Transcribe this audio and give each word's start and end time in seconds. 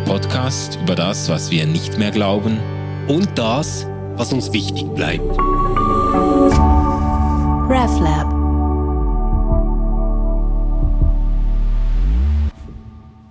der 0.00 0.12
Podcast 0.12 0.78
über 0.82 0.94
das, 0.94 1.28
was 1.28 1.50
wir 1.50 1.66
nicht 1.66 1.98
mehr 1.98 2.10
glauben 2.10 2.58
und 3.08 3.28
das, 3.36 3.86
was 4.16 4.32
uns 4.32 4.52
wichtig 4.52 4.86
bleibt. 4.94 5.38
RefLab 7.68 8.40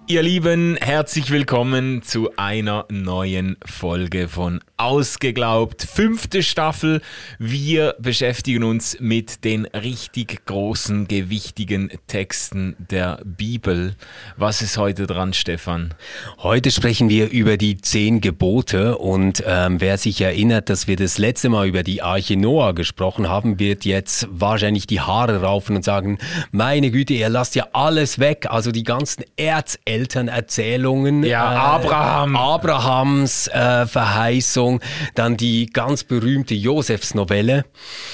Ihr 0.07 0.23
Lieben, 0.23 0.75
herzlich 0.77 1.29
willkommen 1.29 2.01
zu 2.01 2.32
einer 2.36 2.86
neuen 2.89 3.57
Folge 3.63 4.27
von 4.27 4.59
Ausgeglaubt. 4.80 5.84
Fünfte 5.84 6.41
Staffel. 6.41 7.02
Wir 7.38 7.96
beschäftigen 8.00 8.64
uns 8.64 8.98
mit 9.00 9.43
den 9.43 9.66
richtig 9.66 10.46
großen, 10.46 11.07
gewichtigen 11.07 11.91
Texten 12.07 12.75
der 12.79 13.21
Bibel. 13.23 13.96
Was 14.37 14.61
ist 14.61 14.78
heute 14.78 15.06
dran, 15.06 15.34
Stefan? 15.34 15.93
Heute 16.39 16.71
sprechen 16.71 17.10
wir 17.10 17.29
über 17.29 17.57
die 17.57 17.82
zehn 17.82 18.21
Gebote 18.21 18.97
und 18.97 19.43
ähm, 19.46 19.82
wer 19.82 19.97
sich 19.97 20.21
erinnert, 20.21 20.70
dass 20.70 20.87
wir 20.87 20.96
das 20.96 21.18
letzte 21.18 21.50
Mal 21.50 21.68
über 21.68 21.84
die 21.84 22.01
Arche 22.01 22.37
Noah 22.37 22.73
gesprochen 22.73 23.29
haben, 23.29 23.59
wird 23.59 23.86
jetzt 23.86 24.28
wahrscheinlich 24.32 24.87
die 24.87 25.01
Haare 25.01 25.42
raufen 25.42 25.75
und 25.75 25.84
sagen, 25.84 26.18
meine 26.51 26.92
Güte, 26.92 27.14
ihr 27.14 27.29
lasst 27.29 27.56
ja 27.56 27.68
alles 27.73 28.20
weg, 28.20 28.48
also 28.50 28.71
die 28.71 28.84
ganzen 28.84 29.23
Erzeltern 29.36 30.29
Elternerzählungen. 30.29 31.23
Ja, 31.23 31.54
äh, 31.54 31.57
Abraham. 31.57 32.36
Abrahams 32.36 33.48
äh, 33.48 33.86
Verheißung, 33.86 34.69
dann 35.16 35.38
die 35.38 35.66
ganz 35.66 36.03
berühmte 36.03 36.53
Josefs-Novelle. 36.53 37.66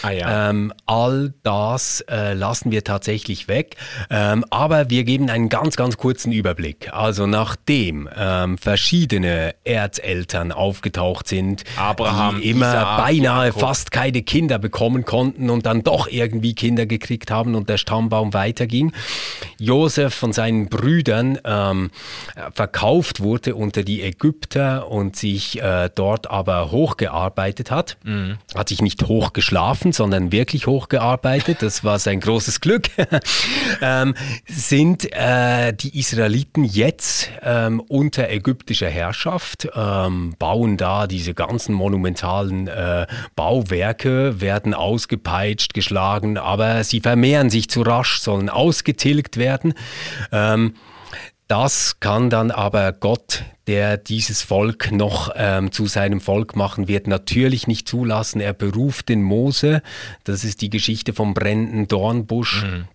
Ah, 0.01 0.11
ja. 0.11 0.49
ähm, 0.49 0.73
all 0.85 1.33
das 1.43 2.01
äh, 2.09 2.33
lassen 2.33 2.71
wir 2.71 2.83
tatsächlich 2.83 3.47
weg. 3.47 3.75
Ähm, 4.09 4.45
aber 4.49 4.89
wir 4.89 5.03
geben 5.03 5.29
einen 5.29 5.49
ganz, 5.49 5.75
ganz 5.75 5.97
kurzen 5.97 6.31
Überblick. 6.31 6.93
Also 6.93 7.27
nachdem 7.27 8.07
ähm, 8.15 8.57
verschiedene 8.57 9.55
Erzeltern 9.63 10.51
aufgetaucht 10.51 11.27
sind, 11.27 11.63
Abraham, 11.77 12.39
die 12.41 12.51
immer 12.51 12.67
Isaac, 12.67 12.97
beinahe 12.97 13.47
Jakob. 13.47 13.61
fast 13.61 13.91
keine 13.91 14.21
Kinder 14.21 14.59
bekommen 14.59 15.03
konnten 15.05 15.49
und 15.49 15.65
dann 15.65 15.83
doch 15.83 16.07
irgendwie 16.07 16.53
Kinder 16.55 16.85
gekriegt 16.85 17.31
haben 17.31 17.55
und 17.55 17.67
der 17.69 17.77
Stammbaum 17.77 18.33
weiterging. 18.33 18.93
Josef 19.59 20.13
von 20.13 20.31
seinen 20.31 20.67
Brüdern 20.67 21.39
ähm, 21.43 21.91
verkauft 22.53 23.21
wurde 23.21 23.55
unter 23.55 23.83
die 23.83 24.01
Ägypter 24.01 24.89
und 24.89 25.15
sich 25.15 25.61
äh, 25.61 25.89
dort 25.93 26.29
aber 26.29 26.44
hochgearbeitet 26.45 27.71
hat. 27.71 27.97
Mhm. 28.03 28.37
Hat 28.55 28.69
sich 28.69 28.81
nicht 28.81 29.03
hochgeschlafen, 29.03 29.91
sondern 29.91 30.31
wirklich 30.31 30.67
hochgearbeitet. 30.67 31.61
Das 31.61 31.83
war 31.83 31.99
sein 31.99 32.19
großes 32.19 32.61
Glück. 32.61 32.89
ähm, 33.81 34.15
sind 34.47 35.11
äh, 35.11 35.73
die 35.73 35.97
Israeliten 35.99 36.63
jetzt 36.63 37.29
ähm, 37.43 37.79
unter 37.79 38.29
ägyptischer 38.29 38.89
Herrschaft, 38.89 39.67
ähm, 39.75 40.35
bauen 40.39 40.77
da 40.77 41.07
diese 41.07 41.33
ganzen 41.33 41.73
monumentalen 41.73 42.67
äh, 42.67 43.07
Bauwerke, 43.35 44.41
werden 44.41 44.73
ausgepeitscht, 44.73 45.73
geschlagen, 45.73 46.37
aber 46.37 46.83
sie 46.83 47.01
vermehren 47.01 47.49
sich 47.49 47.69
zu 47.69 47.81
rasch, 47.81 48.19
sollen 48.19 48.49
ausgetilgt 48.49 49.37
werden. 49.37 49.73
Ähm, 50.31 50.73
das 51.47 51.99
kann 51.99 52.29
dann 52.29 52.51
aber 52.51 52.91
Gott, 52.91 53.43
der 53.67 53.97
dieses 53.97 54.41
Volk 54.41 54.91
noch 54.91 55.31
ähm, 55.35 55.71
zu 55.71 55.87
seinem 55.87 56.21
Volk 56.21 56.55
machen 56.55 56.87
wird, 56.87 57.07
natürlich 57.07 57.67
nicht 57.67 57.87
zulassen. 57.87 58.41
Er 58.41 58.53
beruft 58.53 59.09
den 59.09 59.21
Mose. 59.21 59.81
Das 60.23 60.43
ist 60.43 60.61
die 60.61 60.69
Geschichte 60.69 61.13
vom 61.13 61.33
brennenden 61.33 61.87
Dornbusch. 61.87 62.63
Mhm. 62.63 62.87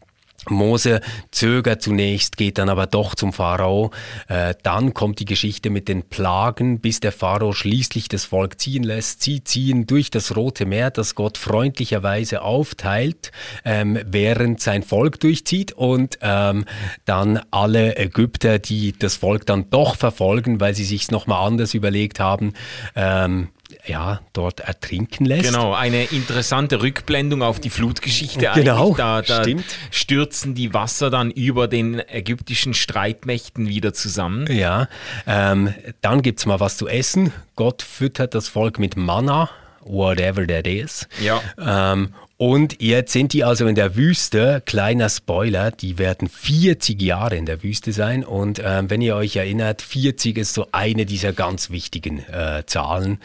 Mose 0.48 1.00
zögert 1.30 1.82
zunächst, 1.82 2.36
geht 2.36 2.58
dann 2.58 2.68
aber 2.68 2.86
doch 2.86 3.14
zum 3.14 3.32
Pharao. 3.32 3.90
Äh, 4.28 4.54
dann 4.62 4.94
kommt 4.94 5.18
die 5.20 5.24
Geschichte 5.24 5.70
mit 5.70 5.88
den 5.88 6.02
Plagen, 6.04 6.80
bis 6.80 7.00
der 7.00 7.12
Pharao 7.12 7.52
schließlich 7.52 8.08
das 8.08 8.24
Volk 8.24 8.60
ziehen 8.60 8.82
lässt. 8.82 9.22
Sie 9.22 9.44
ziehen 9.44 9.86
durch 9.86 10.10
das 10.10 10.36
Rote 10.36 10.66
Meer, 10.66 10.90
das 10.90 11.14
Gott 11.14 11.36
freundlicherweise 11.36 12.42
aufteilt, 12.42 13.32
ähm, 13.64 13.98
während 14.06 14.60
sein 14.60 14.82
Volk 14.82 15.20
durchzieht 15.20 15.72
und 15.72 16.18
ähm, 16.22 16.64
dann 17.04 17.40
alle 17.50 17.96
Ägypter, 17.96 18.58
die 18.58 18.92
das 18.98 19.16
Volk 19.16 19.46
dann 19.46 19.68
doch 19.70 19.96
verfolgen, 19.96 20.60
weil 20.60 20.74
sie 20.74 20.84
sich's 20.84 21.10
nochmal 21.10 21.46
anders 21.46 21.74
überlegt 21.74 22.20
haben, 22.20 22.54
ähm, 22.94 23.48
ja, 23.86 24.20
dort 24.32 24.60
ertrinken 24.60 25.24
lässt. 25.24 25.44
Genau, 25.44 25.72
eine 25.74 26.04
interessante 26.04 26.82
Rückblendung 26.82 27.42
auf 27.42 27.60
die 27.60 27.70
Flutgeschichte 27.70 28.50
genau, 28.54 28.94
Da, 28.94 29.22
da 29.22 29.42
stimmt. 29.42 29.64
stürzen 29.90 30.54
die 30.54 30.74
Wasser 30.74 31.10
dann 31.10 31.30
über 31.30 31.68
den 31.68 32.00
ägyptischen 32.08 32.74
Streitmächten 32.74 33.68
wieder 33.68 33.92
zusammen. 33.92 34.46
Ja, 34.50 34.88
ähm, 35.26 35.74
dann 36.00 36.22
gibt 36.22 36.40
es 36.40 36.46
mal 36.46 36.60
was 36.60 36.76
zu 36.76 36.88
essen. 36.88 37.32
Gott 37.56 37.82
füttert 37.82 38.34
das 38.34 38.48
Volk 38.48 38.78
mit 38.78 38.96
Manna, 38.96 39.50
whatever 39.82 40.46
that 40.46 40.66
is. 40.66 41.08
Ja. 41.20 41.40
Ähm, 41.58 42.14
und 42.40 42.80
jetzt 42.80 43.12
sind 43.12 43.34
die 43.34 43.44
also 43.44 43.66
in 43.66 43.74
der 43.74 43.96
Wüste. 43.96 44.62
Kleiner 44.64 45.10
Spoiler, 45.10 45.70
die 45.70 45.98
werden 45.98 46.26
40 46.26 47.02
Jahre 47.02 47.36
in 47.36 47.44
der 47.44 47.62
Wüste 47.62 47.92
sein. 47.92 48.24
Und 48.24 48.62
ähm, 48.64 48.88
wenn 48.88 49.02
ihr 49.02 49.14
euch 49.14 49.36
erinnert, 49.36 49.82
40 49.82 50.38
ist 50.38 50.54
so 50.54 50.66
eine 50.72 51.04
dieser 51.04 51.34
ganz 51.34 51.68
wichtigen 51.68 52.20
äh, 52.20 52.62
Zahlen. 52.64 53.18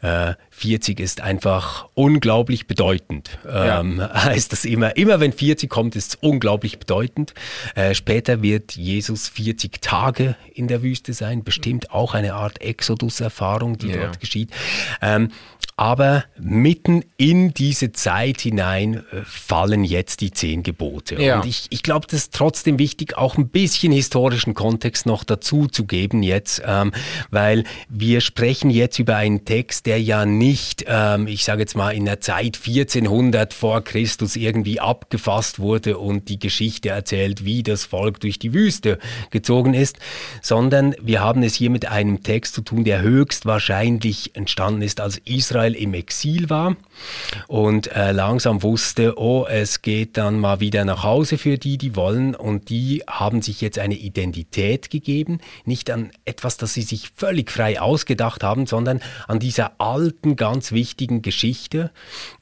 Äh, 0.00 0.36
40 0.62 1.00
ist 1.00 1.20
einfach 1.20 1.88
unglaublich 1.94 2.68
bedeutend. 2.68 3.36
Ähm, 3.48 3.98
ja. 3.98 4.14
Heißt 4.24 4.52
das 4.52 4.64
immer, 4.64 4.96
immer 4.96 5.18
wenn 5.18 5.32
40 5.32 5.68
kommt, 5.68 5.96
ist 5.96 6.14
es 6.14 6.18
unglaublich 6.20 6.78
bedeutend. 6.78 7.34
Äh, 7.74 7.94
später 7.94 8.42
wird 8.42 8.76
Jesus 8.76 9.28
40 9.28 9.82
Tage 9.82 10.36
in 10.54 10.68
der 10.68 10.84
Wüste 10.84 11.14
sein. 11.14 11.42
Bestimmt 11.42 11.90
auch 11.90 12.14
eine 12.14 12.34
Art 12.34 12.60
Exodus-Erfahrung, 12.60 13.76
die 13.78 13.88
ja. 13.88 14.02
dort 14.02 14.20
geschieht. 14.20 14.50
Ähm, 15.00 15.30
aber 15.76 16.24
mitten 16.38 17.02
in 17.16 17.54
diese 17.54 17.92
Zeit 17.92 18.42
hinein 18.42 18.98
äh, 19.10 19.22
fallen 19.24 19.84
jetzt 19.84 20.20
die 20.20 20.30
zehn 20.30 20.62
Gebote. 20.62 21.20
Ja. 21.20 21.40
Und 21.40 21.48
ich, 21.48 21.66
ich 21.70 21.82
glaube, 21.82 22.06
das 22.08 22.20
ist 22.20 22.34
trotzdem 22.34 22.78
wichtig, 22.78 23.16
auch 23.16 23.36
ein 23.36 23.48
bisschen 23.48 23.90
historischen 23.90 24.54
Kontext 24.54 25.06
noch 25.06 25.24
dazu 25.24 25.66
zu 25.66 25.84
geben 25.84 26.22
jetzt, 26.22 26.62
ähm, 26.64 26.92
weil 27.30 27.64
wir 27.88 28.20
sprechen 28.20 28.70
jetzt 28.70 28.98
über 28.98 29.16
einen 29.16 29.44
Text, 29.44 29.86
der 29.86 30.00
ja 30.00 30.26
nicht, 30.26 30.51
ähm, 30.86 31.26
ich 31.26 31.44
sage 31.44 31.60
jetzt 31.60 31.76
mal, 31.76 31.90
in 31.90 32.04
der 32.04 32.20
Zeit 32.20 32.58
1400 32.64 33.54
vor 33.54 33.82
Christus 33.82 34.36
irgendwie 34.36 34.80
abgefasst 34.80 35.58
wurde 35.58 35.98
und 35.98 36.28
die 36.28 36.38
Geschichte 36.38 36.90
erzählt, 36.90 37.44
wie 37.44 37.62
das 37.62 37.84
Volk 37.84 38.20
durch 38.20 38.38
die 38.38 38.52
Wüste 38.52 38.98
gezogen 39.30 39.74
ist, 39.74 39.98
sondern 40.40 40.94
wir 41.00 41.20
haben 41.20 41.42
es 41.42 41.54
hier 41.54 41.70
mit 41.70 41.88
einem 41.88 42.22
Text 42.22 42.54
zu 42.54 42.62
tun, 42.62 42.84
der 42.84 43.02
höchstwahrscheinlich 43.02 44.34
entstanden 44.34 44.82
ist, 44.82 45.00
als 45.00 45.18
Israel 45.18 45.62
Israel 45.62 45.74
im 45.74 45.94
Exil 45.94 46.50
war 46.50 46.76
und 47.48 47.90
äh, 47.92 48.12
langsam 48.12 48.62
wusste, 48.62 49.18
oh, 49.18 49.46
es 49.48 49.82
geht 49.82 50.16
dann 50.16 50.38
mal 50.38 50.60
wieder 50.60 50.84
nach 50.84 51.02
Hause 51.02 51.38
für 51.38 51.58
die, 51.58 51.78
die 51.78 51.96
wollen. 51.96 52.34
Und 52.34 52.68
die 52.68 53.02
haben 53.06 53.42
sich 53.42 53.60
jetzt 53.60 53.78
eine 53.78 53.94
Identität 53.94 54.90
gegeben, 54.90 55.40
nicht 55.64 55.90
an 55.90 56.10
etwas, 56.24 56.56
das 56.56 56.74
sie 56.74 56.82
sich 56.82 57.10
völlig 57.14 57.50
frei 57.50 57.80
ausgedacht 57.80 58.42
haben, 58.42 58.66
sondern 58.66 59.00
an 59.28 59.38
dieser 59.38 59.80
alten, 59.80 60.31
ganz 60.36 60.72
wichtigen 60.72 61.22
Geschichte 61.22 61.90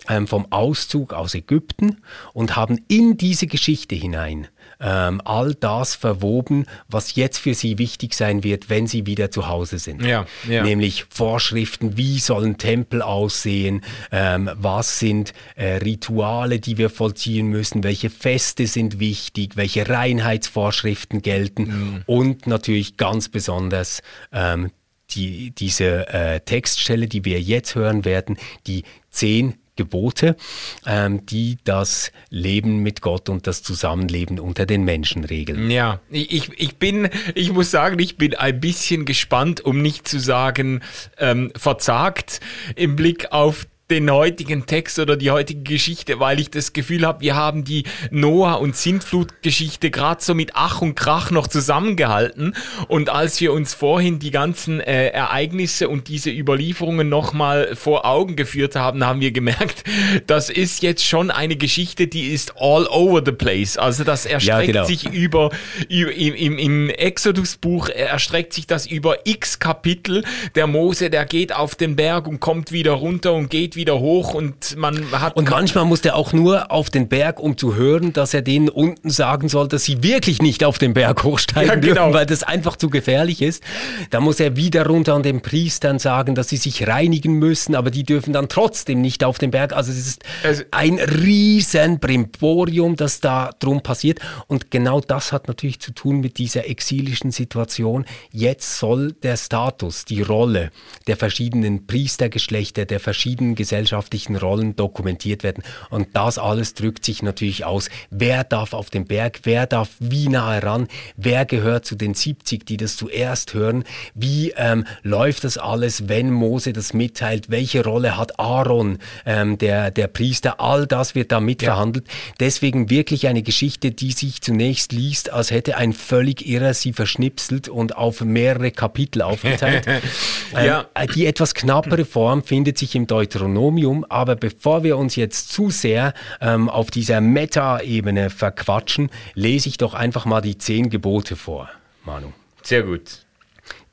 ähm, 0.09 0.27
vom 0.27 0.51
Auszug 0.51 1.13
aus 1.13 1.35
Ägypten 1.35 2.03
und 2.33 2.57
haben 2.57 2.81
in 2.89 3.17
diese 3.17 3.47
Geschichte 3.47 3.95
hinein 3.95 4.49
ähm, 4.81 5.21
all 5.25 5.55
das 5.55 5.95
verwoben, 5.95 6.67
was 6.89 7.15
jetzt 7.15 7.39
für 7.39 7.55
sie 7.55 7.79
wichtig 7.79 8.15
sein 8.15 8.43
wird, 8.43 8.71
wenn 8.71 8.87
sie 8.87 9.07
wieder 9.07 9.31
zu 9.31 9.49
Hause 9.49 9.79
sind. 9.79 10.03
Ja, 10.03 10.27
ja. 10.49 10.63
Nämlich 10.63 11.05
Vorschriften, 11.11 11.97
wie 11.97 12.19
sollen 12.19 12.59
Tempel 12.59 13.03
aussehen, 13.03 13.83
ähm, 14.11 14.51
was 14.55 14.99
sind 14.99 15.35
äh, 15.57 15.77
Rituale, 15.77 16.61
die 16.61 16.79
wir 16.79 16.91
vollziehen 16.91 17.49
müssen, 17.49 17.85
welche 17.85 18.11
Feste 18.11 18.67
sind 18.67 18.99
wichtig, 18.99 19.57
welche 19.57 19.89
Reinheitsvorschriften 19.89 21.23
gelten 21.23 21.63
mhm. 21.63 22.03
und 22.07 22.47
natürlich 22.47 22.97
ganz 22.97 23.29
besonders 23.29 24.03
ähm, 24.33 24.71
die, 25.15 25.51
diese 25.51 26.09
äh, 26.09 26.41
Textstelle, 26.41 27.09
die 27.09 27.25
wir 27.25 27.41
jetzt 27.41 27.75
hören 27.75 28.05
werden, 28.05 28.39
die 28.67 28.85
zehn 29.11 29.55
Gebote, 29.77 30.37
ähm, 30.85 31.25
die 31.25 31.57
das 31.65 32.13
Leben 32.29 32.81
mit 32.81 33.01
Gott 33.01 33.31
und 33.31 33.47
das 33.47 33.63
Zusammenleben 33.63 34.39
unter 34.39 34.67
den 34.67 34.85
Menschen 34.85 35.25
regeln. 35.25 35.71
Ja, 35.71 36.01
ich, 36.11 36.51
ich 36.59 36.77
bin, 36.77 37.09
ich 37.35 37.51
muss 37.51 37.71
sagen, 37.71 37.99
ich 37.99 38.19
bin 38.19 38.35
ein 38.35 38.61
bisschen 38.61 39.07
gespannt, 39.07 39.63
um 39.63 39.81
nicht 39.81 40.07
zu 40.07 40.19
sagen 40.19 40.83
ähm, 41.17 41.51
verzagt 41.57 42.41
im 42.77 42.95
Blick 42.95 43.33
auf 43.33 43.67
den 43.91 44.11
heutigen 44.11 44.67
Text 44.67 44.99
oder 44.99 45.17
die 45.17 45.31
heutige 45.31 45.63
Geschichte, 45.63 46.21
weil 46.21 46.41
ich 46.41 46.51
das 46.51 46.73
Gefühl 46.73 47.07
habe, 47.07 47.21
wir 47.21 47.35
haben 47.35 47.65
die 47.65 47.85
Noah- 48.11 48.61
und 48.61 48.77
Sintflut-Geschichte 48.77 49.91
gerade 49.91 50.23
so 50.23 50.35
mit 50.35 50.53
Ach 50.55 50.81
und 50.81 50.95
Krach 50.95 51.31
noch 51.31 51.49
zusammengehalten. 51.49 52.55
Und 52.89 53.11
als 53.11 53.41
wir 53.41 53.53
uns 53.53 53.75
vorhin 53.75 54.19
die 54.19 54.31
ganzen 54.31 54.81
äh, 54.81 55.09
Ereignisse 55.09 55.89
und 55.89 56.09
diese 56.09 56.31
Überlieferungen 56.31 57.09
nochmal 57.09 57.75
vor 57.75 58.07
Augen 58.07 58.37
geführt 58.37 58.77
haben, 58.77 59.05
haben 59.05 59.21
wir 59.21 59.33
gemerkt, 59.33 59.85
das 60.27 60.51
ist 60.51 60.83
jetzt 60.83 61.05
schon 61.05 61.31
eine 61.31 61.57
Geschichte, 61.57 62.07
die 62.07 62.29
ist 62.29 62.55
all 62.57 62.87
over 62.87 63.23
the 63.25 63.33
place. 63.33 63.77
Also 63.77 64.05
das 64.05 64.25
erstreckt 64.27 64.69
ja, 64.69 64.83
genau. 64.83 64.85
sich 64.85 65.13
über, 65.13 65.51
über 65.89 66.13
im, 66.13 66.35
im, 66.35 66.59
im 66.59 66.91
Exodus-Buch 66.91 67.89
erstreckt 67.89 68.53
sich 68.53 68.67
das 68.67 68.87
über 68.87 69.27
x 69.27 69.59
Kapitel. 69.59 70.25
Der 70.55 70.67
Mose, 70.67 71.11
der 71.11 71.25
geht 71.25 71.55
auf 71.55 71.75
den 71.75 71.97
Berg 71.97 72.29
und 72.29 72.41
kommt 72.41 72.71
wieder 72.73 72.93
runter 72.93 73.33
und 73.33 73.51
geht 73.51 73.75
wieder 73.75 73.80
hoch 73.89 74.35
und 74.35 74.77
man 74.77 75.11
hat. 75.13 75.37
Und 75.37 75.51
manchmal 75.51 75.85
muss 75.85 76.03
der 76.03 76.17
auch 76.17 76.33
nur 76.33 76.71
auf 76.71 76.91
den 76.91 77.09
Berg, 77.09 77.41
um 77.41 77.57
zu 77.57 77.75
hören, 77.75 78.13
dass 78.13 78.35
er 78.35 78.43
denen 78.43 78.69
unten 78.69 79.11
sagen 79.11 79.49
soll, 79.49 79.69
dass 79.69 79.85
sie 79.85 80.03
wirklich 80.03 80.43
nicht 80.43 80.65
auf 80.65 80.79
den 80.79 80.95
Berg 80.95 81.25
hochsteigen 81.25 81.69
ja, 81.69 81.75
genau. 81.77 81.95
dürfen, 81.95 82.15
weil 82.15 82.27
das 82.27 82.43
einfach 82.43 82.77
zu 82.77 82.91
gefährlich 82.91 83.43
ist. 83.43 83.63
Da 84.11 84.21
muss 84.21 84.41
er 84.41 84.57
wieder 84.57 84.87
runter 84.87 85.15
an 85.15 85.23
den 85.23 85.41
Priestern 85.41 85.99
sagen, 85.99 86.35
dass 86.35 86.49
sie 86.49 86.57
sich 86.57 86.87
reinigen 86.87 87.35
müssen, 87.35 87.75
aber 87.75 87.91
die 87.91 88.05
dürfen 88.05 88.33
dann 88.33 88.49
trotzdem 88.49 89.01
nicht 89.01 89.25
auf 89.25 89.39
den 89.39 89.51
Berg. 89.51 89.73
Also 89.73 89.91
es 89.93 89.99
ist 89.99 90.23
also, 90.45 90.63
ein 90.71 90.99
riesen 90.99 91.99
Brimborium, 91.99 92.97
das 92.97 93.21
da 93.21 93.51
drum 93.59 93.83
passiert. 93.83 94.21
Und 94.47 94.71
genau 94.71 95.01
das 95.01 95.33
hat 95.33 95.49
natürlich 95.49 95.81
zu 95.81 95.93
tun 95.93 96.21
mit 96.21 96.39
dieser 96.39 96.69
exilischen 96.69 97.31
Situation. 97.31 98.05
Jetzt 98.31 98.79
soll 98.79 99.13
der 99.13 99.37
Status, 99.37 100.05
die 100.05 100.23
Rolle 100.23 100.71
der 101.07 101.17
verschiedenen 101.17 101.87
Priestergeschlechter, 101.87 102.85
der 102.85 103.01
verschiedenen 103.01 103.55
gesellschaftlichen 103.71 104.35
Rollen 104.35 104.75
dokumentiert 104.75 105.45
werden. 105.45 105.63
Und 105.91 106.09
das 106.15 106.39
alles 106.39 106.75
drückt 106.75 107.05
sich 107.05 107.23
natürlich 107.23 107.65
aus. 107.65 107.89
Wer 108.11 108.43
darf 108.43 108.73
auf 108.73 108.91
den 108.91 109.07
Berg? 109.07 109.41
Wer 109.45 109.67
darf 109.69 109.91
wie 110.01 110.29
nahe 110.29 110.61
ran? 110.61 110.89
Wer 111.17 111.45
gehört 111.45 111.85
zu 111.85 111.95
den 111.95 112.15
70, 112.15 112.67
die 112.67 112.77
das 112.77 112.97
zuerst 112.97 113.55
hören? 113.55 113.85
Wie 114.15 114.53
ähm, 114.57 114.87
läuft 115.03 115.45
das 115.45 115.57
alles, 115.57 116.09
wenn 116.09 116.33
Mose 116.33 116.73
das 116.73 116.93
mitteilt? 116.95 117.49
Welche 117.49 117.85
Rolle 117.85 118.17
hat 118.17 118.41
Aaron, 118.41 118.99
ähm, 119.25 119.57
der, 119.57 119.93
der 119.93 120.09
Priester? 120.09 120.61
All 120.61 120.89
das 120.89 121.15
wird 121.15 121.31
da 121.31 121.39
mitverhandelt. 121.39 122.09
Ja. 122.09 122.15
Deswegen 122.41 122.91
wirklich 122.91 123.29
eine 123.29 123.45
Geschichte, 123.45 123.93
die 123.93 124.11
sich 124.11 124.43
zunächst 124.43 124.91
liest, 124.91 125.31
als 125.31 125.53
hätte 125.53 125.77
ein 125.77 125.93
völlig 125.93 126.45
Irrer 126.45 126.75
sie 126.75 126.93
verschnipselt 126.93 127.69
und 127.69 127.97
auf 127.97 128.21
mehrere 128.21 128.73
Kapitel 128.73 129.23
aufgeteilt. 129.23 129.87
ähm, 130.57 130.67
ja. 130.67 130.87
Die 131.15 131.27
etwas 131.27 131.55
knappere 131.55 132.05
Form 132.05 132.43
findet 132.43 132.79
sich 132.81 132.97
im 132.97 133.07
Deuteronomium, 133.07 133.60
aber 134.09 134.37
bevor 134.37 134.83
wir 134.83 134.97
uns 134.97 135.17
jetzt 135.17 135.53
zu 135.53 135.71
sehr 135.71 136.15
ähm, 136.41 136.69
auf 136.69 136.91
dieser 136.91 137.21
Meta-Ebene 137.21 138.31
verquatschen, 138.31 139.11
lese 139.35 139.69
ich 139.69 139.79
doch 139.79 139.95
einfach 139.95 140.25
mal 140.25 140.41
die 140.41 140.59
zehn 140.59 140.91
Gebote 140.91 141.37
vor, 141.37 141.69
Manu. 142.05 142.33
Sehr 142.63 142.83
gut. 142.83 143.27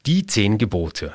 Die 0.06 0.26
zehn 0.26 0.58
Gebote. 0.58 1.14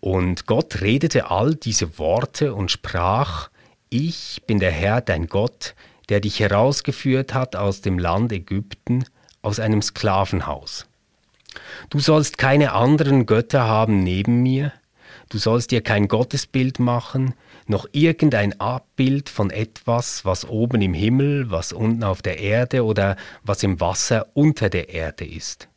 Und 0.00 0.46
Gott 0.46 0.80
redete 0.80 1.30
all 1.30 1.54
diese 1.54 1.98
Worte 1.98 2.54
und 2.54 2.70
sprach, 2.70 3.50
ich 3.90 4.42
bin 4.46 4.60
der 4.60 4.70
Herr, 4.70 5.00
dein 5.00 5.26
Gott, 5.26 5.74
der 6.08 6.20
dich 6.20 6.40
herausgeführt 6.40 7.34
hat 7.34 7.56
aus 7.56 7.80
dem 7.80 7.98
Land 7.98 8.32
Ägypten, 8.32 9.04
aus 9.42 9.60
einem 9.60 9.82
Sklavenhaus. 9.82 10.86
Du 11.90 11.98
sollst 12.00 12.38
keine 12.38 12.72
anderen 12.72 13.26
Götter 13.26 13.64
haben 13.64 14.02
neben 14.02 14.42
mir, 14.42 14.72
du 15.28 15.38
sollst 15.38 15.70
dir 15.70 15.82
kein 15.82 16.08
Gottesbild 16.08 16.78
machen, 16.78 17.34
noch 17.66 17.86
irgendein 17.92 18.58
Abbild 18.60 19.28
von 19.28 19.50
etwas, 19.50 20.24
was 20.24 20.48
oben 20.48 20.80
im 20.82 20.94
Himmel, 20.94 21.50
was 21.50 21.72
unten 21.72 22.04
auf 22.04 22.22
der 22.22 22.38
Erde 22.38 22.84
oder 22.84 23.16
was 23.42 23.62
im 23.62 23.80
Wasser 23.80 24.28
unter 24.34 24.70
der 24.70 24.88
Erde 24.88 25.26
ist. 25.26 25.68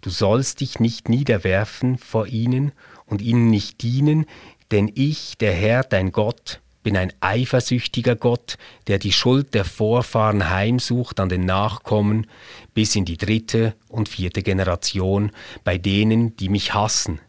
Du 0.00 0.10
sollst 0.10 0.60
dich 0.60 0.80
nicht 0.80 1.08
niederwerfen 1.08 1.98
vor 1.98 2.26
ihnen 2.26 2.72
und 3.06 3.22
ihnen 3.22 3.50
nicht 3.50 3.82
dienen, 3.82 4.26
denn 4.70 4.90
ich, 4.94 5.36
der 5.38 5.52
Herr, 5.52 5.82
dein 5.82 6.12
Gott, 6.12 6.60
bin 6.82 6.96
ein 6.96 7.12
eifersüchtiger 7.20 8.14
Gott, 8.14 8.56
der 8.86 8.98
die 8.98 9.12
Schuld 9.12 9.54
der 9.54 9.64
Vorfahren 9.64 10.50
heimsucht 10.50 11.18
an 11.18 11.28
den 11.28 11.46
Nachkommen 11.46 12.26
bis 12.74 12.94
in 12.94 13.04
die 13.04 13.16
dritte 13.16 13.74
und 13.88 14.08
vierte 14.08 14.42
Generation 14.42 15.32
bei 15.64 15.78
denen, 15.78 16.36
die 16.36 16.50
mich 16.50 16.74
hassen, 16.74 17.20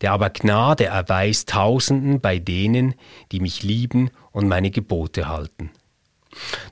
der 0.00 0.12
aber 0.12 0.30
Gnade 0.30 0.86
erweist 0.86 1.50
Tausenden 1.50 2.20
bei 2.20 2.38
denen, 2.38 2.94
die 3.32 3.40
mich 3.40 3.62
lieben 3.62 4.10
und 4.32 4.48
meine 4.48 4.70
Gebote 4.70 5.28
halten. 5.28 5.70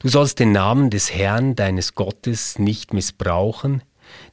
Du 0.01 0.09
sollst 0.09 0.39
den 0.39 0.53
Namen 0.53 0.91
des 0.91 1.15
Herrn 1.15 1.55
deines 1.55 1.95
Gottes 1.95 2.59
nicht 2.59 2.93
missbrauchen, 2.93 3.83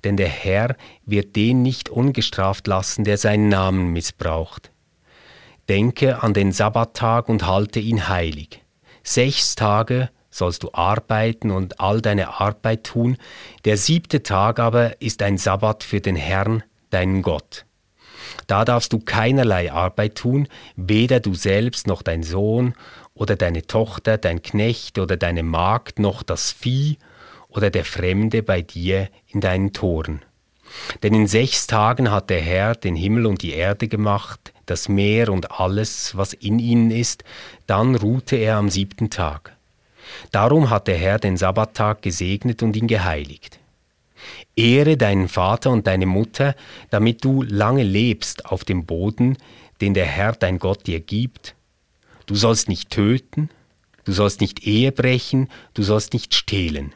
denn 0.03 0.17
der 0.17 0.27
Herr 0.27 0.75
wird 1.05 1.35
den 1.35 1.61
nicht 1.61 1.89
ungestraft 1.89 2.67
lassen, 2.67 3.03
der 3.03 3.17
seinen 3.17 3.49
Namen 3.49 3.93
missbraucht. 3.93 4.71
Denke 5.69 6.23
an 6.23 6.33
den 6.33 6.51
Sabbattag 6.51 7.29
und 7.29 7.45
halte 7.45 7.79
ihn 7.79 8.07
heilig. 8.07 8.63
Sechs 9.03 9.55
Tage 9.55 10.09
sollst 10.31 10.63
du 10.63 10.69
arbeiten 10.73 11.51
und 11.51 11.79
all 11.79 12.01
deine 12.01 12.39
Arbeit 12.39 12.85
tun, 12.85 13.17
der 13.65 13.77
siebte 13.77 14.23
Tag 14.23 14.59
aber 14.59 15.01
ist 15.01 15.21
ein 15.21 15.37
Sabbat 15.37 15.83
für 15.83 16.01
den 16.01 16.15
Herrn, 16.15 16.63
deinen 16.89 17.21
Gott. 17.21 17.65
Da 18.47 18.65
darfst 18.65 18.93
du 18.93 18.99
keinerlei 18.99 19.71
Arbeit 19.71 20.15
tun, 20.15 20.47
weder 20.75 21.19
du 21.19 21.33
selbst 21.33 21.87
noch 21.87 22.01
dein 22.01 22.23
Sohn 22.23 22.73
oder 23.13 23.35
deine 23.35 23.65
Tochter, 23.67 24.17
dein 24.17 24.41
Knecht 24.41 24.97
oder 24.99 25.17
deine 25.17 25.43
Magd 25.43 25.99
noch 25.99 26.23
das 26.23 26.51
Vieh 26.51 26.97
oder 27.49 27.69
der 27.69 27.85
Fremde 27.85 28.43
bei 28.43 28.61
dir 28.61 29.09
in 29.27 29.41
deinen 29.41 29.73
Toren. 29.73 30.23
Denn 31.01 31.13
in 31.13 31.27
sechs 31.27 31.67
Tagen 31.67 32.11
hat 32.11 32.29
der 32.29 32.41
Herr 32.41 32.75
den 32.75 32.95
Himmel 32.95 33.25
und 33.25 33.41
die 33.41 33.53
Erde 33.53 33.87
gemacht, 33.87 34.53
das 34.65 34.87
Meer 34.87 35.29
und 35.29 35.59
alles, 35.59 36.15
was 36.15 36.33
in 36.33 36.59
ihnen 36.59 36.91
ist, 36.91 37.23
dann 37.65 37.95
ruhte 37.95 38.35
er 38.35 38.57
am 38.57 38.69
siebten 38.69 39.09
Tag. 39.09 39.55
Darum 40.31 40.69
hat 40.69 40.87
der 40.87 40.97
Herr 40.97 41.19
den 41.19 41.37
Sabbattag 41.37 42.01
gesegnet 42.01 42.63
und 42.63 42.75
ihn 42.75 42.87
geheiligt. 42.87 43.58
Ehre 44.59 44.97
deinen 44.97 45.29
Vater 45.29 45.71
und 45.71 45.87
deine 45.87 46.05
Mutter, 46.05 46.55
damit 46.89 47.23
du 47.23 47.43
lange 47.43 47.83
lebst 47.83 48.45
auf 48.45 48.65
dem 48.65 48.85
Boden, 48.85 49.37
den 49.79 49.93
der 49.93 50.05
Herr 50.05 50.33
dein 50.33 50.59
Gott 50.59 50.85
dir 50.85 50.99
gibt. 50.99 51.55
Du 52.25 52.35
sollst 52.35 52.67
nicht 52.67 52.89
töten, 52.89 53.49
du 54.03 54.11
sollst 54.11 54.41
nicht 54.41 54.67
Ehe 54.67 54.91
brechen, 54.91 55.47
du 55.73 55.83
sollst 55.83 56.13
nicht 56.13 56.35
stehlen. 56.35 56.93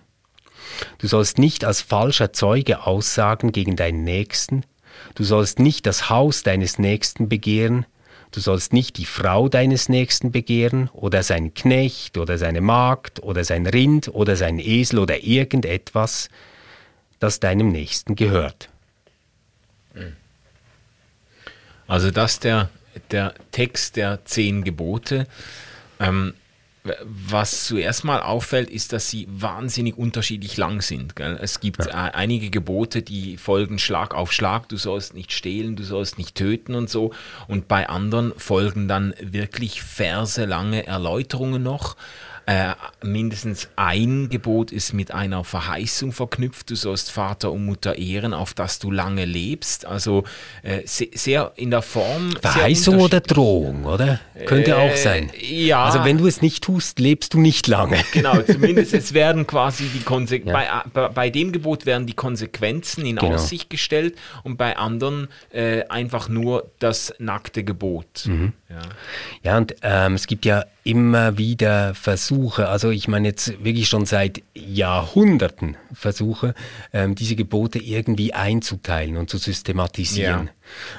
Du 0.97 1.07
sollst 1.07 1.37
nicht 1.37 1.65
als 1.65 1.81
falscher 1.81 2.33
Zeuge 2.33 2.85
aussagen 2.85 3.51
gegen 3.51 3.75
deinen 3.75 4.03
Nächsten, 4.03 4.63
du 5.15 5.23
sollst 5.23 5.59
nicht 5.59 5.85
das 5.85 6.09
Haus 6.09 6.43
deines 6.43 6.79
Nächsten 6.79 7.29
begehren, 7.29 7.85
du 8.31 8.39
sollst 8.39 8.73
nicht 8.73 8.97
die 8.97 9.05
Frau 9.05 9.47
deines 9.47 9.87
Nächsten 9.89 10.31
begehren 10.31 10.89
oder 10.93 11.23
sein 11.23 11.53
Knecht 11.53 12.17
oder 12.17 12.37
seine 12.37 12.61
Magd 12.61 13.21
oder 13.21 13.43
sein 13.43 13.67
Rind 13.67 14.09
oder 14.09 14.35
sein 14.35 14.59
Esel 14.59 14.99
oder 14.99 15.23
irgendetwas, 15.23 16.29
das 17.23 17.39
deinem 17.39 17.69
Nächsten 17.69 18.15
gehört. 18.15 18.69
Also 21.87 22.11
das 22.11 22.39
der, 22.39 22.69
der 23.11 23.33
Text 23.51 23.95
der 23.95 24.25
zehn 24.25 24.63
Gebote. 24.63 25.27
Ähm, 25.99 26.33
was 27.01 27.63
zuerst 27.63 28.03
mal 28.03 28.21
auffällt, 28.21 28.69
ist, 28.69 28.91
dass 28.91 29.09
sie 29.09 29.25
wahnsinnig 29.29 29.97
unterschiedlich 29.97 30.57
lang 30.57 30.81
sind. 30.81 31.15
Gell? 31.15 31.39
Es 31.41 31.61
gibt 31.61 31.85
ja. 31.85 31.93
einige 31.93 32.49
Gebote, 32.49 33.01
die 33.01 33.37
folgen 33.37 33.79
Schlag 33.79 34.13
auf 34.13 34.33
Schlag. 34.33 34.67
Du 34.67 34.75
sollst 34.75 35.13
nicht 35.13 35.31
stehlen, 35.31 35.77
du 35.77 35.83
sollst 35.83 36.17
nicht 36.17 36.35
töten 36.35 36.75
und 36.75 36.89
so. 36.89 37.13
Und 37.47 37.69
bei 37.69 37.87
anderen 37.87 38.33
folgen 38.37 38.89
dann 38.89 39.13
wirklich 39.21 39.81
verselange 39.81 40.85
Erläuterungen 40.85 41.63
noch. 41.63 41.95
Äh, 42.45 42.73
mindestens 43.01 43.69
ein 43.77 44.27
Gebot 44.29 44.73
ist 44.73 44.93
mit 44.93 45.11
einer 45.11 45.45
Verheißung 45.45 46.11
verknüpft. 46.11 46.69
Du 46.69 46.75
sollst 46.75 47.09
Vater 47.09 47.53
und 47.53 47.65
Mutter 47.65 47.97
ehren, 47.97 48.33
auf 48.33 48.53
dass 48.53 48.79
du 48.79 48.91
lange 48.91 49.23
lebst. 49.23 49.85
Also 49.85 50.25
äh, 50.61 50.81
sehr, 50.85 51.07
sehr, 51.13 51.51
in 51.55 51.71
der 51.71 51.81
Form. 51.81 52.33
Verheißung 52.41 52.99
oder 52.99 53.21
Drohung, 53.21 53.85
oder? 53.85 54.19
Könnte 54.45 54.71
äh, 54.71 54.73
auch 54.73 54.95
sein. 54.97 55.31
Ja. 55.39 55.85
Also 55.85 56.03
wenn 56.03 56.17
du 56.17 56.27
es 56.27 56.41
nicht 56.41 56.65
tust, 56.65 56.99
lebst 56.99 57.33
du 57.33 57.39
nicht 57.39 57.67
lange. 57.67 57.97
Genau, 58.13 58.41
zumindest 58.43 58.93
es 58.93 59.13
werden 59.13 59.47
quasi 59.47 59.85
die 59.85 60.01
Konsequenzen. 60.01 60.55
Ja. 60.55 60.85
Bei, 60.93 61.07
bei, 61.09 61.29
dem 61.29 61.51
Gebot 61.51 61.85
werden 61.85 62.05
die 62.05 62.13
Konsequenzen 62.13 63.05
in 63.05 63.15
genau. 63.15 63.33
Aussicht 63.33 63.69
gestellt 63.69 64.15
und 64.43 64.57
bei 64.57 64.77
anderen 64.77 65.29
äh, 65.51 65.83
einfach 65.85 66.29
nur 66.29 66.69
das 66.79 67.13
nackte 67.17 67.63
Gebot. 67.63 68.25
Mhm. 68.25 68.53
Ja. 68.69 68.81
ja, 69.43 69.57
und 69.57 69.75
ähm, 69.81 70.13
es 70.13 70.27
gibt 70.27 70.45
ja 70.45 70.65
immer 70.83 71.37
wieder 71.37 71.95
Versuche, 71.95 72.32
Versuche, 72.33 72.67
also 72.67 72.89
ich 72.89 73.07
meine 73.07 73.27
jetzt 73.27 73.63
wirklich 73.63 73.87
schon 73.87 74.05
seit 74.05 74.41
Jahrhunderten 74.55 75.77
Versuche, 75.93 76.55
ähm, 76.91 77.13
diese 77.13 77.35
Gebote 77.35 77.77
irgendwie 77.79 78.33
einzuteilen 78.33 79.17
und 79.17 79.29
zu 79.29 79.37
systematisieren. 79.37 80.49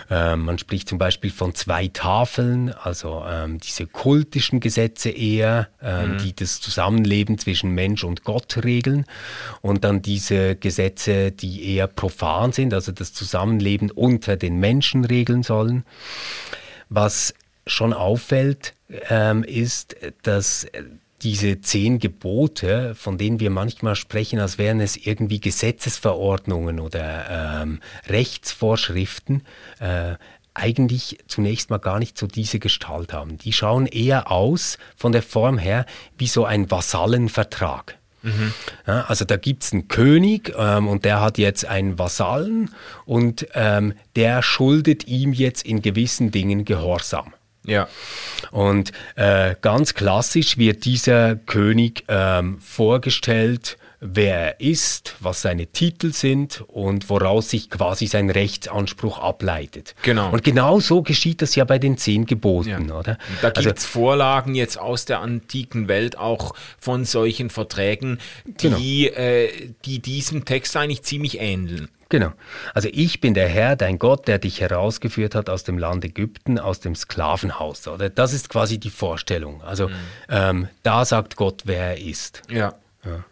Ja. 0.09 0.35
Ähm, 0.35 0.45
man 0.45 0.59
spricht 0.59 0.89
zum 0.89 0.99
Beispiel 0.99 1.31
von 1.31 1.55
zwei 1.55 1.89
Tafeln, 1.89 2.73
also 2.73 3.25
ähm, 3.29 3.59
diese 3.59 3.87
kultischen 3.87 4.61
Gesetze 4.61 5.11
eher, 5.11 5.69
ähm, 5.83 6.13
mhm. 6.13 6.19
die 6.19 6.37
das 6.37 6.61
Zusammenleben 6.61 7.39
zwischen 7.39 7.71
Mensch 7.71 8.05
und 8.05 8.23
Gott 8.23 8.63
regeln 8.63 9.05
und 9.61 9.83
dann 9.83 10.03
diese 10.03 10.55
Gesetze, 10.55 11.33
die 11.33 11.75
eher 11.75 11.89
profan 11.89 12.53
sind, 12.53 12.73
also 12.73 12.93
das 12.93 13.13
Zusammenleben 13.13 13.91
unter 13.91 14.37
den 14.37 14.61
Menschen 14.61 15.05
regeln 15.05 15.43
sollen. 15.43 15.85
Was 16.91 17.35
schon 17.67 17.93
auffällt, 17.93 18.75
ähm, 19.09 19.43
ist, 19.43 19.97
dass 20.23 20.67
diese 21.25 21.61
zehn 21.61 21.99
Gebote, 21.99 22.95
von 22.95 23.19
denen 23.19 23.41
wir 23.41 23.51
manchmal 23.51 23.97
sprechen, 23.97 24.39
als 24.39 24.59
wären 24.59 24.81
es 24.81 24.97
irgendwie 24.97 25.41
Gesetzesverordnungen 25.41 26.79
oder 26.79 27.63
ähm, 27.63 27.81
Rechtsvorschriften, 28.07 29.43
äh, 29.81 30.15
eigentlich 30.53 31.19
zunächst 31.27 31.71
mal 31.71 31.79
gar 31.79 31.99
nicht 31.99 32.17
so 32.17 32.27
diese 32.27 32.61
Gestalt 32.61 33.13
haben. 33.13 33.39
Die 33.39 33.53
schauen 33.53 33.87
eher 33.87 34.31
aus 34.31 34.79
von 34.95 35.11
der 35.11 35.23
Form 35.23 35.59
her 35.59 35.87
wie 36.17 36.29
so 36.29 36.45
ein 36.45 36.71
Vasallenvertrag. 36.71 37.99
Mhm. 38.23 38.55
Ja, 38.87 39.03
also 39.03 39.25
da 39.25 39.37
gibt 39.37 39.65
es 39.65 39.73
einen 39.73 39.89
König 39.89 40.55
ähm, 40.57 40.89
und 40.89 41.05
der 41.05 41.21
hat 41.21 41.39
jetzt 41.39 41.67
einen 41.67 41.99
Vasallen 41.99 42.71
und 43.05 43.47
ähm, 43.55 43.95
der 44.17 44.43
schuldet 44.43 45.09
ihm 45.09 45.33
jetzt 45.33 45.67
in 45.67 45.83
gewissen 45.83 46.31
Dingen 46.31 46.65
Gehorsam. 46.65 47.35
Ja. 47.65 47.89
Und 48.51 48.93
äh, 49.17 49.55
ganz 49.61 49.95
klassisch 49.95 50.59
wird 50.59 50.85
dieser 50.85 51.37
König 51.37 52.05
ähm, 52.09 52.59
vorgestellt, 52.61 53.79
wer 54.07 54.39
er 54.39 54.61
ist, 54.61 55.17
was 55.21 55.41
seine 55.41 55.67
Titel 55.67 56.13
sind 56.13 56.63
und 56.69 57.09
woraus 57.09 57.49
sich 57.49 57.71
quasi 57.71 58.07
sein 58.07 58.29
Rechtsanspruch 58.29 59.19
ableitet. 59.19 59.95
Genau. 60.03 60.31
Und 60.31 60.45
genau 60.45 60.79
so 60.79 61.01
geschieht 61.01 61.41
das 61.41 61.55
ja 61.55 61.65
bei 61.65 61.79
den 61.79 61.97
zehn 61.97 62.27
Geboten, 62.27 62.89
ja. 62.89 62.99
oder? 62.99 63.17
Da 63.41 63.49
gibt 63.49 63.67
es 63.67 63.67
also, 63.67 63.87
Vorlagen 63.87 64.55
jetzt 64.55 64.79
aus 64.79 65.07
der 65.07 65.21
antiken 65.21 65.89
Welt 65.89 66.19
auch 66.19 66.55
von 66.79 67.07
solchen 67.07 67.49
Verträgen, 67.49 68.19
die, 68.45 69.07
genau. 69.09 69.19
äh, 69.19 69.49
die 69.87 70.01
diesem 70.01 70.45
Text 70.45 70.77
eigentlich 70.77 71.03
ziemlich 71.03 71.41
ähneln. 71.41 71.89
Genau. 72.11 72.33
Also 72.75 72.91
ich 72.93 73.23
bin 73.23 73.33
der 73.33 73.49
Herr, 73.49 73.75
dein 73.75 73.99
Gott, 73.99 74.29
der 74.29 74.39
dich 74.39 74.61
herausgeführt 74.61 75.35
hat 75.35 75.49
aus 75.49 75.65
dem 75.65 75.79
Land 75.79 76.05
Ägypten, 76.05 76.59
aus 76.59 76.79
dem 76.81 76.95
Sklavenhaus. 76.95 77.89
Oder 77.89 78.11
das 78.11 78.35
ist 78.35 78.51
quasi 78.51 78.79
die 78.79 78.91
Vorstellung. 78.91 79.63
Also 79.63 79.89
mhm. 79.89 79.95
ähm, 80.29 80.69
da 80.83 81.07
sagt 81.07 81.37
Gott, 81.37 81.63
wer 81.65 81.97
er 81.97 81.99
ist. 81.99 82.43
Ja. 82.51 82.75
ja. 83.05 83.25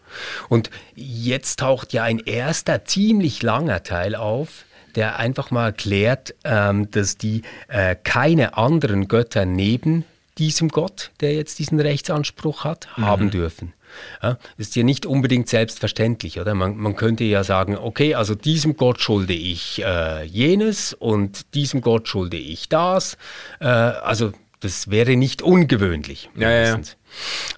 Und 0.49 0.71
jetzt 0.95 1.61
taucht 1.61 1.93
ja 1.93 2.03
ein 2.05 2.19
erster 2.19 2.85
ziemlich 2.85 3.43
langer 3.43 3.83
Teil 3.83 4.15
auf, 4.15 4.65
der 4.95 5.19
einfach 5.19 5.51
mal 5.51 5.67
erklärt, 5.67 6.35
ähm, 6.45 6.91
dass 6.91 7.17
die 7.17 7.43
äh, 7.69 7.97
keine 8.03 8.57
anderen 8.57 9.09
Götter 9.09 9.45
neben 9.45 10.05
diesem 10.39 10.69
Gott, 10.69 11.11
der 11.21 11.35
jetzt 11.35 11.59
diesen 11.59 11.81
Rechtsanspruch 11.81 12.65
hat, 12.65 12.89
mhm. 12.97 13.07
haben 13.07 13.31
dürfen. 13.31 13.75
Ja, 14.23 14.39
ist 14.57 14.75
ja 14.75 14.85
nicht 14.85 15.05
unbedingt 15.05 15.49
selbstverständlich, 15.49 16.41
oder? 16.41 16.55
Man, 16.55 16.79
man 16.79 16.97
könnte 16.97 17.25
ja 17.25 17.45
sagen, 17.45 17.77
okay, 17.77 18.15
also 18.15 18.35
diesem 18.35 18.77
Gott 18.77 19.03
schulde 19.03 19.35
ich 19.35 19.83
äh, 19.85 20.25
jenes 20.25 20.95
und 20.95 21.55
diesem 21.55 21.83
Gott 21.83 22.09
schulde 22.09 22.39
ich 22.39 22.71
das. 22.71 23.19
Äh, 23.61 23.67
also 23.67 24.33
das 24.61 24.91
wäre 24.91 25.17
nicht 25.17 25.43
ungewöhnlich. 25.43 26.31
Ja, 26.37 26.51
ja, 26.51 26.81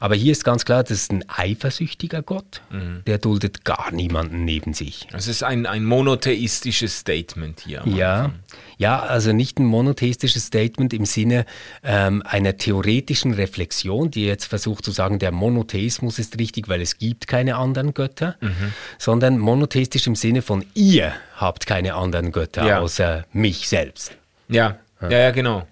Aber 0.01 0.15
hier 0.15 0.33
ist 0.33 0.45
ganz 0.45 0.65
klar, 0.65 0.83
das 0.83 0.93
ist 0.93 1.13
ein 1.13 1.25
eifersüchtiger 1.29 2.23
Gott, 2.23 2.63
mhm. 2.71 3.03
der 3.07 3.19
duldet 3.19 3.65
gar 3.65 3.91
niemanden 3.93 4.45
neben 4.45 4.75
sich. 4.75 5.07
Das 5.13 5.29
ist 5.29 5.43
ein, 5.43 5.67
ein 5.67 5.85
monotheistisches 5.85 6.99
Statement 6.99 7.61
hier. 7.61 7.83
Ja, 7.87 8.33
ja, 8.77 9.01
also 9.01 9.33
nicht 9.33 9.59
ein 9.59 9.67
monotheistisches 9.67 10.47
Statement 10.47 10.93
im 10.93 11.05
Sinne 11.05 11.47
ähm, 11.83 12.23
einer 12.27 12.57
theoretischen 12.57 13.33
Reflexion, 13.33 14.11
die 14.11 14.27
jetzt 14.27 14.47
versucht 14.47 14.85
zu 14.85 14.91
sagen, 14.91 15.19
der 15.19 15.33
Monotheismus 15.33 16.19
ist 16.19 16.39
richtig, 16.39 16.69
weil 16.69 16.81
es 16.81 16.99
gibt 16.99 17.29
keine 17.29 17.57
anderen 17.57 17.95
Götter, 17.95 18.37
mhm. 18.41 18.73
sondern 18.99 19.39
monotheistisch 19.39 20.07
im 20.07 20.17
Sinne 20.17 20.43
von 20.43 20.65
ihr 20.75 21.13
habt 21.37 21.67
keine 21.67 21.95
anderen 21.95 22.33
Götter 22.33 22.67
ja. 22.67 22.81
außer 22.81 23.25
mich 23.33 23.69
selbst. 23.69 24.17
Ja, 24.49 24.79
ja, 25.01 25.11
ja, 25.11 25.31
genau. 25.31 25.67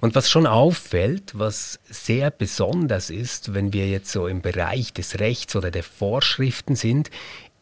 Und 0.00 0.14
was 0.14 0.30
schon 0.30 0.46
auffällt, 0.46 1.38
was 1.38 1.78
sehr 1.88 2.30
besonders 2.30 3.10
ist, 3.10 3.54
wenn 3.54 3.72
wir 3.72 3.88
jetzt 3.88 4.10
so 4.10 4.26
im 4.26 4.42
Bereich 4.42 4.92
des 4.92 5.18
Rechts 5.18 5.56
oder 5.56 5.70
der 5.70 5.82
Vorschriften 5.82 6.76
sind, 6.76 7.10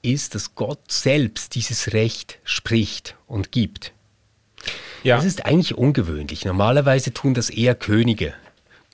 ist, 0.02 0.34
dass 0.34 0.54
Gott 0.54 0.90
selbst 0.90 1.54
dieses 1.54 1.92
Recht 1.92 2.38
spricht 2.44 3.16
und 3.26 3.52
gibt. 3.52 3.92
Ja. 5.02 5.16
Das 5.16 5.24
ist 5.24 5.46
eigentlich 5.46 5.76
ungewöhnlich. 5.76 6.44
Normalerweise 6.44 7.12
tun 7.12 7.34
das 7.34 7.50
eher 7.50 7.74
Könige. 7.74 8.34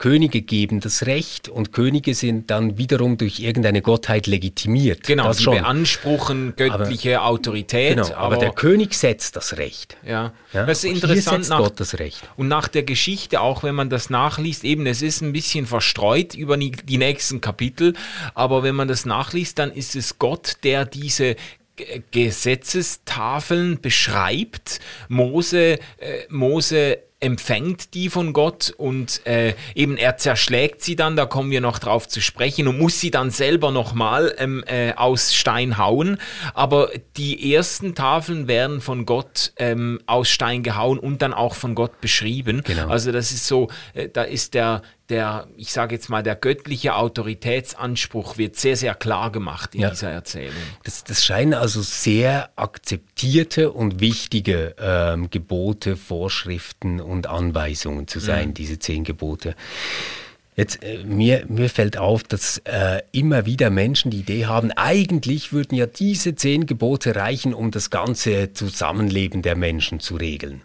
Könige 0.03 0.43
geben 0.43 0.81
das 0.81 1.07
Recht 1.07 1.49
und 1.49 1.73
Könige 1.73 2.15
sind 2.15 2.51
dann 2.51 2.77
wiederum 2.77 3.19
durch 3.19 3.39
irgendeine 3.39 3.83
Gottheit 3.83 4.27
legitimiert. 4.27 5.05
Genau, 5.05 5.29
das 5.29 5.37
sie 5.37 5.45
schon. 5.45 5.55
beanspruchen 5.55 6.55
göttliche 6.57 7.21
aber, 7.21 7.29
Autorität. 7.29 7.99
Genau, 7.99 8.09
aber, 8.09 8.19
aber, 8.19 8.37
der 8.39 8.51
König 8.51 8.95
setzt 8.95 9.37
das 9.37 9.59
Recht. 9.59 9.97
Ja, 10.05 10.33
ja? 10.53 10.67
das 10.67 10.83
ist 10.83 10.91
und 10.91 11.09
interessant. 11.09 11.49
nach, 11.49 11.59
Gott 11.59 11.79
das 11.79 12.01
Recht. 12.01 12.21
Und 12.37 12.49
nach 12.49 12.67
der 12.67 12.83
Geschichte, 12.83 13.41
auch 13.41 13.63
wenn 13.63 13.77
man 13.77 13.91
das 13.91 14.11
nachliest, 14.11 14.65
eben, 14.65 14.87
es 14.87 15.03
ist 15.03 15.21
ein 15.21 15.33
bisschen 15.33 15.67
verstreut 15.67 16.35
über 16.35 16.57
die, 16.57 16.73
die 16.73 16.99
nächsten 16.99 17.41
Kapitel, 17.41 17.95
aber 18.35 18.65
wenn 18.65 18.75
man 18.75 18.89
das 18.89 19.07
nachliest, 19.07 19.61
dann 19.61 19.71
ist 19.71 19.95
es 19.95 20.19
Gott, 20.19 20.57
der 20.65 20.85
diese 20.85 21.37
Gesetzestafeln 22.11 23.81
beschreibt. 23.81 24.81
Mose, 25.09 25.79
äh, 25.99 26.27
Mose 26.29 26.99
empfängt 27.23 27.95
die 27.95 28.11
von 28.11 28.33
Gott 28.33 28.75
und 28.77 29.25
äh, 29.27 29.55
eben 29.75 29.97
er 29.97 30.17
zerschlägt 30.17 30.83
sie 30.83 30.97
dann, 30.97 31.17
da 31.17 31.25
kommen 31.25 31.51
wir 31.51 31.61
noch 31.61 31.79
drauf 31.79 32.09
zu 32.09 32.21
sprechen 32.21 32.67
und 32.67 32.79
muss 32.79 33.01
sie 33.01 33.11
dann 33.11 33.31
selber 33.31 33.71
nochmal 33.71 34.35
ähm, 34.39 34.65
äh, 34.67 34.93
aus 34.95 35.35
Stein 35.35 35.79
hauen. 35.79 36.19
Aber 36.55 36.91
die 37.17 37.55
ersten 37.55 37.95
Tafeln 37.95 38.49
werden 38.49 38.81
von 38.81 39.07
Gott 39.07 39.53
ähm, 39.57 40.01
aus 40.07 40.31
Stein 40.31 40.63
gehauen 40.63 40.99
und 40.99 41.23
dann 41.23 41.33
auch 41.33 41.55
von 41.55 41.75
Gott 41.75 42.01
beschrieben. 42.01 42.63
Genau. 42.65 42.89
Also 42.89 43.13
das 43.13 43.31
ist 43.31 43.47
so, 43.47 43.69
äh, 43.95 44.09
da 44.09 44.23
ist 44.23 44.55
der, 44.55 44.83
der, 45.09 45.49
ich 45.57 45.73
sage 45.73 45.95
jetzt 45.95 46.09
mal, 46.09 46.23
der 46.23 46.37
göttliche 46.37 46.95
Autoritätsanspruch 46.95 48.39
wird 48.39 48.57
sehr, 48.57 48.77
sehr 48.77 48.95
klar 48.95 49.31
gemacht 49.31 49.75
in 49.75 49.83
ja. 49.83 49.91
dieser 49.91 50.11
Erzählung. 50.11 50.55
Das, 50.85 51.05
das 51.05 51.25
scheinen 51.25 51.55
also 51.55 51.83
sehr 51.83 52.51
akzeptierte 52.57 53.73
und 53.73 54.01
wichtige 54.01 54.75
ähm, 54.79 55.31
Gebote, 55.31 55.97
Vorschriften 55.97 57.01
und 57.01 57.27
Anweisungen 57.27 58.09
zu 58.09 58.21
sein, 58.21 58.51
mhm. 58.51 58.55
diese 58.55 58.79
zehn 58.79 59.05
Gebote. 59.05 59.55
Jetzt, 60.55 60.83
äh, 60.83 61.03
mir, 61.05 61.45
mir 61.49 61.71
fällt 61.71 61.97
auf, 61.97 62.23
dass 62.25 62.59
äh, 62.65 63.03
immer 63.13 63.47
wieder 63.47 63.71
Menschen 63.71 64.11
die 64.11 64.21
Idee 64.21 64.47
haben, 64.47 64.71
eigentlich 64.73 65.53
würden 65.53 65.75
ja 65.75 65.87
diese 65.87 66.35
zehn 66.35 66.67
Gebote 66.67 67.17
reichen, 67.17 67.55
um 67.55 67.71
das 67.71 67.91
ganze 67.91 68.53
Zusammenleben 68.53 69.43
der 69.43 69.57
Menschen 69.57 70.01
zu 70.01 70.17
regeln. 70.17 70.63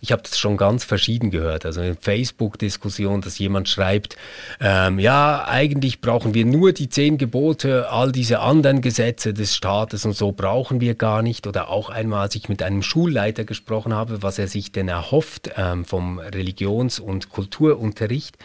Ich 0.00 0.12
habe 0.12 0.22
das 0.22 0.38
schon 0.38 0.56
ganz 0.56 0.84
verschieden 0.84 1.30
gehört. 1.30 1.66
Also 1.66 1.80
in 1.80 1.96
Facebook-Diskussion, 1.96 3.20
dass 3.20 3.38
jemand 3.38 3.68
schreibt, 3.68 4.16
ähm, 4.60 4.98
ja, 4.98 5.44
eigentlich 5.46 6.00
brauchen 6.00 6.34
wir 6.34 6.44
nur 6.44 6.72
die 6.72 6.88
zehn 6.88 7.18
Gebote, 7.18 7.90
all 7.90 8.12
diese 8.12 8.40
anderen 8.40 8.80
Gesetze 8.80 9.34
des 9.34 9.54
Staates 9.54 10.04
und 10.04 10.16
so 10.16 10.32
brauchen 10.32 10.80
wir 10.80 10.94
gar 10.94 11.22
nicht. 11.22 11.46
Oder 11.46 11.68
auch 11.68 11.90
einmal, 11.90 12.22
als 12.22 12.34
ich 12.34 12.48
mit 12.48 12.62
einem 12.62 12.82
Schulleiter 12.82 13.44
gesprochen 13.44 13.94
habe, 13.94 14.22
was 14.22 14.38
er 14.38 14.48
sich 14.48 14.72
denn 14.72 14.88
erhofft 14.88 15.50
ähm, 15.56 15.84
vom 15.84 16.18
Religions- 16.18 17.00
und 17.00 17.30
Kulturunterricht, 17.30 18.36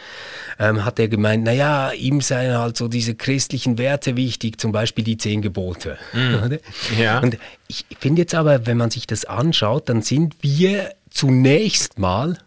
ähm, 0.58 0.84
hat 0.84 0.98
er 0.98 1.08
gemeint, 1.08 1.44
naja, 1.44 1.92
ihm 1.92 2.20
seien 2.20 2.56
halt 2.56 2.76
so 2.76 2.88
diese 2.88 3.14
christlichen 3.14 3.78
Werte 3.78 4.16
wichtig, 4.16 4.60
zum 4.60 4.72
Beispiel 4.72 5.04
die 5.04 5.16
zehn 5.16 5.42
Gebote. 5.42 5.98
Mhm. 6.12 6.58
ja. 6.98 7.20
Und 7.20 7.38
ich 7.68 7.84
finde 7.98 8.22
jetzt 8.22 8.34
aber, 8.34 8.66
wenn 8.66 8.76
man 8.76 8.90
sich 8.90 9.06
das 9.06 9.24
anschaut, 9.24 9.88
dann 9.88 10.02
sind 10.02 10.36
wir 10.42 10.90
zunächst 11.16 11.98
mal 11.98 12.38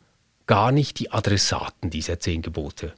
gar 0.45 0.71
nicht 0.71 0.99
die 0.99 1.11
Adressaten 1.11 1.89
dieser 1.89 2.19
zehn 2.19 2.41
Gebote. 2.41 2.93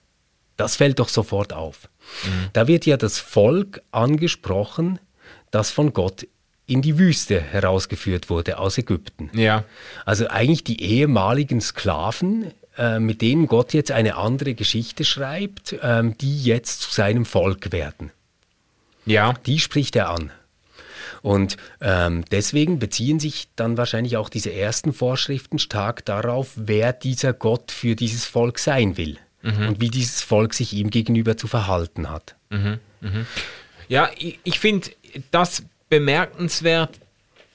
Das 0.58 0.76
fällt 0.76 1.00
doch 1.00 1.10
sofort 1.10 1.54
auf. 1.54 1.90
Mhm. 2.24 2.50
Da 2.54 2.68
wird 2.68 2.86
ja 2.86 2.98
das 2.98 3.20
Volk 3.20 3.82
angesprochen, 3.92 5.00
das 5.50 5.72
von 5.72 5.94
Gott 5.94 6.28
in 6.68 6.82
die 6.82 6.98
Wüste 6.98 7.42
herausgeführt 7.42 8.30
wurde 8.30 8.60
aus 8.60 8.78
Ägypten. 8.78 9.30
Ja. 9.34 9.66
Also 10.06 10.28
eigentlich 10.28 10.64
die 10.64 10.82
ehemaligen 10.82 11.60
Sklaven, 11.62 12.52
äh, 12.78 13.00
mit 13.00 13.22
denen 13.22 13.48
Gott 13.48 13.74
jetzt 13.74 13.92
eine 13.92 14.16
andere 14.16 14.54
Geschichte 14.54 15.04
schreibt, 15.04 15.74
äh, 15.74 16.04
die 16.22 16.44
jetzt 16.44 16.82
zu 16.82 16.92
seinem 16.92 17.26
Volk 17.26 17.72
werden. 17.72 18.12
Ja. 19.06 19.34
Die 19.46 19.60
spricht 19.60 19.96
er 19.96 20.10
an. 20.10 20.32
Und 21.22 21.58
ähm, 21.82 22.26
deswegen 22.32 22.80
beziehen 22.80 23.20
sich 23.20 23.48
dann 23.56 23.78
wahrscheinlich 23.78 24.18
auch 24.18 24.30
diese 24.30 24.54
ersten 24.54 24.94
Vorschriften 24.94 25.60
stark 25.60 26.04
darauf, 26.06 26.52
wer 26.56 26.94
dieser 26.94 27.34
Gott 27.34 27.72
für 27.72 27.96
dieses 27.96 28.26
Volk 28.26 28.58
sein 28.60 28.98
will. 28.98 29.18
mhm. 29.44 29.68
und 29.68 29.82
wie 29.82 29.90
dieses 29.90 30.22
Volk 30.22 30.54
sich 30.54 30.74
ihm 30.74 30.90
gegenüber 30.90 31.38
zu 31.38 31.48
verhalten 31.48 32.10
hat. 32.10 32.36
Mhm. 32.50 32.80
Mhm. 33.02 33.26
Ja, 33.88 34.10
ich, 34.18 34.40
ich 34.44 34.60
finde 34.60 34.90
das 35.32 35.64
bemerkenswert, 35.90 37.00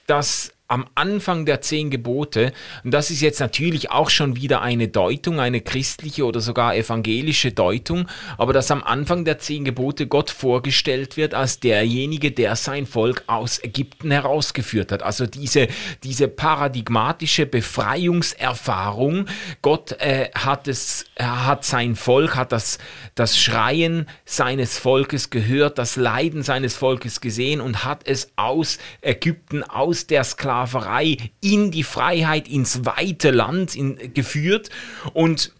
dass 0.05 0.53
am 0.69 0.85
Anfang 0.95 1.45
der 1.45 1.61
zehn 1.61 1.89
Gebote, 1.89 2.51
und 2.83 2.91
das 2.91 3.09
ist 3.09 3.21
jetzt 3.21 3.39
natürlich 3.39 3.89
auch 3.89 4.09
schon 4.09 4.35
wieder 4.35 4.61
eine 4.61 4.89
Deutung, 4.89 5.39
eine 5.39 5.61
christliche 5.61 6.25
oder 6.25 6.41
sogar 6.41 6.75
evangelische 6.75 7.53
Deutung, 7.53 8.07
aber 8.37 8.51
dass 8.51 8.69
am 8.69 8.83
Anfang 8.83 9.23
der 9.23 9.39
zehn 9.39 9.63
Gebote 9.63 10.07
Gott 10.07 10.29
vorgestellt 10.29 11.15
wird 11.15 11.33
als 11.33 11.61
derjenige, 11.61 12.31
der 12.31 12.57
sein 12.57 12.85
Volk 12.85 13.23
aus 13.27 13.63
Ägypten 13.63 14.11
herausgeführt 14.11 14.91
hat. 14.91 15.03
Also 15.03 15.25
diese, 15.25 15.69
diese 16.03 16.27
paradigmatische 16.27 17.45
Befreiungserfahrung. 17.45 19.27
Gott 19.61 19.93
äh, 20.01 20.29
hat 20.35 20.67
es, 20.67 21.05
hat 21.17 21.63
sein 21.63 21.95
Volk, 21.95 22.35
hat 22.35 22.51
das, 22.51 22.77
das 23.15 23.37
Schreien 23.37 24.05
seines 24.25 24.77
Volkes 24.77 25.29
gehört, 25.29 25.77
das 25.77 25.95
Leiden 25.95 26.43
seines 26.43 26.75
Volkes 26.75 27.21
gesehen 27.21 27.61
und 27.61 27.85
hat 27.85 28.05
es 28.05 28.31
aus 28.35 28.79
Ägypten, 29.01 29.63
aus 29.63 30.07
der 30.07 30.25
Sklaverei 30.25 30.56
Sklaverei 30.57 31.17
in 31.41 31.71
die 31.71 31.83
Freiheit, 31.83 32.47
ins 32.47 32.85
weite 32.85 33.31
Land 33.31 33.75
in, 33.75 34.13
geführt. 34.13 34.69
Und 35.13 35.51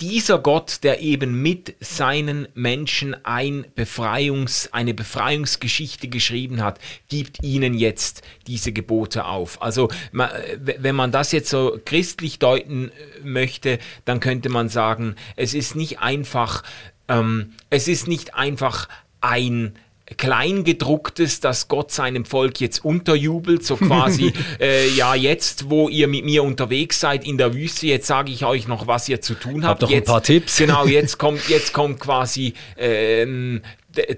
dieser 0.00 0.38
Gott, 0.38 0.80
der 0.82 1.00
eben 1.00 1.40
mit 1.40 1.76
seinen 1.80 2.48
Menschen 2.54 3.16
ein 3.24 3.66
Befreiungs, 3.76 4.72
eine 4.72 4.94
Befreiungsgeschichte 4.94 6.08
geschrieben 6.08 6.62
hat, 6.62 6.80
gibt 7.08 7.44
ihnen 7.44 7.74
jetzt 7.74 8.22
diese 8.46 8.72
Gebote 8.72 9.24
auf. 9.24 9.62
Also 9.62 9.88
wenn 10.12 10.94
man 10.96 11.12
das 11.12 11.32
jetzt 11.32 11.50
so 11.50 11.78
christlich 11.84 12.38
deuten 12.38 12.90
äh, 12.90 13.24
möchte, 13.24 13.78
dann 14.04 14.20
könnte 14.20 14.48
man 14.48 14.68
sagen, 14.68 15.14
es 15.36 15.54
ist 15.54 15.76
nicht 15.76 16.00
einfach, 16.00 16.62
ähm, 17.08 17.52
es 17.70 17.86
ist 17.86 18.08
nicht 18.08 18.34
einfach 18.34 18.88
ein 19.20 19.74
Kleingedrucktes, 20.16 21.40
dass 21.40 21.68
Gott 21.68 21.92
seinem 21.92 22.24
Volk 22.24 22.60
jetzt 22.60 22.84
unterjubelt, 22.84 23.64
so 23.64 23.76
quasi, 23.76 24.32
äh, 24.60 24.88
ja, 24.90 25.14
jetzt, 25.14 25.68
wo 25.68 25.88
ihr 25.88 26.08
mit 26.08 26.24
mir 26.24 26.42
unterwegs 26.42 27.00
seid 27.00 27.26
in 27.26 27.36
der 27.36 27.54
Wüste, 27.54 27.86
jetzt 27.86 28.06
sage 28.06 28.32
ich 28.32 28.44
euch 28.44 28.68
noch, 28.68 28.86
was 28.86 29.08
ihr 29.08 29.20
zu 29.20 29.34
tun 29.34 29.64
habt. 29.64 29.64
Hab 29.64 29.80
doch 29.80 29.90
jetzt, 29.90 30.08
ein 30.08 30.12
paar 30.12 30.22
Tipps. 30.22 30.56
Genau, 30.56 30.86
jetzt 30.86 31.18
kommt, 31.18 31.48
jetzt 31.48 31.72
kommt 31.72 32.00
quasi 32.00 32.54
ähm, 32.76 33.62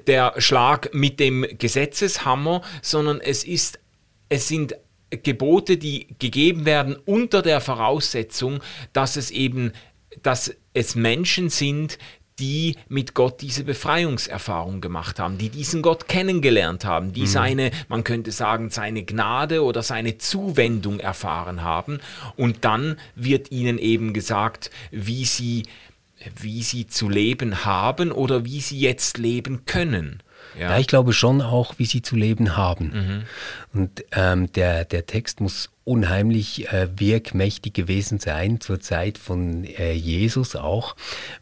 der 0.07 0.35
Schlag 0.39 0.95
mit 0.95 1.19
dem 1.19 1.47
Gesetzeshammer, 1.59 2.63
sondern 2.83 3.21
es 3.21 3.45
ist, 3.45 3.81
es 4.29 4.49
sind 4.49 4.77
Gebote, 5.11 5.77
die 5.77 6.07
gegeben 6.19 6.65
werden 6.65 6.97
unter 7.05 7.43
der 7.43 7.61
Voraussetzung, 7.61 8.61
dass 8.93 9.17
es 9.17 9.31
eben, 9.31 9.73
dass 10.23 10.55
es 10.73 10.95
Menschen 10.95 11.51
sind, 11.51 11.99
die 12.41 12.77
mit 12.89 13.15
Gott 13.15 13.41
diese 13.41 13.65
Befreiungserfahrung 13.65 14.81
gemacht 14.81 15.19
haben, 15.19 15.39
die 15.39 15.51
diesen 15.51 15.83
Gott 15.83 16.09
kennengelernt 16.09 16.85
haben, 16.85 17.13
die 17.13 17.23
mhm. 17.23 17.27
seine, 17.27 17.71
man 17.89 18.03
könnte 18.03 18.33
sagen, 18.33 18.71
seine 18.71 19.05
Gnade 19.05 19.63
oder 19.63 19.83
seine 19.83 20.19
Zuwendung 20.19 20.99
erfahren 21.01 21.63
haben. 21.63 22.01
Und 22.37 22.65
dann 22.65 22.97
wird 23.15 23.53
ihnen 23.53 23.79
eben 23.79 24.13
gesagt, 24.13 24.71
wie 24.91 25.25
sie, 25.25 25.65
wie 26.41 26.63
sie 26.63 26.87
zu 26.87 27.09
leben 27.09 27.65
haben 27.65 28.11
oder 28.11 28.45
wie 28.45 28.61
sie 28.61 28.81
jetzt 28.81 29.19
leben 29.19 29.67
können. 29.67 30.23
Ja. 30.59 30.71
ja. 30.71 30.79
ich 30.79 30.87
glaube 30.87 31.13
schon 31.13 31.43
auch, 31.43 31.75
wie 31.79 31.87
sie 31.87 32.03
zu 32.03 32.17
leben 32.17 32.57
haben. 32.57 33.27
Mhm. 33.73 33.81
Und 33.81 34.05
ähm, 34.13 34.53
der, 34.53 34.85
der 34.85 35.07
Text 35.07 35.41
muss 35.41 35.71
unheimlich 35.85 36.73
äh, 36.73 36.89
wirkmächtig 36.99 37.75
gewesen 37.75 38.21
sein 38.21 38.61
zur 38.61 38.81
Zeit 38.81 39.19
von 39.19 39.65
äh, 39.65 39.93
Jesus 39.93 40.55
auch, 40.55 40.95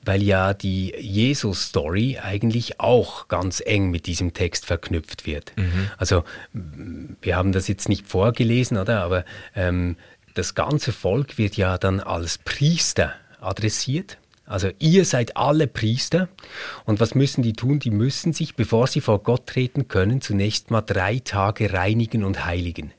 weil 0.04 0.22
ja 0.22 0.54
die 0.54 0.94
Jesus-Story 0.98 2.18
eigentlich 2.22 2.80
auch 2.80 3.28
ganz 3.28 3.62
eng 3.64 3.90
mit 3.90 4.06
diesem 4.06 4.32
Text 4.32 4.64
verknüpft 4.64 5.26
wird. 5.26 5.52
Mhm. 5.56 5.90
Also 5.98 6.24
wir 6.52 7.36
haben 7.36 7.52
das 7.52 7.68
jetzt 7.68 7.88
nicht 7.88 8.06
vorgelesen, 8.06 8.78
oder? 8.78 9.02
Aber 9.02 9.24
ähm, 9.54 9.96
das 10.34 10.54
ganze 10.54 10.92
Volk 10.92 11.36
wird 11.36 11.56
ja 11.56 11.76
dann 11.78 12.00
als 12.00 12.38
Priester 12.38 13.12
adressiert. 13.40 14.18
Also 14.48 14.70
ihr 14.78 15.04
seid 15.04 15.36
alle 15.36 15.66
Priester. 15.66 16.28
Und 16.84 17.00
was 17.00 17.14
müssen 17.14 17.42
die 17.42 17.52
tun? 17.52 17.78
Die 17.78 17.90
müssen 17.90 18.32
sich, 18.32 18.56
bevor 18.56 18.86
sie 18.86 19.00
vor 19.00 19.22
Gott 19.22 19.46
treten 19.46 19.88
können, 19.88 20.20
zunächst 20.20 20.70
mal 20.70 20.80
drei 20.80 21.18
Tage 21.18 21.72
reinigen 21.72 22.24
und 22.24 22.44
heiligen. 22.44 22.92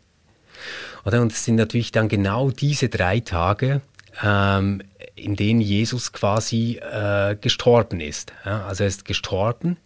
Und 1.03 1.31
es 1.31 1.45
sind 1.45 1.55
natürlich 1.55 1.91
dann 1.91 2.07
genau 2.07 2.51
diese 2.51 2.89
drei 2.89 3.19
Tage, 3.19 3.81
ähm, 4.21 4.83
in 5.15 5.35
denen 5.35 5.61
Jesus 5.61 6.13
quasi 6.13 6.77
äh, 6.77 7.35
gestorben 7.35 7.99
ist. 7.99 8.33
Ja, 8.45 8.65
also 8.65 8.83
er 8.83 8.87
ist 8.89 9.05
gestorben 9.05 9.77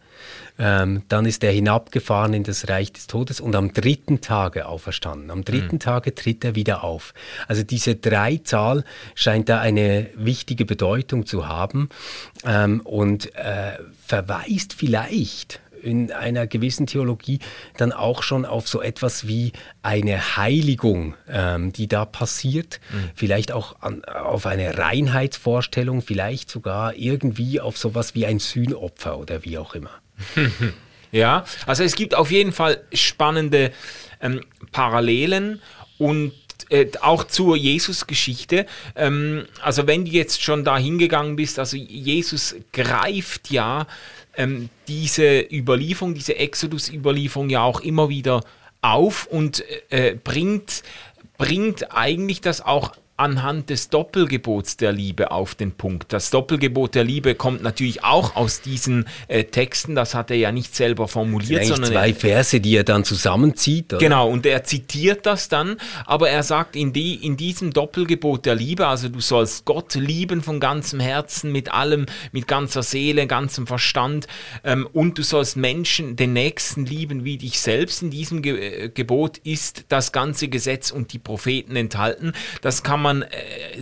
ähm, 0.60 1.04
dann 1.10 1.26
ist 1.26 1.44
er 1.44 1.52
hinabgefahren 1.52 2.34
in 2.34 2.44
das 2.44 2.70
Reich 2.70 2.92
des 2.92 3.08
Todes 3.08 3.40
und 3.40 3.56
am 3.56 3.74
dritten 3.74 4.22
Tage 4.22 4.68
auferstanden. 4.68 5.32
Am 5.32 5.44
dritten 5.44 5.76
mhm. 5.76 5.80
Tage 5.80 6.16
tritt 6.16 6.44
er 6.46 6.56
wieder 6.56 6.84
auf. 6.84 7.14
Also 7.48 7.64
diese 7.64 7.96
Dreizahl 7.96 8.84
scheint 9.16 9.50
da 9.50 9.60
eine 9.60 10.10
wichtige 10.16 10.66
Bedeutung 10.66 11.26
zu 11.26 11.48
haben 11.48 11.90
ähm, 12.46 12.82
und 12.82 13.36
äh, 13.36 13.78
verweist 14.06 14.74
vielleicht 14.74 15.60
in 15.84 16.12
einer 16.12 16.48
gewissen 16.48 16.88
Theologie 16.88 17.40
dann 17.78 17.92
auch 17.92 18.24
schon 18.24 18.46
auf 18.46 18.68
so 18.68 18.82
etwas 18.82 19.28
wie 19.28 19.52
eine 19.82 20.38
Heiligung, 20.38 21.16
ähm, 21.30 21.74
die 21.74 21.88
da 21.88 22.06
passiert, 22.06 22.80
mhm. 22.92 23.10
vielleicht 23.16 23.52
auch 23.52 23.82
an, 23.82 24.04
auf 24.06 24.46
eine 24.46 24.78
Reinheitsvorstellung, 24.78 26.02
vielleicht 26.02 26.50
sogar 26.50 26.96
irgendwie 26.96 27.60
auf 27.60 27.78
sowas 27.78 28.16
wie 28.16 28.26
ein 28.26 28.40
Sühnopfer 28.40 29.20
oder 29.20 29.44
wie 29.44 29.58
auch 29.58 29.76
immer. 29.76 29.92
Ja, 31.14 31.46
also 31.68 31.84
es 31.84 31.96
gibt 31.96 32.16
auf 32.16 32.32
jeden 32.32 32.52
Fall 32.52 32.84
spannende 32.92 33.72
ähm, 34.20 34.42
Parallelen 34.72 35.62
und 36.00 36.34
äh, 36.70 36.88
auch 37.02 37.26
zur 37.26 37.56
Jesus-Geschichte. 37.56 38.66
Ähm, 38.96 39.46
also 39.62 39.86
wenn 39.86 40.06
du 40.06 40.12
jetzt 40.12 40.42
schon 40.42 40.66
da 40.66 40.76
hingegangen 40.76 41.36
bist, 41.36 41.60
also 41.60 41.78
Jesus 41.78 42.56
greift 42.72 43.52
ja 43.52 43.86
ähm, 44.36 44.70
diese 44.88 45.42
Überlieferung, 45.42 46.16
diese 46.16 46.36
Exodus-Überlieferung 46.36 47.52
ja 47.52 47.62
auch 47.62 47.82
immer 47.82 48.10
wieder 48.10 48.44
auf 48.82 49.28
und 49.28 49.64
äh, 49.92 50.16
bringt, 50.16 50.82
bringt 51.38 51.96
eigentlich 51.96 52.42
das 52.42 52.60
auch 52.60 52.94
anhand 53.16 53.70
des 53.70 53.90
Doppelgebots 53.90 54.78
der 54.78 54.92
Liebe 54.92 55.30
auf 55.30 55.54
den 55.54 55.72
Punkt. 55.72 56.12
Das 56.12 56.32
Doppelgebot 56.32 56.96
der 56.96 57.04
Liebe 57.04 57.36
kommt 57.36 57.62
natürlich 57.62 58.04
auch 58.04 58.36
aus 58.36 58.62
diesen 58.62 59.06
äh, 59.28 59.44
Texten, 59.44 59.94
das 59.94 60.16
hat 60.16 60.32
er 60.32 60.38
ja 60.38 60.52
nicht 60.52 60.76
selber 60.76 61.08
formuliert, 61.08 61.66
sondern 61.66 61.92
zwei 61.92 62.14
Verse, 62.14 62.60
die 62.60 62.76
er 62.76 62.84
dann 62.84 63.04
zusammenzieht. 63.04 63.94
Oder? 63.94 64.00
Genau, 64.00 64.30
und 64.30 64.48
er 64.48 64.64
zitiert 64.64 65.28
das 65.28 65.48
dann, 65.48 65.78
aber 66.06 66.30
er 66.30 66.42
sagt 66.42 66.76
in, 66.76 66.92
die, 66.92 67.16
in 67.16 67.38
diesem 67.38 67.72
Doppelgebot 67.72 68.48
der 68.48 68.56
Liebe, 68.56 68.88
also 68.88 69.10
du 69.10 69.22
sollst 69.22 69.66
Gott 69.66 69.94
lieben 69.94 70.42
von 70.42 70.60
ganzem 70.60 71.00
Herzen, 71.00 71.52
mit 71.52 71.72
allem, 71.72 72.08
mit 72.32 72.48
ganzer 72.48 72.82
Seele, 72.82 73.28
ganzem 73.28 73.68
Verstand 73.68 74.26
ähm, 74.64 74.88
und 74.92 75.20
du 75.20 75.24
sollst 75.24 75.56
Menschen, 75.56 76.16
den 76.16 76.34
Nächsten 76.34 76.88
lieben 76.88 77.24
wie 77.24 77.38
dich 77.38 77.60
selbst. 77.60 78.02
In 78.02 78.10
diesem 78.10 78.42
Ge 78.42 78.86
äh, 78.86 78.90
Gebot 78.90 79.38
ist 79.38 79.86
das 79.90 80.12
ganze 80.12 80.48
Gesetz 80.48 80.90
und 80.90 81.14
die 81.14 81.20
Propheten 81.20 81.76
enthalten. 81.76 82.34
Das 82.62 82.82
kann 82.82 83.03
man 83.04 83.22
äh, 83.22 83.28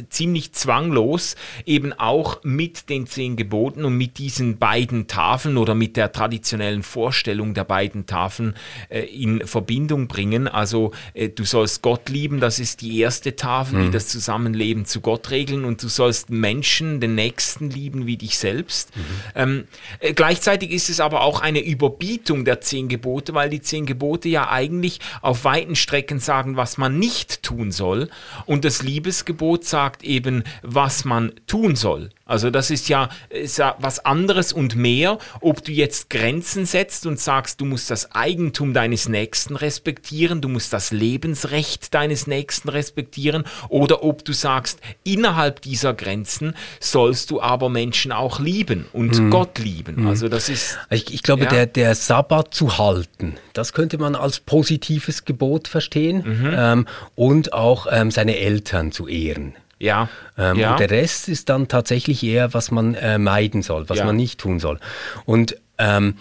ziemlich 0.10 0.54
zwanglos 0.54 1.36
eben 1.66 1.94
auch 1.94 2.44
mit 2.44 2.90
den 2.90 3.08
zehn 3.08 3.36
Geboten 3.36 3.86
und 3.86 3.98
mit 3.98 4.18
diesen 4.18 4.58
beiden 4.58 5.08
Tafeln 5.08 5.58
oder 5.58 5.76
mit 5.76 5.98
der 5.98 6.12
traditionellen 6.12 6.84
Vorstellung 6.84 7.54
der 7.54 7.64
beiden 7.64 8.06
Tafeln 8.06 8.56
äh, 8.90 9.02
in 9.02 9.48
Verbindung 9.48 10.08
bringen. 10.08 10.48
Also 10.48 10.92
äh, 11.14 11.30
du 11.30 11.46
sollst 11.46 11.82
Gott 11.82 12.10
lieben, 12.10 12.40
das 12.40 12.60
ist 12.60 12.82
die 12.82 13.00
erste 13.00 13.36
Tafel, 13.36 13.80
mhm. 13.80 13.86
die 13.86 13.92
das 13.92 14.08
Zusammenleben 14.08 14.86
zu 14.86 15.02
Gott 15.02 15.32
regeln 15.32 15.66
und 15.66 15.82
du 15.82 15.88
sollst 15.88 16.30
Menschen, 16.30 17.00
den 17.00 17.16
Nächsten 17.16 17.70
lieben 17.70 18.06
wie 18.06 18.18
dich 18.18 18.38
selbst. 18.38 18.96
Mhm. 18.96 19.02
Ähm, 19.36 19.68
äh, 20.00 20.14
gleichzeitig 20.14 20.72
ist 20.72 20.90
es 20.90 21.00
aber 21.00 21.22
auch 21.22 21.42
eine 21.42 21.64
Überbietung 21.64 22.46
der 22.46 22.62
zehn 22.62 22.88
Gebote, 22.88 23.34
weil 23.34 23.50
die 23.50 23.62
zehn 23.62 23.86
Gebote 23.86 24.30
ja 24.30 24.50
eigentlich 24.50 25.00
auf 25.22 25.44
weiten 25.44 25.76
Strecken 25.76 26.20
sagen, 26.20 26.58
was 26.58 26.78
man 26.78 27.00
nicht 27.00 27.44
tun 27.44 27.72
soll 27.72 28.10
und 28.46 28.66
das 28.66 28.84
Liebes 29.12 29.26
Liebesgebot 29.26 29.66
sagt 29.66 30.04
eben, 30.04 30.44
was 30.62 31.04
man 31.04 31.34
tun 31.46 31.76
soll. 31.76 32.12
Also 32.32 32.50
das 32.50 32.72
ist 32.72 32.88
ja, 32.88 33.10
ist 33.30 33.58
ja 33.58 33.76
was 33.80 34.06
anderes 34.06 34.54
und 34.54 34.78
mehr, 34.78 35.18
ob 35.42 35.66
du 35.66 35.74
jetzt 35.74 36.10
Grenzen 36.10 36.66
setzt 36.66 37.06
und 37.06 37.20
sagst, 37.20 37.60
du 37.60 37.66
musst 37.66 37.92
das 37.92 38.14
Eigentum 38.14 38.74
deines 38.74 39.10
Nächsten 39.10 39.58
respektieren, 39.58 40.40
du 40.40 40.48
musst 40.48 40.72
das 40.72 40.92
Lebensrecht 40.92 41.94
deines 41.94 42.28
Nächsten 42.28 42.70
respektieren 42.70 43.44
oder 43.68 44.02
ob 44.06 44.24
du 44.24 44.32
sagst, 44.32 44.80
innerhalb 45.04 45.62
dieser 45.62 45.94
Grenzen 45.94 46.56
sollst 46.80 47.32
du 47.32 47.42
aber 47.42 47.68
Menschen 47.68 48.14
auch 48.14 48.40
lieben 48.40 48.86
und 48.94 49.20
mhm. 49.20 49.30
Gott 49.30 49.60
lieben. 49.60 50.04
Mhm. 50.04 50.08
Also 50.08 50.30
das 50.30 50.48
ist... 50.48 50.78
Ich, 50.90 51.14
ich 51.14 51.24
glaube, 51.24 51.44
ja. 51.44 51.50
der, 51.50 51.66
der 51.66 51.96
Sabbat 51.96 52.54
zu 52.54 52.78
halten, 52.78 53.36
das 53.52 53.74
könnte 53.74 53.98
man 53.98 54.16
als 54.16 54.40
positives 54.40 55.26
Gebot 55.26 55.68
verstehen 55.68 56.24
mhm. 56.26 56.54
ähm, 56.56 56.88
und 57.16 57.52
auch 57.52 57.88
ähm, 57.92 58.10
seine 58.10 58.38
Eltern 58.38 58.94
zu 58.94 59.01
ehren. 59.08 59.56
Ja. 59.80 60.10
Ähm, 60.38 60.58
ja. 60.60 60.72
Und 60.72 60.80
der 60.80 60.90
Rest 60.92 61.28
ist 61.28 61.50
dann 61.50 61.68
tatsächlich 61.68 62.24
eher, 62.24 62.54
was 62.54 62.70
man 62.72 62.94
äh, 62.96 63.18
meiden 63.18 63.62
soll, 63.64 63.90
was 63.90 63.98
Ja. 64.00 64.06
man 64.06 64.16
nicht 64.16 64.40
tun 64.40 64.60
soll. 64.60 64.80
Und 65.26 65.58
ähm, 65.80 66.16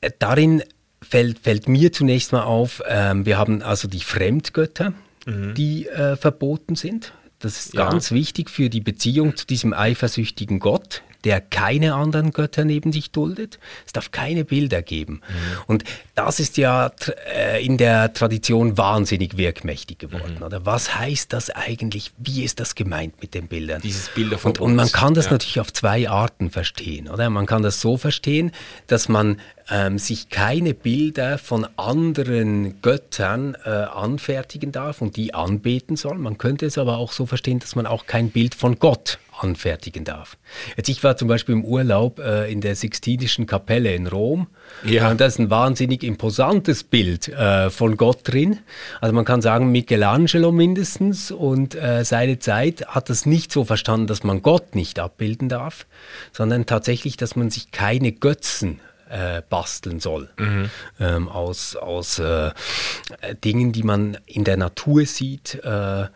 äh, 0.00 0.10
darin 0.18 0.62
fällt, 1.02 1.40
fällt 1.40 1.68
mir 1.68 1.92
zunächst 1.92 2.32
mal 2.32 2.42
auf, 2.44 2.82
ähm, 2.88 3.26
wir 3.26 3.36
haben 3.36 3.62
also 3.62 3.88
die 3.88 4.00
Fremdgötter, 4.00 4.92
die 5.24 5.86
äh, 5.86 6.16
verboten 6.16 6.74
sind. 6.74 7.12
Das 7.38 7.56
ist 7.66 7.74
Mhm. 7.74 7.78
Ja. 7.80 7.90
ganz 7.90 8.10
wichtig 8.10 8.50
für 8.50 8.68
die 8.68 8.80
Beziehung 8.80 9.36
zu 9.36 9.46
diesem 9.46 9.72
eifersüchtigen 9.72 10.58
Gott, 10.58 11.02
der 11.24 11.40
keine 11.40 11.94
anderen 11.94 12.32
Götter 12.32 12.64
neben 12.64 12.92
sich 12.92 13.10
duldet. 13.10 13.58
Es 13.86 13.92
darf 13.92 14.10
keine 14.10 14.44
Bilder 14.44 14.82
geben. 14.82 15.14
Mhm. 15.14 15.62
Und 15.66 15.84
das 16.14 16.40
ist 16.40 16.56
ja 16.56 16.90
äh, 17.34 17.64
in 17.64 17.78
der 17.78 18.12
Tradition 18.12 18.76
wahnsinnig 18.78 19.36
wirkmächtig 19.36 19.98
geworden. 19.98 20.36
Mhm. 20.38 20.42
Oder 20.42 20.66
was 20.66 20.98
heißt 20.98 21.32
das 21.32 21.50
eigentlich? 21.50 22.12
Wie 22.18 22.42
ist 22.44 22.60
das 22.60 22.74
gemeint 22.74 23.20
mit 23.22 23.34
den 23.34 23.48
Bildern? 23.48 23.80
Dieses 23.82 24.08
Bilderverbot. 24.08 24.60
Und, 24.60 24.70
und 24.70 24.76
man 24.76 24.90
kann 24.90 25.14
das 25.14 25.26
Ja. 25.26 25.32
natürlich 25.32 25.60
auf 25.60 25.72
zwei 25.72 26.08
Arten 26.08 26.50
verstehen, 26.50 27.08
oder? 27.08 27.30
Man 27.30 27.46
kann 27.46 27.62
das 27.62 27.80
so 27.80 27.96
verstehen, 27.96 28.52
dass 28.86 29.08
man 29.08 29.40
ähm, 29.70 29.98
sich 29.98 30.28
keine 30.28 30.74
Bilder 30.74 31.38
von 31.38 31.66
anderen 31.76 32.80
Göttern 32.82 33.56
äh, 33.64 33.68
anfertigen 33.70 34.72
darf 34.72 35.00
und 35.00 35.16
die 35.16 35.34
anbeten 35.34 35.96
soll. 35.96 36.18
Man 36.18 36.36
könnte 36.36 36.66
es 36.66 36.78
aber 36.78 36.98
auch 36.98 37.12
so 37.12 37.26
verstehen, 37.26 37.60
dass 37.60 37.76
man 37.76 37.86
auch 37.86 38.06
kein 38.06 38.30
Bild 38.30 38.54
von 38.54 38.78
Gott 38.78 39.18
anfertigen 39.42 40.04
darf. 40.04 40.36
Jetzt 40.76 40.88
ich 40.88 41.02
war 41.04 41.16
zum 41.16 41.28
Beispiel 41.28 41.54
im 41.54 41.64
Urlaub 41.64 42.18
äh, 42.18 42.50
in 42.50 42.60
der 42.60 42.76
Sixtinischen 42.76 43.46
Kapelle 43.46 43.94
in 43.94 44.06
Rom. 44.06 44.46
Ja. 44.84 45.10
Und 45.10 45.20
da 45.20 45.26
ist 45.26 45.38
ein 45.38 45.50
wahnsinnig 45.50 46.02
imposantes 46.02 46.84
Bild 46.84 47.28
äh, 47.28 47.70
von 47.70 47.96
Gott 47.96 48.20
drin. 48.24 48.58
Also 49.00 49.14
man 49.14 49.24
kann 49.24 49.42
sagen, 49.42 49.72
Michelangelo 49.72 50.52
mindestens 50.52 51.30
und 51.30 51.74
äh, 51.74 52.04
seine 52.04 52.38
Zeit 52.38 52.86
hat 52.86 53.10
das 53.10 53.26
nicht 53.26 53.52
so 53.52 53.64
verstanden, 53.64 54.06
dass 54.06 54.24
man 54.24 54.42
Gott 54.42 54.74
nicht 54.74 54.98
abbilden 54.98 55.48
darf, 55.48 55.86
sondern 56.32 56.66
tatsächlich, 56.66 57.16
dass 57.16 57.36
man 57.36 57.50
sich 57.50 57.70
keine 57.70 58.12
Götzen 58.12 58.80
äh, 59.12 59.42
basteln 59.48 60.00
soll 60.00 60.30
ähm, 60.98 61.28
aus, 61.28 61.76
aus 61.76 62.18
äh, 62.18 62.52
Dingen, 63.44 63.72
die 63.72 63.82
man 63.82 64.16
in 64.26 64.44
der 64.44 64.56
Natur 64.56 65.04
sieht. 65.04 65.62
Äh, 65.62 66.06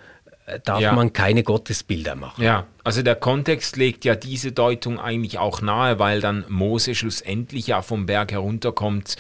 darf 0.65 0.81
Ja. 0.81 0.93
man 0.93 1.13
keine 1.13 1.43
Gottesbilder 1.43 2.15
machen. 2.15 2.45
Ja, 2.45 2.67
also 2.85 3.03
der 3.03 3.17
Kontext 3.17 3.77
legt 3.77 4.05
ja 4.05 4.15
diese 4.15 4.53
Deutung 4.53 4.99
eigentlich 5.01 5.39
auch 5.39 5.61
nahe, 5.61 5.99
weil 5.99 6.21
dann 6.21 6.45
Mose 6.49 6.95
schlussendlich 6.95 7.67
ja 7.67 7.83
vom 7.83 8.07
Berg 8.07 8.33
herunterkommt 8.33 9.17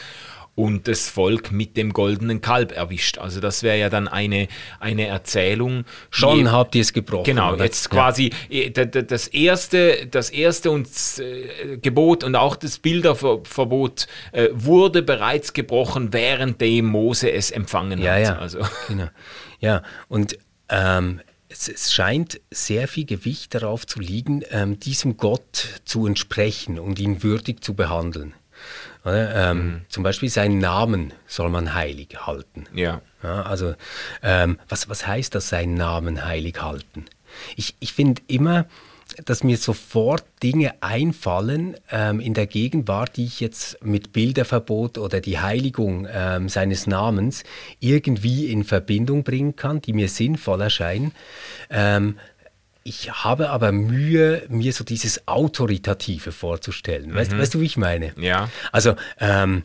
und 0.54 0.88
das 0.88 1.10
Volk 1.10 1.52
mit 1.52 1.76
dem 1.76 1.92
goldenen 1.92 2.40
Kalb 2.40 2.74
erwischt. 2.74 3.18
Also 3.18 3.40
das 3.40 3.62
wäre 3.62 3.76
ja 3.78 3.90
dann 3.90 4.08
eine, 4.08 4.48
eine 4.80 5.06
Erzählung. 5.06 5.84
die 5.84 6.16
Schon 6.16 6.38
eben- 6.38 6.52
habt 6.52 6.74
ihr 6.74 6.80
es 6.80 6.94
gebrochen. 6.94 7.24
Genau, 7.24 7.52
oder? 7.52 7.64
jetzt 7.64 7.90
quasi 7.90 8.30
d- 8.50 8.70
das 8.86 9.26
erste, 9.28 10.06
das 10.06 10.30
erste 10.30 10.70
und 10.70 10.88
äh, 11.18 11.76
Gebot 11.76 12.24
und 12.24 12.36
auch 12.36 12.56
das 12.56 12.78
Bilderverbot 12.78 14.06
äh, 14.32 14.48
wurde 14.52 15.02
bereits 15.02 15.52
gebrochen, 15.52 16.12
währenddem 16.14 16.86
Mose 16.86 17.30
es 17.30 17.50
empfangen 17.50 18.00
Ja, 18.00 18.12
hat. 18.14 18.22
ja. 18.22 18.38
Also, 18.38 18.60
Genau. 18.88 19.08
Ja, 19.60 19.82
und 20.08 20.38
ähm, 20.68 21.20
es, 21.48 21.68
es 21.68 21.92
scheint 21.92 22.40
sehr 22.50 22.88
viel 22.88 23.06
Gewicht 23.06 23.54
darauf 23.54 23.86
zu 23.86 24.00
liegen, 24.00 24.42
ähm, 24.50 24.80
diesem 24.80 25.16
Gott 25.16 25.80
zu 25.84 26.06
entsprechen 26.06 26.78
und 26.78 26.98
ihn 26.98 27.22
würdig 27.22 27.62
zu 27.62 27.74
behandeln. 27.74 28.34
Oder? 29.04 29.50
Ähm, 29.50 29.82
Zum 29.88 30.02
Beispiel 30.02 30.28
seinen 30.28 30.58
Namen 30.58 31.12
soll 31.26 31.48
man 31.50 31.74
heilig 31.74 32.26
halten. 32.26 32.66
ja. 32.74 33.00
Ja, 33.22 33.42
also, 33.42 33.74
ähm, 34.22 34.60
was, 34.68 34.88
was 34.88 35.04
heißt 35.04 35.34
das, 35.34 35.48
seinen 35.48 35.74
Namen 35.74 36.24
heilig 36.24 36.62
halten? 36.62 37.06
Ich, 37.56 37.74
ich 37.80 37.92
finde 37.92 38.22
immer, 38.28 38.66
dass 39.24 39.42
mir 39.42 39.56
sofort 39.56 40.24
Dinge 40.42 40.74
einfallen 40.80 41.76
ähm, 41.90 42.20
in 42.20 42.34
der 42.34 42.46
Gegenwart, 42.46 43.16
die 43.16 43.24
ich 43.24 43.40
jetzt 43.40 43.82
mit 43.84 44.12
Bilderverbot 44.12 44.98
oder 44.98 45.20
die 45.20 45.38
Heiligung 45.38 46.06
ähm, 46.12 46.48
seines 46.48 46.86
Namens 46.86 47.44
irgendwie 47.80 48.50
in 48.50 48.64
Verbindung 48.64 49.24
bringen 49.24 49.56
kann, 49.56 49.80
die 49.80 49.92
mir 49.92 50.08
sinnvoll 50.08 50.60
erscheinen. 50.60 51.12
Ähm, 51.70 52.16
ich 52.86 53.10
habe 53.10 53.50
aber 53.50 53.72
Mühe, 53.72 54.44
mir 54.48 54.72
so 54.72 54.84
dieses 54.84 55.26
Autoritative 55.26 56.30
vorzustellen. 56.30 57.12
Weißt, 57.12 57.36
weißt 57.36 57.54
du, 57.54 57.60
wie 57.60 57.64
ich 57.64 57.76
meine? 57.76 58.12
Ja. 58.16 58.48
Also 58.70 58.94
ähm, 59.18 59.64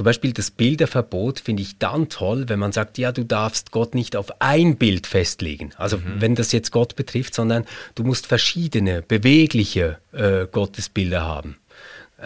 zum 0.00 0.06
Beispiel 0.06 0.32
das 0.32 0.50
Bilderverbot 0.50 1.40
finde 1.40 1.62
ich 1.62 1.76
dann 1.76 2.08
toll, 2.08 2.48
wenn 2.48 2.58
man 2.58 2.72
sagt, 2.72 2.96
ja, 2.96 3.12
du 3.12 3.22
darfst 3.22 3.70
Gott 3.70 3.94
nicht 3.94 4.16
auf 4.16 4.40
ein 4.40 4.76
Bild 4.76 5.06
festlegen. 5.06 5.72
Also 5.76 6.00
wenn 6.18 6.34
das 6.34 6.52
jetzt 6.52 6.72
Gott 6.72 6.96
betrifft, 6.96 7.34
sondern 7.34 7.66
du 7.96 8.04
musst 8.04 8.26
verschiedene, 8.26 9.02
bewegliche 9.02 9.98
äh, 10.12 10.46
Gottesbilder 10.50 11.20
haben. 11.20 11.58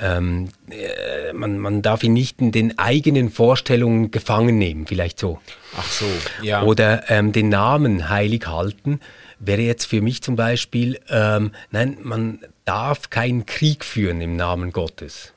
Ähm, 0.01 0.51
äh, 0.71 1.33
man, 1.33 1.59
man 1.59 1.83
darf 1.83 2.05
ihn 2.05 2.13
nicht 2.13 2.41
in 2.41 2.53
den 2.53 2.79
eigenen 2.79 3.29
Vorstellungen 3.29 4.13
gefangen 4.13 4.57
nehmen, 4.57 4.87
vielleicht 4.87 5.19
so. 5.19 5.41
Ach 5.77 5.91
so, 5.91 6.07
ja. 6.43 6.63
Oder 6.63 7.11
ähm, 7.11 7.33
den 7.33 7.49
Namen 7.49 8.09
heilig 8.09 8.47
halten 8.47 9.01
wäre 9.39 9.63
jetzt 9.63 9.87
für 9.87 10.01
mich 10.01 10.23
zum 10.23 10.37
Beispiel, 10.37 10.99
ähm, 11.09 11.53
nein, 11.71 11.99
man 12.03 12.41
darf 12.65 13.11
keinen 13.11 13.45
Krieg 13.45 13.85
führen 13.85 14.21
im 14.21 14.37
Namen 14.37 14.73
Gottes. 14.73 15.35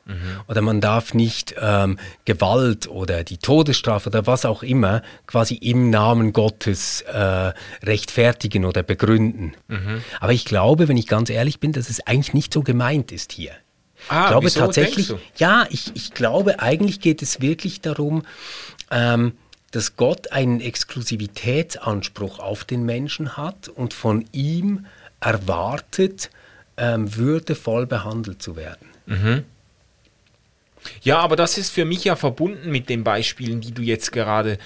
Oder 0.48 0.62
man 0.62 0.80
darf 0.80 1.14
nicht 1.14 1.56
ähm, 1.60 2.00
Gewalt 2.24 2.88
oder 2.88 3.26
die 3.26 3.38
Todesstrafe 3.38 4.10
oder 4.10 4.26
was 4.28 4.46
auch 4.46 4.64
immer 4.64 5.02
quasi 5.26 5.56
im 5.56 5.90
Namen 5.90 6.32
Gottes 6.32 7.02
äh, 7.02 7.52
rechtfertigen 7.84 8.64
oder 8.64 8.82
begründen. 8.82 9.56
Aber 10.22 10.32
ich 10.32 10.46
glaube, 10.46 10.88
wenn 10.88 10.96
ich 10.96 11.08
ganz 11.08 11.30
ehrlich 11.30 11.60
bin, 11.60 11.74
dass 11.74 11.90
es 11.90 12.06
eigentlich 12.08 12.34
nicht 12.34 12.54
so 12.54 12.62
gemeint 12.62 13.12
ist 13.12 13.34
hier. 13.34 13.52
Ah, 14.10 14.22
ich 14.24 14.28
glaube 14.30 14.46
wieso 14.46 14.60
tatsächlich, 14.60 15.14
ja, 15.38 15.66
ich, 15.70 15.92
ich 15.96 16.14
glaube, 16.14 16.60
eigentlich 16.60 17.02
geht 17.02 17.22
es 17.22 17.42
wirklich 17.42 17.82
darum, 17.82 18.24
ähm, 18.92 19.34
dass 19.72 19.96
Gott 19.96 20.32
einen 20.32 20.62
Exklusivitätsanspruch 20.62 22.40
auf 22.40 22.64
den 22.64 22.84
Menschen 22.84 23.38
hat 23.38 23.68
und 23.68 23.94
von 23.94 24.26
ihm 24.32 24.86
erwartet, 25.20 26.30
ähm, 26.78 27.16
würdevoll 27.16 27.86
behandelt 27.88 28.42
zu 28.42 28.56
werden. 28.56 28.88
Ja, 31.02 31.20
aber 31.20 31.36
das 31.36 31.58
ist 31.58 31.72
für 31.72 31.86
mich 31.86 32.04
ja 32.04 32.16
verbunden 32.16 32.72
mit 32.72 32.90
den 32.90 33.04
Beispielen, 33.04 33.62
die 33.62 33.74
du 33.74 33.82
jetzt 33.82 34.12
gerade 34.12 34.58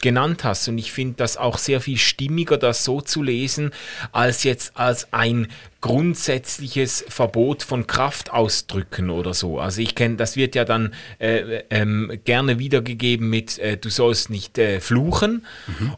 genannt 0.00 0.44
hast. 0.44 0.68
Und 0.68 0.78
ich 0.78 0.92
finde 0.92 1.14
das 1.16 1.36
auch 1.36 1.58
sehr 1.58 1.80
viel 1.80 1.98
stimmiger, 1.98 2.58
das 2.58 2.84
so 2.84 3.00
zu 3.00 3.22
lesen, 3.22 3.72
als 4.12 4.44
jetzt 4.44 4.76
als 4.76 5.12
ein 5.12 5.48
grundsätzliches 5.80 7.04
Verbot 7.08 7.62
von 7.62 7.86
Kraftausdrücken 7.86 9.10
oder 9.10 9.34
so. 9.34 9.60
Also 9.60 9.80
ich 9.80 9.94
kenne, 9.94 10.16
das 10.16 10.36
wird 10.36 10.54
ja 10.54 10.64
dann 10.64 10.94
äh, 11.18 11.62
ähm, 11.70 12.20
gerne 12.24 12.58
wiedergegeben 12.58 13.30
mit, 13.30 13.58
äh, 13.58 13.76
du 13.76 13.88
sollst 13.88 14.30
nicht 14.30 14.58
äh, 14.58 14.80
fluchen. 14.80 15.46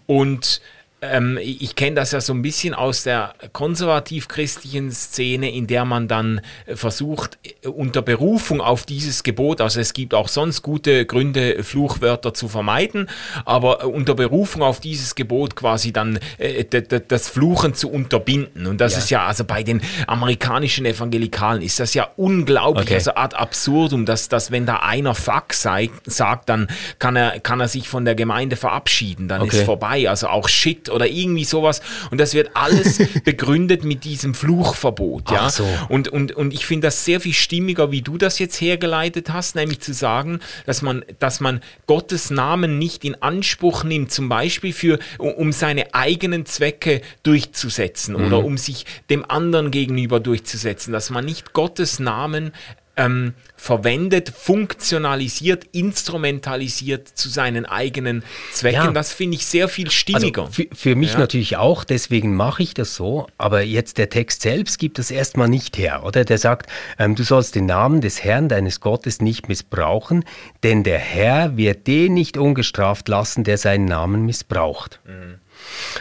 Und 0.07 0.61
ähm, 1.01 1.39
ich 1.41 1.77
kenne 1.77 1.97
das 1.97 2.13
ja 2.13 2.21
so 2.21 2.33
ein 2.33 2.43
bisschen 2.43 2.75
aus 2.75 3.05
der 3.05 3.35
konservativ-christlichen 3.53 4.91
Szene, 4.93 5.51
in 5.53 5.67
der 5.67 5.85
man 5.85 6.09
dann 6.09 6.41
äh, 6.67 6.77
versucht, 6.77 7.39
äh, 7.63 7.69
unter 7.69 8.03
Berufung 8.03 8.61
auf 8.61 8.85
dieses 8.87 9.23
Gebot, 9.23 9.61
also 9.61 9.81
es 9.81 9.93
gibt 9.93 10.15
auch 10.15 10.29
sonst 10.29 10.63
gute 10.63 11.05
Gründe, 11.07 11.63
Fluchwörter 11.63 12.35
zu 12.35 12.49
vermeiden, 12.49 13.09
aber 13.45 13.83
äh, 13.83 13.87
unter 13.87 14.15
Berufung 14.15 14.63
auf 14.63 14.81
dieses 14.81 15.15
Gebot 15.15 15.57
quasi 15.57 15.93
dann 15.93 16.19
äh, 16.39 16.65
das 17.09 17.29
Fluchen 17.29 17.75
zu 17.75 17.91
unterbinden. 17.91 18.67
Und 18.67 18.81
das 18.81 18.93
Ja. 18.93 18.99
ist 18.99 19.11
ja, 19.11 19.27
also 19.27 19.45
bei 19.45 19.63
den 19.63 19.81
amerikanischen 20.07 20.87
Evangelikalen 20.87 21.63
ist 21.63 21.81
das 21.81 21.95
ja 21.95 22.09
unglaublich, 22.17 22.87
Okay. 22.87 22.95
also 22.95 23.15
ad 23.15 23.37
absurdum, 23.37 24.07
dass, 24.07 24.29
dass 24.29 24.51
wenn 24.51 24.67
da 24.67 24.77
einer 24.77 25.15
Fuck 25.15 25.53
sei, 25.53 25.91
sagt, 26.07 26.49
dann 26.49 26.69
kann 26.99 27.17
er, 27.17 27.41
kann 27.41 27.61
er 27.61 27.69
sich 27.69 27.89
von 27.89 28.05
der 28.05 28.15
Gemeinde 28.15 28.57
verabschieden, 28.57 29.29
dann 29.29 29.43
Okay. 29.43 29.59
ist 29.59 29.65
vorbei, 29.65 30.09
also 30.09 30.29
auch 30.29 30.49
Shit 30.49 30.88
oder 30.91 31.07
irgendwie 31.07 31.45
sowas. 31.45 31.81
Und 32.11 32.19
das 32.19 32.35
wird 32.35 32.51
alles 32.55 32.99
begründet 33.25 33.85
mit 33.85 34.05
diesem 34.05 34.35
Fluchverbot. 34.35 35.31
Ja? 35.31 35.51
So. 35.51 35.67
Und, 35.89 36.09
und, 36.09 36.33
und 36.33 36.53
ich 36.55 36.67
finde 36.67 36.89
das 36.89 37.05
sehr 37.05 37.21
viel 37.21 37.33
stimmiger, 37.35 37.91
wie 37.91 38.03
du 38.03 38.19
das 38.19 38.39
jetzt 38.39 38.61
hergeleitet 38.61 39.31
hast, 39.31 39.55
nämlich 39.55 39.81
zu 39.81 39.93
sagen, 39.93 40.41
dass 40.67 40.83
man, 40.83 41.05
dass 41.19 41.41
man 41.41 41.61
Gottes 41.87 42.31
Namen 42.31 42.79
nicht 42.79 43.05
in 43.05 43.21
Anspruch 43.23 43.85
nimmt, 43.85 44.13
zum 44.13 44.29
Beispiel 44.29 44.73
für, 44.73 44.99
um 45.19 45.53
seine 45.53 45.95
eigenen 45.95 46.47
Zwecke 46.47 47.01
durchzusetzen 47.23 48.15
oder 48.15 48.45
um 48.45 48.59
sich 48.59 48.87
dem 49.11 49.29
anderen 49.29 49.71
gegenüber 49.71 50.21
durchzusetzen, 50.21 50.93
dass 50.93 51.11
man 51.11 51.25
nicht 51.25 51.53
Gottes 51.53 51.99
Namen 51.99 52.53
ähm, 52.99 53.35
verwendet, 53.57 54.33
funktionalisiert, 54.37 55.65
instrumentalisiert 55.73 57.09
zu 57.09 57.29
seinen 57.29 57.65
eigenen 57.65 58.23
Zwecken. 58.53 58.75
Ja. 58.87 58.91
Das 58.93 59.13
finde 59.13 59.37
ich 59.37 59.47
sehr 59.47 59.69
viel 59.69 59.91
stimmiger. 59.91 60.43
Also 60.43 60.53
für, 60.53 60.67
für 60.75 60.95
mich 60.95 61.15
Ja. 61.15 61.19
natürlich 61.21 61.57
auch, 61.57 61.85
deswegen 61.85 62.35
mache 62.37 62.63
ich 62.63 62.75
das 62.75 62.95
so. 62.95 63.27
Aber 63.39 63.63
jetzt 63.63 63.99
der 63.99 64.11
Text 64.11 64.43
selbst 64.43 64.79
gibt 64.79 64.99
das 64.99 65.11
erstmal 65.11 65.49
nicht 65.49 65.79
her, 65.79 66.05
oder? 66.05 66.25
Der 66.25 66.39
sagt, 66.39 66.71
ähm, 66.99 67.15
du 67.15 67.23
sollst 67.23 67.55
den 67.55 67.67
Namen 67.67 68.01
des 68.01 68.23
Herrn, 68.23 68.49
deines 68.49 68.81
Gottes, 68.81 69.21
nicht 69.21 69.49
missbrauchen, 69.49 70.25
denn 70.63 70.83
der 70.85 70.99
Herr 70.99 71.57
wird 71.57 71.87
den 71.87 72.15
nicht 72.15 72.37
ungestraft 72.37 73.09
lassen, 73.09 73.45
der 73.45 73.59
seinen 73.59 73.87
Namen 73.87 74.27
missbraucht. 74.27 75.01
Mhm. 75.07 75.35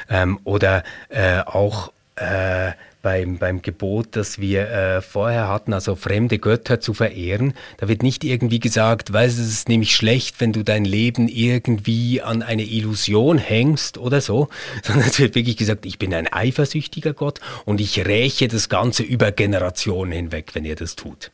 Ähm, 0.10 0.40
oder 0.44 0.84
äh, 1.10 1.40
auch 1.40 1.92
äh, 2.16 2.72
beim, 3.02 3.38
beim 3.38 3.62
Gebot, 3.62 4.08
das 4.12 4.40
wir 4.40 4.70
äh, 4.70 5.02
vorher 5.02 5.48
hatten, 5.48 5.74
also 5.74 5.96
fremde 5.96 6.40
Götter 6.40 6.80
zu 6.80 6.94
verehren. 6.94 7.54
Da 7.78 7.88
wird 7.88 8.04
nicht 8.04 8.24
irgendwie 8.24 8.60
gesagt, 8.60 9.14
weißt 9.14 9.38
du, 9.38 9.42
es 9.42 9.50
ist 9.50 9.70
nämlich 9.70 9.96
schlecht, 9.96 10.42
wenn 10.42 10.54
du 10.54 10.64
dein 10.64 10.86
Leben 10.86 11.28
irgendwie 11.28 12.22
an 12.22 12.42
eine 12.42 12.64
Illusion 12.64 13.38
hängst 13.38 13.98
oder 13.98 14.22
so, 14.22 14.50
sondern 14.84 15.08
es 15.08 15.20
wird 15.20 15.36
wirklich 15.36 15.58
gesagt, 15.58 15.86
ich 15.86 16.00
bin 16.00 16.14
ein 16.14 16.32
eifersüchtiger 16.32 17.14
Gott 17.14 17.40
und 17.66 17.82
ich 17.82 18.06
räche 18.06 18.48
das 18.48 18.70
Ganze 18.70 19.04
über 19.04 19.32
Generationen 19.32 20.12
hinweg, 20.12 20.52
wenn 20.54 20.66
ihr 20.66 20.76
das 20.76 20.96
tut. 20.96 21.32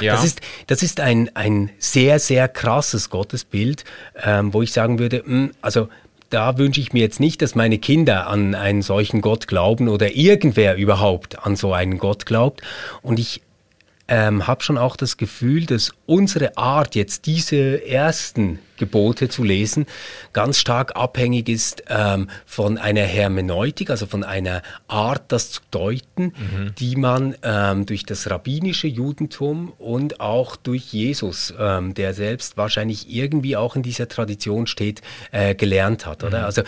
Ja. 0.00 0.14
Das 0.14 0.24
ist, 0.24 0.40
das 0.66 0.82
ist 0.82 1.00
ein, 1.00 1.30
ein 1.34 1.70
sehr, 1.78 2.18
sehr 2.18 2.48
krasses 2.48 3.10
Gottesbild, 3.10 3.84
ähm, 4.22 4.52
wo 4.52 4.62
ich 4.62 4.72
sagen 4.72 4.98
würde, 4.98 5.22
mh, 5.24 5.26
hm, 5.26 5.50
also 5.60 5.88
da 6.30 6.58
wünsche 6.58 6.80
ich 6.80 6.92
mir 6.92 7.00
jetzt 7.00 7.20
nicht, 7.20 7.42
dass 7.42 7.54
meine 7.54 7.78
Kinder 7.78 8.26
an 8.26 8.54
einen 8.54 8.82
solchen 8.82 9.20
Gott 9.20 9.46
glauben 9.46 9.88
oder 9.88 10.14
irgendwer 10.16 10.76
überhaupt 10.76 11.44
an 11.44 11.56
so 11.56 11.72
einen 11.72 11.98
Gott 11.98 12.26
glaubt. 12.26 12.62
Und 13.02 13.18
ich 13.18 13.42
ähm, 14.08 14.46
habe 14.46 14.62
schon 14.62 14.78
auch 14.78 14.96
das 14.96 15.16
Gefühl, 15.16 15.66
dass 15.66 15.92
unsere 16.06 16.56
Art, 16.56 16.94
jetzt 16.94 17.26
diese 17.26 17.86
ersten 17.86 18.58
Gebote 18.76 19.28
zu 19.28 19.44
lesen, 19.44 19.86
ganz 20.32 20.58
stark 20.58 20.96
abhängig 20.96 21.48
ist 21.48 21.84
ähm, 21.88 22.28
von 22.46 22.78
einer 22.78 23.02
Hermeneutik, 23.02 23.90
also 23.90 24.06
von 24.06 24.24
einer 24.24 24.62
Art, 24.88 25.22
das 25.28 25.50
zu 25.50 25.60
deuten, 25.70 26.24
mhm. 26.24 26.74
die 26.78 26.96
man 26.96 27.36
ähm, 27.42 27.86
durch 27.86 28.04
das 28.04 28.30
rabbinische 28.30 28.86
Judentum 28.86 29.72
und 29.78 30.20
auch 30.20 30.56
durch 30.56 30.92
Jesus, 30.92 31.54
ähm, 31.58 31.94
der 31.94 32.14
selbst 32.14 32.56
wahrscheinlich 32.56 33.12
irgendwie 33.12 33.56
auch 33.56 33.76
in 33.76 33.82
dieser 33.82 34.08
Tradition 34.08 34.66
steht, 34.66 35.02
äh, 35.32 35.54
gelernt 35.54 36.06
hat. 36.06 36.24
Oder? 36.24 36.40
Mhm. 36.40 36.44
Also 36.44 36.62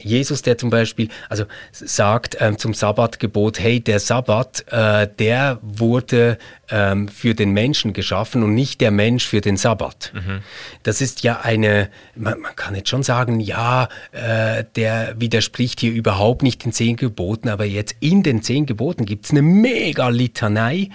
Jesus, 0.00 0.42
der 0.42 0.58
zum 0.58 0.70
Beispiel 0.70 1.08
also 1.28 1.44
sagt 1.72 2.36
ähm, 2.40 2.58
zum 2.58 2.74
Sabbatgebot, 2.74 3.58
hey, 3.58 3.80
der 3.80 4.00
Sabbat, 4.00 4.64
äh, 4.70 5.08
der 5.18 5.58
wurde 5.62 6.38
ähm, 6.70 7.08
für 7.08 7.34
den 7.34 7.50
Menschen 7.50 7.92
geschaffen 7.92 8.42
und 8.42 8.54
nicht 8.54 8.80
der 8.80 8.90
Mensch 8.90 9.26
für 9.26 9.40
den 9.40 9.56
Sabbat. 9.56 10.12
Mhm. 10.14 10.40
Das 10.82 11.00
ist 11.00 11.22
ja 11.22 11.40
eine, 11.52 11.90
man, 12.16 12.40
man, 12.40 12.56
kann 12.56 12.74
jetzt 12.74 12.88
schon 12.88 13.02
sagen, 13.02 13.40
ja, 13.40 13.88
äh, 14.12 14.64
der 14.76 15.14
widerspricht 15.18 15.80
hier 15.80 15.92
überhaupt 15.92 16.42
nicht 16.42 16.64
den 16.64 16.72
zehn 16.72 16.96
Geboten, 16.96 17.48
aber 17.48 17.64
jetzt 17.64 17.96
in 18.00 18.22
den 18.22 18.42
zehn 18.42 18.66
Geboten 18.66 19.04
gibt 19.04 19.26
es 19.26 19.30
eine 19.30 19.42
mega 19.42 20.08
Litanei, 20.08 20.88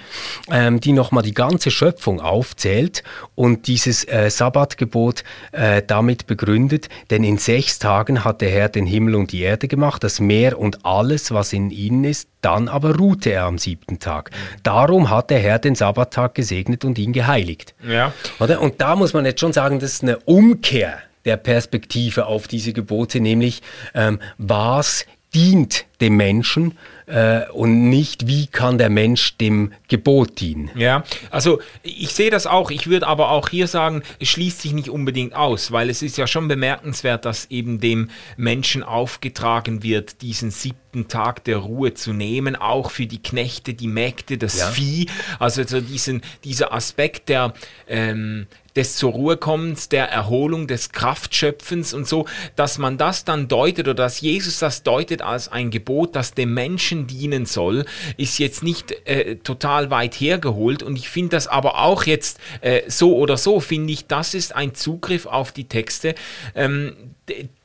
ähm, 0.51 0.79
die 0.79 0.93
nochmal 0.93 1.23
die 1.23 1.33
ganze 1.33 1.71
Schöpfung 1.71 2.19
aufzählt 2.21 3.03
und 3.35 3.67
dieses 3.67 4.07
äh, 4.07 4.29
Sabbatgebot 4.29 5.23
äh, 5.51 5.81
damit 5.85 6.27
begründet, 6.27 6.89
denn 7.09 7.23
in 7.23 7.37
sechs 7.37 7.79
Tagen 7.79 8.23
hat 8.23 8.41
der 8.41 8.49
Herr 8.49 8.69
den 8.69 8.85
Himmel 8.85 9.15
und 9.15 9.31
die 9.31 9.41
Erde 9.41 9.67
gemacht, 9.67 10.03
das 10.03 10.19
Meer 10.19 10.57
und 10.57 10.85
alles, 10.85 11.31
was 11.31 11.53
in 11.53 11.69
ihnen 11.69 12.03
ist, 12.03 12.29
dann 12.41 12.67
aber 12.67 12.95
ruhte 12.95 13.31
er 13.31 13.45
am 13.45 13.57
siebten 13.57 13.99
Tag. 13.99 14.31
Darum 14.63 15.09
hat 15.09 15.29
der 15.31 15.39
Herr 15.39 15.59
den 15.59 15.75
Sabbattag 15.75 16.35
gesegnet 16.35 16.85
und 16.85 16.97
ihn 16.97 17.11
geheiligt. 17.11 17.73
Ja. 17.85 18.13
Oder? 18.39 18.61
Und 18.61 18.79
da 18.79 18.95
muss 18.95 19.13
man 19.13 19.25
jetzt 19.25 19.39
schon 19.39 19.53
sagen, 19.53 19.79
das 19.79 19.93
ist 19.93 20.03
eine 20.03 20.17
Umkehr 20.47 20.99
der 21.25 21.35
Perspektive 21.35 22.25
auf 22.25 22.47
diese 22.47 22.71
Gebote, 22.71 23.19
nämlich 23.19 23.61
ähm, 23.93 24.19
was 24.37 25.05
dient 25.33 25.85
dem 25.99 26.15
Menschen 26.15 26.77
äh, 27.05 27.49
und 27.49 27.89
nicht, 27.89 28.27
wie 28.27 28.47
kann 28.47 28.77
der 28.77 28.89
Mensch 28.89 29.35
dem 29.37 29.73
Gebot 29.89 30.39
dienen. 30.39 30.71
Ja, 30.75 31.03
also 31.29 31.59
ich 31.83 32.13
sehe 32.13 32.29
das 32.29 32.47
auch. 32.47 32.71
Ich 32.71 32.87
würde 32.87 33.07
aber 33.07 33.31
auch 33.31 33.49
hier 33.49 33.67
sagen, 33.67 34.03
es 34.21 34.29
schließt 34.29 34.61
sich 34.61 34.71
nicht 34.71 34.89
unbedingt 34.89 35.35
aus, 35.35 35.73
weil 35.73 35.89
es 35.89 36.01
ist 36.01 36.17
ja 36.17 36.27
schon 36.27 36.47
bemerkenswert, 36.47 37.25
dass 37.25 37.51
eben 37.51 37.81
dem 37.81 38.09
Menschen 38.37 38.83
aufgetragen 38.83 39.83
wird, 39.83 40.21
diesen 40.21 40.49
siebten 40.49 41.09
Tag 41.09 41.43
der 41.43 41.57
Ruhe 41.57 41.93
zu 41.93 42.13
nehmen, 42.13 42.55
auch 42.55 42.89
für 42.89 43.05
die 43.05 43.21
Knechte, 43.21 43.73
die 43.73 43.87
Mägde, 43.87 44.37
das 44.37 44.57
ja. 44.57 44.67
Vieh. 44.67 45.07
Also 45.39 45.61
so 45.63 45.81
diesen, 45.81 46.21
dieser 46.45 46.71
Aspekt 46.73 47.27
der, 47.27 47.53
ähm, 47.89 48.47
des 48.77 48.95
zur 48.95 49.11
Ruhe 49.11 49.37
kommens, 49.37 49.89
der 49.89 50.09
Erholung, 50.09 50.67
des 50.67 50.91
Kraftschöpfens 50.91 51.93
und 51.93 52.07
so, 52.07 52.27
dass 52.55 52.77
man 52.77 52.97
das 52.97 53.25
dann 53.25 53.47
deutet 53.47 53.87
oder 53.87 53.95
dass 53.95 54.21
Jesus 54.21 54.59
das 54.59 54.83
deutet 54.83 55.21
als 55.21 55.51
ein 55.51 55.71
Gebot, 55.71 56.15
das 56.15 56.33
dem 56.33 56.53
Menschen 56.53 57.07
dienen 57.07 57.45
soll, 57.45 57.85
ist 58.15 58.37
jetzt 58.37 58.63
nicht 58.63 58.91
äh, 59.05 59.37
total 59.37 59.89
weit 59.89 60.15
hergeholt 60.15 60.83
und 60.83 60.95
ich 60.95 61.09
finde 61.09 61.31
das 61.31 61.47
aber 61.47 61.79
auch 61.79 62.03
jetzt 62.03 62.39
äh, 62.61 62.83
so 62.87 63.17
oder 63.17 63.35
so, 63.35 63.59
finde 63.59 63.91
ich, 63.91 64.05
das 64.05 64.33
ist 64.33 64.55
ein 64.55 64.75
Zugriff 64.75 65.25
auf 65.25 65.51
die 65.51 65.67
Texte, 65.67 66.13
ähm, 66.55 66.93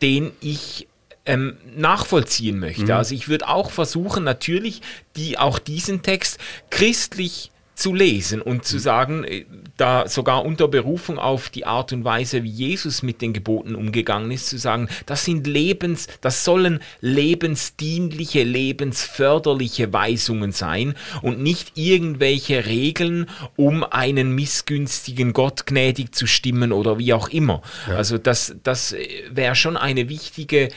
den 0.01 0.33
ich 0.41 0.89
ähm, 1.27 1.57
nachvollziehen 1.77 2.59
möchte. 2.59 2.85
Mhm. 2.85 2.91
Also 2.91 3.15
ich 3.15 3.29
würde 3.29 3.49
auch 3.49 3.71
versuchen, 3.71 4.25
natürlich 4.25 4.81
die, 5.15 5.39
auch 5.39 5.59
diesen 5.59 6.03
Text 6.03 6.39
christlich 6.71 7.52
zu 7.75 7.95
lesen 7.95 8.43
und 8.43 8.65
zu 8.65 8.77
mhm. 8.77 8.81
sagen, 8.81 9.25
äh, 9.25 9.45
da 9.77 10.07
sogar 10.07 10.45
unter 10.45 10.69
Berufung 10.69 11.19
auf 11.19 11.49
die 11.49 11.65
Art 11.65 11.93
und 11.93 12.05
Weise, 12.05 12.43
wie 12.43 12.51
Jesus 12.51 13.03
mit 13.03 13.23
den 13.23 13.33
Geboten 13.33 13.75
umgegangen 13.75 14.31
ist, 14.31 14.49
zu 14.49 14.59
sagen, 14.59 14.89
das 15.07 15.25
sind 15.25 15.47
Lebens, 15.47 16.07
das 16.21 16.45
sollen 16.45 16.81
lebensdienliche, 17.01 18.43
lebensförderliche 18.43 19.93
Weisungen 19.93 20.53
sein 20.53 20.95
und 21.23 21.43
nicht 21.43 21.73
irgendwelche 21.77 22.67
Regeln, 22.67 23.27
um 23.57 23.85
einen 23.85 24.35
missgünstigen 24.35 25.33
Gott 25.33 25.67
gnädig 25.67 26.15
zu 26.15 26.27
stimmen 26.27 26.73
oder 26.73 26.99
wie 26.99 27.15
auch 27.15 27.29
immer. 27.31 27.63
Ja. 27.89 27.97
Also 27.97 28.19
das, 28.19 28.55
das 28.63 28.93
äh, 28.93 29.09
wäre 29.31 29.55
schon 29.55 29.77
eine 29.77 30.09
wichtige 30.09 30.69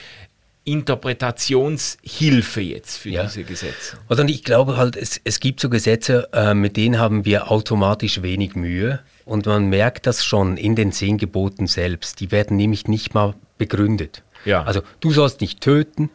Interpretationshilfe 0.66 2.62
jetzt 2.62 2.98
für 2.98 3.10
ja. 3.10 3.24
diese 3.24 3.44
Gesetze. 3.44 3.98
Und 4.08 4.30
ich 4.30 4.44
glaube 4.44 4.78
halt, 4.78 4.96
es, 4.96 5.22
es 5.24 5.40
gibt 5.40 5.60
so 5.60 5.70
Gesetze, 5.70 6.28
äh, 6.34 6.54
mit 6.54 6.76
denen 6.76 7.00
haben 7.00 7.24
wir 7.24 7.52
automatisch 7.52 8.22
wenig 8.22 8.56
Mühe. 8.56 9.00
Und 9.26 9.46
man 9.46 9.70
merkt 9.70 10.06
das 10.08 10.26
schon 10.26 10.58
in 10.58 10.76
den 10.76 10.92
zehn 10.92 11.18
Geboten 11.18 11.68
selbst. 11.68 12.20
Die 12.20 12.32
werden 12.32 12.58
nämlich 12.58 12.88
nicht 12.88 13.14
mal 13.14 13.36
begründet. 13.58 14.24
Ja. 14.44 14.64
Also 14.64 14.82
du 15.00 15.12
sollst 15.12 15.42
nicht 15.42 15.62
töten, 15.62 16.10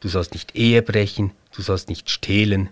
du 0.00 0.08
sollst 0.08 0.32
nicht 0.32 0.56
Ehe 0.56 0.82
brechen, 0.82 1.32
du 1.54 1.62
sollst 1.62 1.88
nicht 1.88 2.10
stehlen 2.10 2.68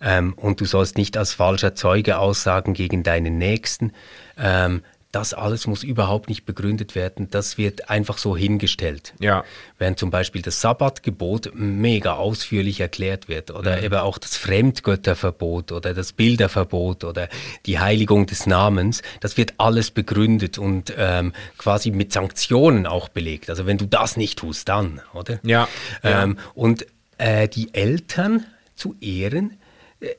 ähm, 0.00 0.32
und 0.34 0.60
du 0.60 0.64
sollst 0.64 0.96
nicht 0.96 1.16
als 1.16 1.34
falscher 1.34 1.74
Zeuge 1.74 2.18
aussagen 2.18 2.74
gegen 2.74 3.02
deinen 3.02 3.38
Nächsten. 3.38 3.92
Ähm, 4.36 4.82
das 5.12 5.32
alles 5.32 5.66
muss 5.66 5.84
überhaupt 5.84 6.28
nicht 6.28 6.44
begründet 6.44 6.94
werden. 6.94 7.30
Das 7.30 7.56
wird 7.56 7.88
einfach 7.88 8.18
so 8.18 8.36
hingestellt. 8.36 9.14
Ja. 9.20 9.42
Während 9.78 9.98
zum 9.98 10.10
Beispiel 10.10 10.42
das 10.42 10.60
Sabbatgebot 10.60 11.52
mega 11.54 12.14
ausführlich 12.14 12.80
erklärt 12.80 13.26
wird 13.28 13.50
oder 13.50 13.78
mhm. 13.78 13.84
eben 13.84 13.94
auch 13.94 14.18
das 14.18 14.36
Fremdgötterverbot 14.36 15.72
oder 15.72 15.94
das 15.94 16.12
Bilderverbot 16.12 17.04
oder 17.04 17.28
die 17.64 17.78
Heiligung 17.78 18.26
des 18.26 18.46
Namens, 18.46 19.02
das 19.20 19.38
wird 19.38 19.54
alles 19.56 19.90
begründet 19.90 20.58
und 20.58 20.92
ähm, 20.98 21.32
quasi 21.56 21.90
mit 21.90 22.12
Sanktionen 22.12 22.86
auch 22.86 23.08
belegt. 23.08 23.48
Also 23.48 23.64
wenn 23.64 23.78
du 23.78 23.86
das 23.86 24.18
nicht 24.18 24.38
tust, 24.38 24.68
dann, 24.68 25.00
oder? 25.14 25.40
Ja. 25.42 25.68
Ähm, 26.02 26.36
ja. 26.36 26.44
Und 26.54 26.86
äh, 27.16 27.48
die 27.48 27.72
Eltern 27.72 28.44
zu 28.76 28.94
ehren, 29.00 29.56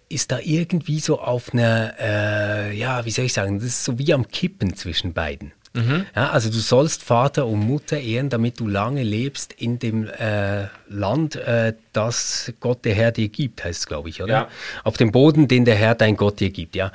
ist 0.09 0.31
da 0.31 0.39
irgendwie 0.39 0.99
so 0.99 1.19
auf 1.19 1.53
einer, 1.53 1.93
äh, 1.99 2.77
ja, 2.77 3.05
wie 3.05 3.11
soll 3.11 3.25
ich 3.25 3.33
sagen, 3.33 3.59
das 3.59 3.67
ist 3.67 3.83
so 3.85 3.97
wie 3.97 4.13
am 4.13 4.27
Kippen 4.27 4.75
zwischen 4.75 5.13
beiden. 5.13 5.53
Mhm. 5.73 6.05
Ja, 6.15 6.31
also 6.31 6.49
du 6.49 6.57
sollst 6.57 7.03
Vater 7.03 7.45
und 7.45 7.59
Mutter 7.59 7.99
ehren, 7.99 8.29
damit 8.29 8.59
du 8.59 8.67
lange 8.67 9.03
lebst 9.03 9.53
in 9.53 9.77
dem 9.77 10.07
äh, 10.07 10.67
Land, 10.87 11.35
äh, 11.35 11.73
das 11.93 12.51
Gott 12.59 12.85
der 12.85 12.95
Herr 12.95 13.11
dir 13.11 13.29
gibt, 13.29 13.63
heißt 13.63 13.81
es, 13.81 13.87
glaube 13.87 14.09
ich, 14.09 14.21
oder? 14.21 14.33
Ja. 14.33 14.47
Auf 14.83 14.97
dem 14.97 15.11
Boden, 15.11 15.47
den 15.47 15.65
der 15.65 15.75
Herr 15.75 15.95
dein 15.95 16.17
Gott 16.17 16.39
dir 16.39 16.49
gibt, 16.49 16.75
ja. 16.75 16.91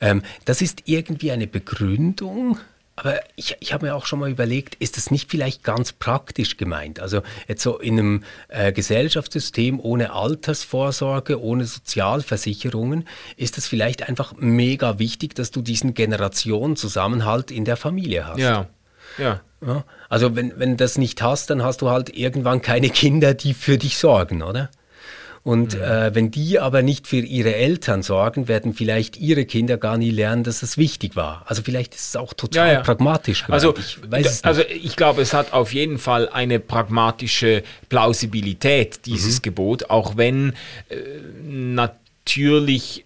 Ähm, 0.00 0.22
das 0.44 0.60
ist 0.60 0.82
irgendwie 0.86 1.30
eine 1.30 1.46
Begründung 1.46 2.58
aber 2.96 3.20
ich, 3.36 3.56
ich 3.60 3.74
habe 3.74 3.86
mir 3.86 3.94
auch 3.94 4.06
schon 4.06 4.18
mal 4.18 4.30
überlegt, 4.30 4.74
ist 4.76 4.96
das 4.96 5.10
nicht 5.10 5.30
vielleicht 5.30 5.62
ganz 5.62 5.92
praktisch 5.92 6.56
gemeint? 6.56 6.98
Also 6.98 7.22
jetzt 7.46 7.62
so 7.62 7.78
in 7.78 7.98
einem 7.98 8.24
äh, 8.48 8.72
Gesellschaftssystem 8.72 9.78
ohne 9.80 10.12
Altersvorsorge, 10.12 11.40
ohne 11.40 11.66
Sozialversicherungen, 11.66 13.06
ist 13.36 13.58
das 13.58 13.66
vielleicht 13.66 14.08
einfach 14.08 14.34
mega 14.38 14.98
wichtig, 14.98 15.34
dass 15.34 15.50
du 15.50 15.60
diesen 15.60 15.92
Generationenzusammenhalt 15.92 17.50
in 17.50 17.66
der 17.66 17.76
Familie 17.76 18.26
hast. 18.26 18.38
Ja. 18.38 18.66
Ja. 19.18 19.40
ja. 19.64 19.84
Also 20.08 20.34
wenn, 20.34 20.58
wenn 20.58 20.70
du 20.70 20.76
das 20.76 20.96
nicht 20.96 21.20
hast, 21.20 21.50
dann 21.50 21.62
hast 21.62 21.82
du 21.82 21.90
halt 21.90 22.16
irgendwann 22.16 22.62
keine 22.62 22.88
Kinder, 22.88 23.34
die 23.34 23.52
für 23.52 23.76
dich 23.76 23.98
sorgen, 23.98 24.42
oder? 24.42 24.70
Und 25.46 25.76
mhm. 25.76 25.80
äh, 25.80 26.12
wenn 26.12 26.32
die 26.32 26.58
aber 26.58 26.82
nicht 26.82 27.06
für 27.06 27.18
ihre 27.18 27.54
Eltern 27.54 28.02
sorgen, 28.02 28.48
werden 28.48 28.74
vielleicht 28.74 29.16
ihre 29.16 29.44
Kinder 29.44 29.76
gar 29.76 29.96
nie 29.96 30.10
lernen, 30.10 30.42
dass 30.42 30.64
es 30.64 30.76
wichtig 30.76 31.14
war. 31.14 31.44
Also 31.46 31.62
vielleicht 31.62 31.94
ist 31.94 32.08
es 32.08 32.16
auch 32.16 32.34
total 32.34 32.66
ja, 32.66 32.72
ja. 32.72 32.80
pragmatisch. 32.80 33.44
Gemeint. 33.44 33.52
Also 33.52 33.76
ich, 33.78 34.44
also 34.44 34.62
ich 34.62 34.96
glaube, 34.96 35.22
es 35.22 35.32
hat 35.32 35.52
auf 35.52 35.72
jeden 35.72 35.98
Fall 35.98 36.28
eine 36.28 36.58
pragmatische 36.58 37.62
Plausibilität, 37.88 39.06
dieses 39.06 39.38
mhm. 39.38 39.42
Gebot, 39.42 39.88
auch 39.88 40.16
wenn 40.16 40.54
äh, 40.88 40.96
natürlich 41.44 43.04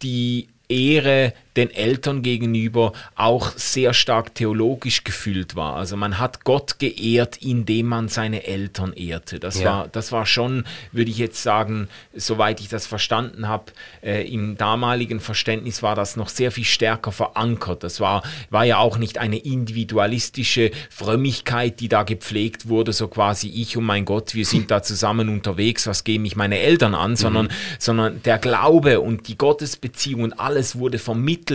die 0.00 0.48
Ehre 0.70 1.34
den 1.56 1.70
Eltern 1.70 2.22
gegenüber 2.22 2.92
auch 3.16 3.52
sehr 3.56 3.92
stark 3.92 4.34
theologisch 4.34 5.02
gefüllt 5.02 5.56
war. 5.56 5.74
Also 5.74 5.96
man 5.96 6.18
hat 6.18 6.44
Gott 6.44 6.78
geehrt, 6.78 7.38
indem 7.38 7.86
man 7.86 8.08
seine 8.08 8.46
Eltern 8.46 8.92
ehrte. 8.92 9.40
Das, 9.40 9.60
ja. 9.60 9.64
war, 9.64 9.88
das 9.88 10.12
war 10.12 10.24
schon, 10.24 10.64
würde 10.92 11.10
ich 11.10 11.18
jetzt 11.18 11.42
sagen, 11.42 11.88
soweit 12.14 12.60
ich 12.60 12.68
das 12.68 12.86
verstanden 12.86 13.48
habe, 13.48 13.72
äh, 14.02 14.22
im 14.32 14.56
damaligen 14.56 15.18
Verständnis 15.18 15.82
war 15.82 15.96
das 15.96 16.16
noch 16.16 16.28
sehr 16.28 16.52
viel 16.52 16.64
stärker 16.64 17.10
verankert. 17.10 17.82
Das 17.82 17.98
war, 17.98 18.22
war 18.50 18.64
ja 18.64 18.78
auch 18.78 18.96
nicht 18.96 19.18
eine 19.18 19.38
individualistische 19.38 20.70
Frömmigkeit, 20.90 21.80
die 21.80 21.88
da 21.88 22.04
gepflegt 22.04 22.68
wurde, 22.68 22.92
so 22.92 23.08
quasi 23.08 23.48
ich 23.48 23.76
und 23.76 23.84
mein 23.84 24.04
Gott, 24.04 24.34
wir 24.34 24.46
sind 24.46 24.70
da 24.70 24.82
zusammen 24.82 25.28
unterwegs, 25.28 25.88
was 25.88 26.04
gehen 26.04 26.22
mich 26.22 26.36
meine 26.36 26.58
Eltern 26.58 26.94
an, 26.94 27.16
sondern, 27.16 27.46
mhm. 27.46 27.50
sondern 27.80 28.22
der 28.22 28.38
Glaube 28.38 29.00
und 29.00 29.26
die 29.26 29.36
Gottesbeziehung 29.36 30.22
und 30.22 30.38
alles 30.38 30.78
wurde 30.78 30.98
vermittelt 30.98 31.47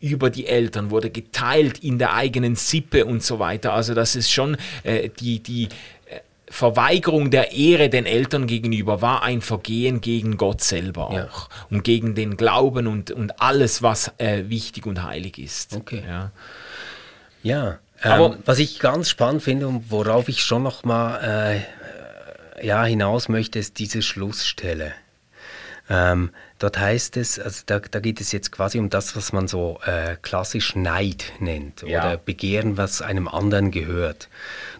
über 0.00 0.30
die 0.30 0.46
Eltern, 0.46 0.90
wurde 0.90 1.10
geteilt 1.10 1.78
in 1.78 1.98
der 1.98 2.14
eigenen 2.14 2.56
Sippe 2.56 3.04
und 3.04 3.22
so 3.22 3.38
weiter. 3.38 3.72
Also 3.72 3.94
das 3.94 4.16
ist 4.16 4.30
schon 4.30 4.56
äh, 4.82 5.08
die, 5.08 5.40
die 5.40 5.64
äh, 5.64 6.20
Verweigerung 6.48 7.30
der 7.30 7.52
Ehre 7.52 7.88
den 7.88 8.06
Eltern 8.06 8.46
gegenüber 8.46 9.02
war 9.02 9.22
ein 9.22 9.40
Vergehen 9.40 10.00
gegen 10.00 10.36
Gott 10.36 10.62
selber 10.62 11.08
auch 11.08 11.14
ja. 11.14 11.48
und 11.70 11.84
gegen 11.84 12.14
den 12.14 12.36
Glauben 12.36 12.86
und, 12.86 13.10
und 13.10 13.40
alles, 13.40 13.82
was 13.82 14.12
äh, 14.18 14.44
wichtig 14.48 14.86
und 14.86 15.02
heilig 15.02 15.38
ist. 15.38 15.74
Okay. 15.74 16.02
Ja, 16.06 16.30
ja 17.42 17.78
ähm, 18.02 18.36
was 18.44 18.58
ich 18.58 18.78
ganz 18.80 19.08
spannend 19.08 19.42
finde 19.42 19.66
und 19.66 19.90
worauf 19.90 20.28
ich 20.28 20.42
schon 20.42 20.62
noch 20.62 20.84
mal 20.84 21.62
äh, 22.58 22.66
ja, 22.66 22.84
hinaus 22.84 23.28
möchte, 23.28 23.58
ist 23.58 23.78
diese 23.78 24.02
Schlussstelle. 24.02 24.92
Ähm, 25.88 26.30
dort 26.58 26.78
heißt 26.78 27.16
es, 27.16 27.38
also 27.38 27.62
da, 27.66 27.78
da, 27.78 28.00
geht 28.00 28.20
es 28.20 28.32
jetzt 28.32 28.52
quasi 28.52 28.78
um 28.78 28.88
das, 28.90 29.16
was 29.16 29.32
man 29.32 29.48
so 29.48 29.80
äh, 29.84 30.16
klassisch 30.22 30.76
Neid 30.76 31.32
nennt 31.40 31.82
ja. 31.82 32.00
oder 32.00 32.16
Begehren, 32.16 32.76
was 32.76 33.02
einem 33.02 33.28
anderen 33.28 33.70
gehört. 33.70 34.28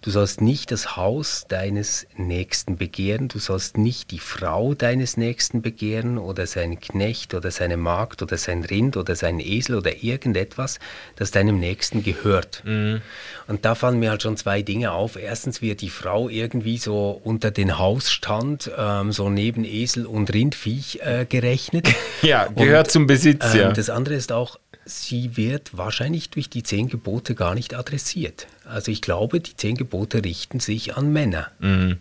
Du 0.02 0.10
sollst 0.10 0.40
nicht 0.40 0.70
das 0.70 0.96
Haus 0.96 1.46
deines 1.48 2.06
Nächsten 2.16 2.76
begehren, 2.76 3.28
du 3.28 3.38
sollst 3.38 3.76
nicht 3.76 4.10
die 4.10 4.18
Frau 4.18 4.74
deines 4.74 5.16
Nächsten 5.16 5.62
begehren 5.62 6.18
oder 6.18 6.46
seinen 6.46 6.78
Knecht 6.78 7.34
oder 7.34 7.50
seine 7.50 7.76
Magd 7.76 8.22
oder 8.22 8.36
sein 8.36 8.64
Rind 8.64 8.96
oder 8.96 9.16
seinen 9.16 9.40
Esel 9.40 9.76
oder 9.76 10.02
irgendetwas, 10.02 10.78
das 11.16 11.30
deinem 11.30 11.58
Nächsten 11.58 12.02
gehört. 12.02 12.62
Mhm. 12.64 13.00
Und 13.46 13.64
da 13.64 13.74
fallen 13.74 13.98
mir 13.98 14.10
halt 14.10 14.22
schon 14.22 14.36
zwei 14.36 14.62
Dinge 14.62 14.92
auf. 14.92 15.16
Erstens 15.16 15.60
wird 15.60 15.80
die 15.80 15.90
Frau 15.90 16.28
irgendwie 16.28 16.78
so 16.78 17.20
unter 17.22 17.50
den 17.50 17.78
Hausstand, 17.78 18.70
ähm, 18.76 19.12
so 19.12 19.28
neben 19.28 19.64
Esel 19.64 20.06
und 20.06 20.32
Rindviech 20.32 21.00
äh, 21.02 21.26
gerechnet. 21.70 21.94
Ja, 22.22 22.46
gehört 22.46 22.86
und, 22.86 22.92
zum 22.92 23.06
Besitz, 23.06 23.54
ähm, 23.54 23.60
ja. 23.60 23.72
Das 23.72 23.90
andere 23.90 24.14
ist 24.14 24.32
auch, 24.32 24.58
sie 24.86 25.36
wird 25.36 25.76
wahrscheinlich 25.76 26.30
durch 26.30 26.48
die 26.48 26.62
zehn 26.62 26.88
Gebote 26.88 27.34
gar 27.34 27.54
nicht 27.54 27.74
adressiert. 27.74 28.46
Also 28.64 28.90
ich 28.90 29.02
glaube, 29.02 29.40
die 29.40 29.54
zehn 29.54 29.74
Gebote 29.76 30.24
richten 30.24 30.58
sich 30.58 30.96
an 30.96 31.12
Männer. 31.12 31.50
Mhm. 31.58 31.98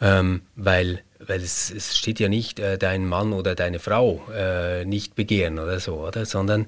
Ähm, 0.00 0.42
weil 0.56 1.02
weil 1.26 1.42
es, 1.42 1.70
es, 1.70 1.98
steht 1.98 2.18
ja 2.18 2.30
nicht 2.30 2.58
äh, 2.58 2.78
dein 2.78 3.06
Mann 3.06 3.34
oder 3.34 3.54
deine 3.54 3.78
Frau 3.78 4.22
äh, 4.34 4.86
nicht 4.86 5.14
begehren 5.14 5.58
oder 5.58 5.78
so, 5.78 5.96
oder? 5.96 6.24
Sondern 6.24 6.66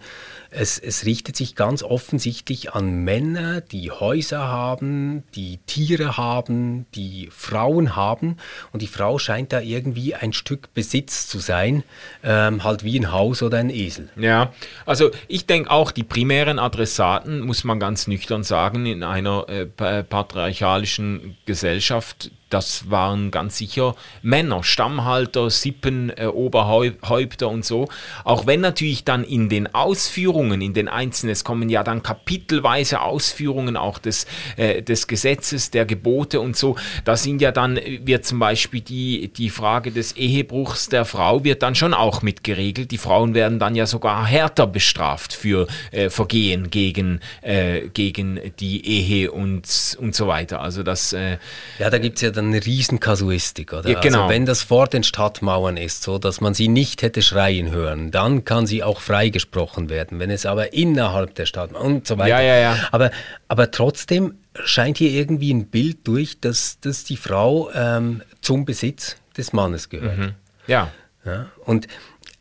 es, 0.53 0.79
es, 0.79 1.07
richtet 1.07 1.37
sich 1.37 1.55
ganz 1.55 1.83
offensichtlich 1.83 2.73
an 2.73 3.05
Männer, 3.05 3.61
die 3.61 3.91
Häuser 3.91 4.41
haben, 4.41 5.25
die 5.35 5.59
Tiere 5.67 6.17
haben, 6.17 6.87
die 6.95 7.29
Frauen 7.31 7.97
haben. 7.97 8.37
Und 8.73 8.83
die 8.83 8.87
Frau 8.87 9.19
scheint 9.19 9.53
da 9.53 9.61
irgendwie 9.61 10.15
ein 10.15 10.33
Stück 10.33 10.75
Besitz 10.75 11.27
zu 11.29 11.38
sein, 11.38 11.83
ähm, 12.23 12.65
halt 12.65 12.85
wie 12.85 12.99
ein 12.99 13.12
Haus 13.12 13.43
oder 13.43 13.59
ein 13.59 13.71
Esel. 13.71 14.11
Ja, 14.17 14.53
also 14.87 15.11
ich 15.29 15.47
denke 15.47 15.71
auch, 15.71 15.91
die 15.91 16.05
primären 16.05 16.59
Adressaten, 16.59 17.41
muss 17.41 17.65
man 17.65 17.81
ganz 17.81 18.07
nüchtern 18.07 18.43
sagen, 18.43 18.87
in 18.87 19.03
einer 19.03 19.49
äh, 19.49 19.67
patriarchalischen 19.67 21.37
Gesellschaft, 21.47 22.31
das 22.53 22.91
waren 22.91 23.31
ganz 23.31 23.57
sicher 23.57 23.95
Männer, 24.21 24.62
Stammhalter, 24.62 25.49
Sippen, 25.49 26.12
äh, 26.15 26.27
Oberhäupter 26.27 27.49
und 27.49 27.65
so. 27.65 27.88
Auch 28.25 28.47
wenn 28.47 28.61
natürlich 28.61 29.05
dann 29.05 29.25
in 29.25 29.49
den 29.49 29.75
Ausführungen, 29.75 30.41
in 30.50 30.74
den 30.74 30.88
einzelnen, 30.88 31.33
es 31.33 31.44
kommen 31.44 31.68
ja 31.68 31.85
dann 31.85 32.02
kapitelweise 32.02 33.02
Ausführungen 33.02 33.76
auch 33.76 33.98
des, 33.98 34.26
äh, 34.57 34.83
des 34.83 35.07
Gesetzes, 35.07 35.70
der 35.70 35.85
Gebote 35.85 36.40
und 36.40 36.57
so. 36.57 36.76
Da 37.05 37.16
sind 37.16 37.40
ja 37.40 37.52
dann, 37.52 37.78
wird 38.02 38.24
zum 38.24 38.38
Beispiel 38.38 38.81
die, 38.81 39.28
die 39.28 39.50
Frage 39.50 39.92
des 39.92 40.12
Ehebruchs 40.12 40.88
der 40.88 41.05
Frau 41.05 41.44
wird 41.44 41.62
dann 41.62 41.74
schon 41.74 41.94
auch 41.94 42.22
mit 42.22 42.42
geregelt. 42.42 42.90
Die 42.90 42.98
Frauen 42.98 43.35
werden 43.35 43.59
dann 43.59 43.74
ja 43.74 43.87
sogar 43.87 44.26
härter 44.26 44.66
bestraft 44.66 45.33
für 45.33 45.66
äh, 45.90 46.11
Vergehen 46.11 46.70
gegen, 46.70 47.20
äh, 47.42 47.88
gegen 47.88 48.40
die 48.59 48.87
Ehe 48.87 49.31
und, 49.31 49.96
und 50.00 50.14
so 50.14 50.26
weiter. 50.26 50.61
Also 50.61 50.83
das. 50.83 51.12
Äh, 51.12 51.38
ja, 51.78 51.90
da 51.90 51.98
gibt 51.98 52.16
es 52.16 52.22
ja 52.22 52.31
dann 52.31 52.46
eine 52.46 52.64
riesen 52.64 53.00
Kasuistik, 53.00 53.72
oder? 53.72 53.90
Ja, 53.90 54.00
genau. 54.00 54.22
Also 54.22 54.31
wenn 54.31 54.46
das 54.46 54.62
vor 54.62 54.87
den 54.88 55.02
Stadtmauern 55.02 55.76
ist, 55.76 56.02
so 56.02 56.18
dass 56.18 56.40
man 56.40 56.55
sie 56.55 56.68
nicht 56.68 57.02
hätte 57.02 57.22
schreien 57.22 57.70
hören, 57.70 58.11
dann 58.11 58.44
kann 58.44 58.66
sie 58.66 58.83
auch 58.83 59.00
freigesprochen 59.00 59.90
werden. 59.90 60.18
Wenn 60.18 60.31
es 60.33 60.47
aber 60.47 60.73
innerhalb 60.73 61.35
der 61.35 61.47
Stadt 61.47 61.73
und 61.73 62.07
so 62.07 62.18
weiter. 62.18 62.29
Ja, 62.29 62.40
ja, 62.40 62.57
ja. 62.57 62.88
Aber, 62.90 63.11
aber 63.49 63.71
trotzdem 63.71 64.38
scheint 64.64 64.99
hier 64.99 65.11
irgendwie 65.11 65.53
ein 65.53 65.66
Bild 65.66 66.07
durch, 66.07 66.40
dass, 66.40 66.81
dass 66.81 67.05
die 67.05 67.16
Frau 67.16 67.71
ähm, 67.73 68.23
zum 68.40 68.64
Besitz 68.64 69.16
des 69.37 69.53
Mannes 69.53 69.88
gehört. 69.88 70.18
Mhm. 70.18 70.35
Ja. 70.66 70.90
ja. 71.25 71.47
Und 71.64 71.87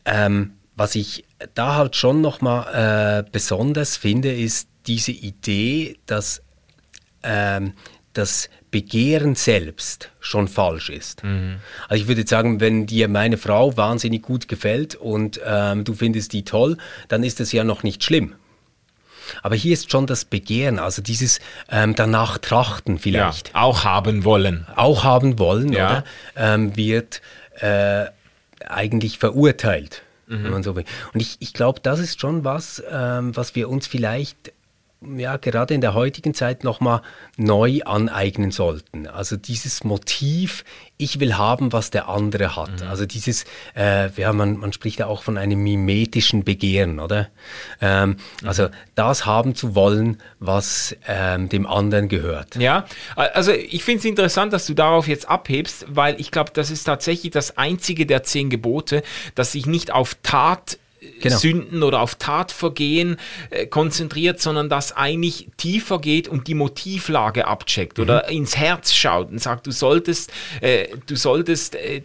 ähm, 0.04 0.52
was 0.76 0.94
ich 0.94 1.24
da 1.54 1.76
halt 1.76 1.96
schon 1.96 2.20
nochmal 2.20 3.24
äh, 3.24 3.30
besonders 3.30 3.96
finde, 3.96 4.34
ist 4.34 4.68
diese 4.86 5.12
Idee, 5.12 5.98
dass 6.06 6.42
ähm, 7.22 7.74
das 8.12 8.48
Begehren 8.70 9.34
selbst 9.34 10.10
schon 10.20 10.48
falsch 10.48 10.90
ist. 10.90 11.24
Mhm. 11.24 11.56
Also 11.88 12.02
ich 12.02 12.08
würde 12.08 12.26
sagen, 12.26 12.60
wenn 12.60 12.86
dir 12.86 13.08
meine 13.08 13.36
Frau 13.36 13.76
wahnsinnig 13.76 14.22
gut 14.22 14.48
gefällt 14.48 14.94
und 14.94 15.40
ähm, 15.44 15.84
du 15.84 15.94
findest 15.94 16.32
die 16.32 16.44
toll, 16.44 16.76
dann 17.08 17.22
ist 17.22 17.40
das 17.40 17.52
ja 17.52 17.64
noch 17.64 17.82
nicht 17.82 18.02
schlimm. 18.02 18.34
Aber 19.42 19.54
hier 19.54 19.72
ist 19.72 19.90
schon 19.90 20.06
das 20.06 20.24
Begehren, 20.24 20.78
also 20.78 21.00
dieses 21.00 21.40
ähm, 21.70 21.94
danach 21.94 22.38
trachten 22.38 22.98
vielleicht. 22.98 23.48
Ja, 23.48 23.62
auch 23.62 23.84
haben 23.84 24.24
wollen. 24.24 24.66
Auch 24.74 25.04
haben 25.04 25.38
wollen, 25.38 25.72
ja. 25.72 25.86
oder? 25.86 26.04
Ähm, 26.36 26.76
wird 26.76 27.22
äh, 27.60 28.06
eigentlich 28.66 29.18
verurteilt. 29.18 30.02
Mhm. 30.26 30.44
Wenn 30.44 30.50
man 30.50 30.62
so 30.62 30.76
will. 30.76 30.84
Und 31.12 31.20
ich, 31.20 31.36
ich 31.40 31.52
glaube, 31.52 31.80
das 31.82 31.98
ist 31.98 32.20
schon 32.20 32.44
was, 32.44 32.82
ähm, 32.90 33.36
was 33.36 33.54
wir 33.54 33.68
uns 33.68 33.86
vielleicht 33.86 34.52
ja, 35.16 35.36
gerade 35.36 35.74
in 35.74 35.80
der 35.80 35.94
heutigen 35.94 36.34
Zeit 36.34 36.64
nochmal 36.64 37.02
neu 37.36 37.80
aneignen 37.84 38.50
sollten. 38.50 39.06
Also 39.06 39.36
dieses 39.36 39.84
Motiv, 39.84 40.64
ich 40.96 41.20
will 41.20 41.36
haben, 41.36 41.72
was 41.72 41.90
der 41.90 42.08
andere 42.08 42.56
hat. 42.56 42.80
Mhm. 42.80 42.88
Also 42.88 43.06
dieses, 43.06 43.44
äh, 43.76 44.10
ja, 44.12 44.32
man, 44.32 44.56
man 44.58 44.72
spricht 44.72 45.00
ja 45.00 45.06
auch 45.06 45.22
von 45.22 45.38
einem 45.38 45.62
mimetischen 45.62 46.44
Begehren, 46.44 47.00
oder? 47.00 47.28
Ähm, 47.80 48.10
mhm. 48.40 48.48
Also 48.48 48.68
das 48.94 49.26
haben 49.26 49.54
zu 49.54 49.74
wollen, 49.74 50.18
was 50.38 50.96
ähm, 51.06 51.48
dem 51.48 51.66
anderen 51.66 52.08
gehört. 52.08 52.56
Ja, 52.56 52.86
also 53.16 53.52
ich 53.52 53.84
finde 53.84 54.00
es 54.00 54.04
interessant, 54.04 54.52
dass 54.52 54.66
du 54.66 54.74
darauf 54.74 55.08
jetzt 55.08 55.28
abhebst, 55.28 55.86
weil 55.88 56.20
ich 56.20 56.30
glaube, 56.30 56.50
das 56.54 56.70
ist 56.70 56.84
tatsächlich 56.84 57.32
das 57.32 57.56
einzige 57.58 58.06
der 58.06 58.22
zehn 58.22 58.50
Gebote, 58.50 59.02
das 59.34 59.52
sich 59.52 59.66
nicht 59.66 59.92
auf 59.92 60.16
Tat 60.22 60.78
genau. 61.20 61.36
Sünden 61.36 61.82
oder 61.82 62.00
auf 62.00 62.14
Tatvergehen 62.16 63.16
äh, 63.50 63.66
konzentriert, 63.66 64.40
sondern 64.40 64.68
das 64.68 64.92
eigentlich 64.92 65.48
tiefer 65.56 66.00
geht 66.00 66.28
und 66.28 66.46
die 66.46 66.54
Motivlage 66.54 67.46
abcheckt 67.46 67.98
mhm. 67.98 68.04
oder 68.04 68.28
ins 68.28 68.56
Herz 68.56 68.92
schaut 68.92 69.30
und 69.30 69.40
sagt, 69.40 69.66
du 69.66 69.70
solltest, 69.70 70.32
äh, 70.60 70.88
du 71.06 71.16
solltest 71.16 71.74
äh, 71.74 72.02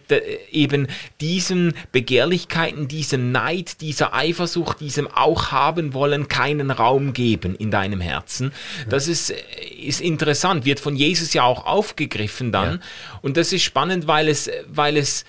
eben 0.50 0.88
diesen 1.20 1.74
Begehrlichkeiten, 1.92 2.88
diesem 2.88 3.32
Neid, 3.32 3.80
dieser 3.80 4.14
Eifersucht, 4.14 4.80
diesem 4.80 5.06
auch 5.08 5.52
haben 5.52 5.94
wollen, 5.94 6.28
keinen 6.28 6.70
Raum 6.70 7.12
geben 7.12 7.54
in 7.54 7.70
deinem 7.70 8.00
Herzen. 8.00 8.46
Mhm. 8.46 8.90
Das 8.90 9.08
ist, 9.08 9.30
äh, 9.30 9.36
ist 9.80 10.00
interessant, 10.00 10.64
wird 10.64 10.80
von 10.80 10.96
Jesus 10.96 11.32
ja 11.32 11.44
auch 11.44 11.66
aufgegriffen 11.66 12.52
dann. 12.52 12.74
Ja. 12.74 12.80
Und 13.22 13.36
das 13.36 13.52
ist 13.52 13.62
spannend, 13.62 14.06
weil 14.06 14.28
es, 14.28 14.50
weil 14.68 14.96
es 14.96 15.24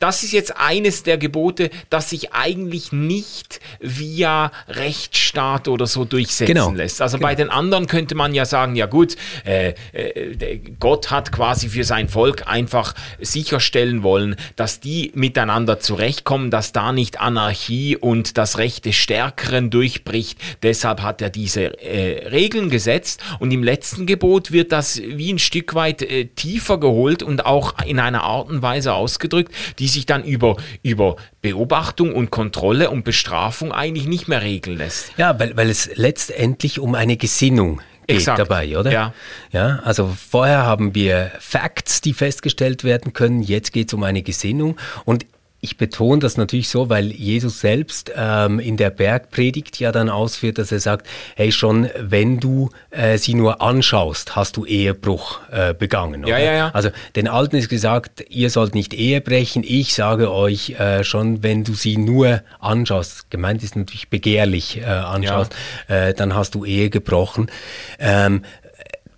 das 0.00 0.22
ist 0.22 0.32
jetzt 0.32 0.56
eines 0.56 1.02
der 1.04 1.16
Gebote, 1.16 1.70
das 1.90 2.10
sich 2.10 2.32
eigentlich 2.32 2.92
nicht 2.92 3.60
via 3.80 4.50
Rechtsstaat 4.68 5.68
oder 5.68 5.86
so 5.86 6.04
durchsetzen 6.04 6.54
genau. 6.54 6.70
lässt. 6.72 7.00
Also 7.00 7.18
genau. 7.18 7.28
bei 7.28 7.34
den 7.34 7.50
anderen 7.50 7.86
könnte 7.86 8.14
man 8.14 8.34
ja 8.34 8.44
sagen, 8.44 8.74
ja 8.74 8.86
gut, 8.86 9.16
äh, 9.44 9.74
äh, 9.92 10.60
Gott 10.80 11.10
hat 11.10 11.30
quasi 11.30 11.68
für 11.68 11.84
sein 11.84 12.08
Volk 12.08 12.46
einfach 12.46 12.94
sicherstellen 13.20 14.02
wollen, 14.02 14.36
dass 14.56 14.80
die 14.80 15.12
miteinander 15.14 15.78
zurechtkommen, 15.78 16.50
dass 16.50 16.72
da 16.72 16.92
nicht 16.92 17.20
Anarchie 17.20 17.96
und 17.96 18.38
das 18.38 18.58
Recht 18.58 18.84
des 18.86 18.96
Stärkeren 18.96 19.70
durchbricht. 19.70 20.38
Deshalb 20.62 21.02
hat 21.02 21.22
er 21.22 21.30
diese 21.30 21.80
äh, 21.80 22.28
Regeln 22.28 22.70
gesetzt 22.70 23.22
und 23.38 23.52
im 23.52 23.62
letzten 23.62 24.06
Gebot 24.06 24.50
wird 24.50 24.72
das 24.72 25.00
wie 25.00 25.32
ein 25.32 25.38
Stück 25.38 25.74
weit 25.74 26.02
äh, 26.02 26.26
tiefer 26.26 26.78
geholt 26.78 27.22
und 27.22 27.46
auch 27.46 27.74
in 27.84 28.00
einer 28.00 28.24
Art 28.24 28.48
und 28.48 28.62
Weise 28.62 28.94
ausgedrückt, 28.94 29.52
die 29.78 29.88
sich 29.88 30.06
dann 30.06 30.24
über, 30.24 30.56
über 30.82 31.16
Beobachtung 31.42 32.14
und 32.14 32.30
Kontrolle 32.30 32.90
und 32.90 33.04
Bestrafung 33.04 33.72
eigentlich 33.72 34.06
nicht 34.06 34.28
mehr 34.28 34.42
regeln 34.42 34.78
lässt. 34.78 35.12
Ja, 35.16 35.38
weil, 35.38 35.56
weil 35.56 35.70
es 35.70 35.90
letztendlich 35.94 36.78
um 36.78 36.94
eine 36.94 37.16
Gesinnung 37.16 37.80
geht 38.06 38.18
Exakt. 38.18 38.38
dabei, 38.38 38.78
oder? 38.78 38.92
Ja. 38.92 39.14
ja. 39.52 39.80
Also 39.84 40.16
vorher 40.30 40.64
haben 40.64 40.94
wir 40.94 41.32
Facts, 41.40 42.00
die 42.00 42.12
festgestellt 42.12 42.84
werden 42.84 43.12
können, 43.12 43.42
jetzt 43.42 43.72
geht 43.72 43.88
es 43.88 43.94
um 43.94 44.02
eine 44.04 44.22
Gesinnung 44.22 44.76
und 45.04 45.26
ich 45.60 45.78
betone 45.78 46.20
das 46.20 46.36
natürlich 46.36 46.68
so, 46.68 46.90
weil 46.90 47.10
Jesus 47.10 47.60
selbst 47.60 48.12
ähm, 48.14 48.60
in 48.60 48.76
der 48.76 48.90
Bergpredigt 48.90 49.80
ja 49.80 49.90
dann 49.90 50.08
ausführt, 50.10 50.58
dass 50.58 50.70
er 50.70 50.80
sagt, 50.80 51.06
hey, 51.34 51.50
schon 51.50 51.88
wenn 51.98 52.38
du 52.38 52.70
äh, 52.90 53.18
sie 53.18 53.34
nur 53.34 53.62
anschaust, 53.62 54.36
hast 54.36 54.56
du 54.56 54.64
Ehebruch 54.64 55.40
äh, 55.50 55.74
begangen. 55.74 56.24
Oder? 56.24 56.38
Ja, 56.38 56.44
ja, 56.44 56.52
ja. 56.52 56.70
Also 56.72 56.90
den 57.16 57.26
Alten 57.26 57.56
ist 57.56 57.68
gesagt, 57.68 58.24
ihr 58.28 58.50
sollt 58.50 58.74
nicht 58.74 58.94
Ehe 58.94 59.20
brechen. 59.20 59.64
Ich 59.66 59.94
sage 59.94 60.30
euch 60.30 60.78
äh, 60.78 61.04
schon, 61.04 61.42
wenn 61.42 61.64
du 61.64 61.74
sie 61.74 61.96
nur 61.96 62.42
anschaust, 62.60 63.30
gemeint 63.30 63.62
ist 63.62 63.76
natürlich 63.76 64.10
begehrlich 64.10 64.78
äh, 64.78 64.84
anschaust, 64.84 65.54
ja. 65.88 66.08
Äh, 66.08 66.14
dann 66.14 66.34
hast 66.34 66.54
du 66.54 66.64
Ehe 66.64 66.90
gebrochen. 66.90 67.50
Ähm, 67.98 68.42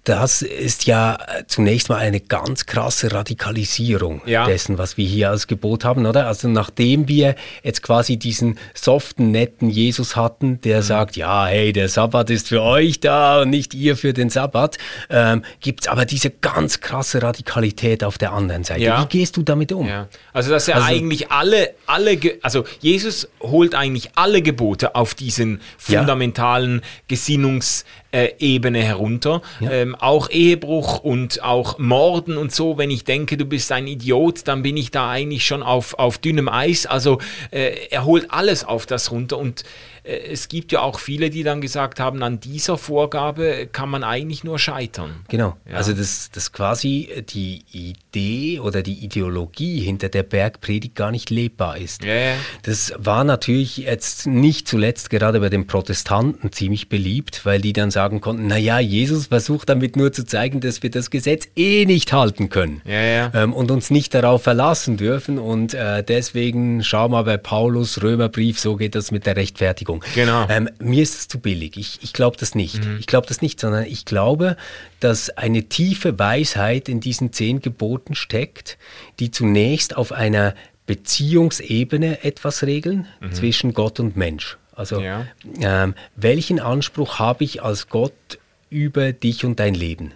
das 0.09 0.41
ist 0.41 0.87
ja 0.87 1.19
zunächst 1.49 1.91
mal 1.91 1.97
eine 1.97 2.21
ganz 2.21 2.65
krasse 2.65 3.13
Radikalisierung 3.13 4.23
ja. 4.25 4.47
dessen, 4.47 4.79
was 4.79 4.97
wir 4.97 5.07
hier 5.07 5.29
als 5.29 5.47
Gebot 5.47 5.85
haben, 5.85 6.07
oder? 6.07 6.27
Also 6.27 6.49
nachdem 6.49 7.09
wir 7.09 7.35
jetzt 7.63 7.83
quasi 7.83 8.17
diesen 8.17 8.59
soften, 8.73 9.31
netten 9.31 9.69
Jesus 9.69 10.17
hatten, 10.17 10.63
der 10.63 10.79
mhm. 10.79 10.83
sagt, 10.83 11.17
ja, 11.17 11.47
hey, 11.47 11.75
der 11.75 11.91
Sabbat 11.91 12.31
ist 12.31 12.49
für 12.49 12.63
euch 12.63 13.01
da 13.01 13.43
und 13.43 13.51
nicht 13.51 13.75
ihr 13.75 13.97
für 13.99 14.15
den 14.15 14.31
Sabbat, 14.31 14.79
ähm, 15.11 15.45
gibt 15.61 15.83
es 15.83 15.89
aber 15.89 16.07
diese 16.07 16.31
ganz 16.31 16.81
krasse 16.81 17.23
Radikalität 17.23 18.03
auf 18.03 18.17
der 18.17 18.33
anderen 18.33 18.65
Seite. 18.65 18.81
Ja. 18.85 19.03
Wie 19.03 19.07
gehst 19.09 19.37
du 19.37 19.43
damit 19.43 19.73
um? 19.73 19.87
Ja. 19.87 20.09
Also 20.33 20.51
dass 20.51 20.69
er 20.69 20.77
also, 20.77 20.89
eigentlich 20.89 21.31
alle, 21.31 21.75
alle, 21.87 22.19
also 22.41 22.65
Jesus 22.81 23.29
holt 23.43 23.75
eigentlich 23.75 24.11
alle 24.15 24.41
Gebote 24.41 24.95
auf 24.95 25.15
diesen 25.15 25.61
fundamentalen 25.77 26.81
Gesinnungs- 27.11 27.85
äh, 28.11 28.31
Ebene 28.39 28.83
herunter. 28.83 29.43
Ja. 29.61 29.71
Ähm, 29.71 29.95
auch 30.01 30.31
Ehebruch 30.31 31.01
und 31.01 31.43
auch 31.43 31.79
Morden 31.79 32.37
und 32.37 32.53
so. 32.53 32.79
Wenn 32.79 32.91
ich 32.91 33.05
denke, 33.05 33.37
du 33.37 33.45
bist 33.45 33.73
ein 33.73 33.87
Idiot, 33.87 34.47
dann 34.47 34.63
bin 34.63 34.77
ich 34.77 34.91
da 34.91 35.11
eigentlich 35.11 35.47
schon 35.47 35.63
auf, 35.63 35.99
auf 35.99 36.19
dünnem 36.19 36.49
Eis. 36.49 36.87
Also 36.87 37.19
äh, 37.51 37.89
er 37.91 38.05
holt 38.05 38.31
alles 38.31 38.65
auf 38.65 38.87
das 38.87 39.11
runter 39.11 39.39
und 39.39 39.65
es 40.09 40.49
gibt 40.49 40.73
ja 40.73 40.81
auch 40.81 40.99
viele, 40.99 41.29
die 41.29 41.43
dann 41.43 41.61
gesagt 41.61 42.01
haben, 42.01 42.23
an 42.23 42.41
dieser 42.41 42.79
Vorgabe 42.79 43.69
kann 43.71 43.91
man 43.91 44.03
eigentlich 44.05 44.43
nur 44.43 44.59
scheitern. 44.59 45.25
Genau. 45.29 45.57
Ja. 45.69 45.77
Also 45.77 45.93
das, 45.93 46.31
das 46.33 46.53
quasi 46.53 47.25
die 47.29 47.65
Idee 47.73 48.59
oder 48.61 48.83
die 48.83 49.05
Ideologie 49.05 49.81
hinter 49.81 50.09
der 50.09 50.23
Bergpredigt 50.23 50.95
gar 50.95 51.11
nicht 51.11 51.29
lebbar 51.29 51.77
ist. 51.77 52.05
Ja, 52.05 52.15
ja. 52.15 52.35
Das 52.63 52.95
war 52.97 53.23
natürlich 53.25 53.77
jetzt 53.79 54.27
nicht 54.27 54.67
zuletzt 54.67 55.11
gerade 55.11 55.41
bei 55.41 55.51
den 55.51 55.67
Protestanten 55.67 56.53
ziemlich 56.53 56.89
beliebt, 56.89 57.45
weil 57.45 57.61
die 57.61 57.75
dann 57.75 57.91
sagen 57.91 58.23
konnten, 58.23 58.47
naja, 58.47 58.79
Jesus 58.79 59.27
versucht 59.27 59.69
damit 59.69 59.97
nur 59.97 60.13
zu 60.13 60.25
zeigen, 60.25 60.61
dass 60.61 60.83
wir 60.83 60.91
das 60.91 61.11
Gesetz 61.11 61.49
eh 61.55 61.85
nicht 61.85 62.15
halten 62.15 62.49
können 62.49 62.81
ähm, 62.87 63.53
und 63.53 63.71
uns 63.71 63.91
nicht 63.91 64.15
darauf 64.15 64.43
verlassen 64.43 64.97
dürfen 64.97 65.39
und 65.39 65.75
äh, 65.75 66.03
deswegen 66.03 66.83
schau 66.83 67.09
mal 67.11 67.25
bei 67.25 67.37
Paulus 67.37 68.03
Römerbrief, 68.03 68.59
so 68.59 68.77
geht 68.77 68.95
das 68.95 69.11
mit 69.11 69.27
der 69.27 69.37
Rechtfertigung. 69.37 69.98
Entschuldigung. 70.05 70.47
Genau. 70.47 70.47
Ähm, 70.49 70.69
mir 70.79 71.03
ist 71.03 71.15
es 71.15 71.29
zu 71.29 71.39
billig. 71.39 71.77
Ich, 71.77 71.99
ich 72.03 72.13
glaube 72.13 72.37
das 72.39 72.55
nicht. 72.55 72.85
Mhm. 72.85 72.99
Ich 72.99 73.07
glaube 73.07 73.27
das 73.27 73.43
nicht, 73.43 73.61
sondern 73.61 73.85
ich 73.85 74.05
glaube, 74.05 74.57
dass 75.01 75.31
eine 75.31 75.65
tiefe 75.65 76.19
Weisheit 76.19 76.89
in 76.89 77.01
diesen 77.01 77.33
zehn 77.33 77.61
Geboten 77.61 78.15
steckt, 78.15 78.79
die 79.19 79.31
zunächst 79.31 79.97
auf 79.97 80.13
einer 80.13 80.55
Beziehungsebene 80.87 82.25
etwas 82.25 82.63
regeln 82.63 83.07
mhm. 83.21 83.33
zwischen 83.33 83.75
Gott 83.75 84.01
und 84.01 84.17
Mensch. 84.17 84.57
Also 84.73 85.01
ja. 85.01 85.27
ähm, 85.61 85.95
welchen 86.17 86.61
Anspruch 86.61 87.19
habe 87.19 87.45
ich 87.45 87.63
als 87.63 87.89
Gott 87.89 88.39
über 88.71 89.13
dich 89.13 89.45
und 89.45 89.59
dein 89.61 89.75
Leben? 89.75 90.13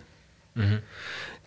Mhm. 0.54 0.78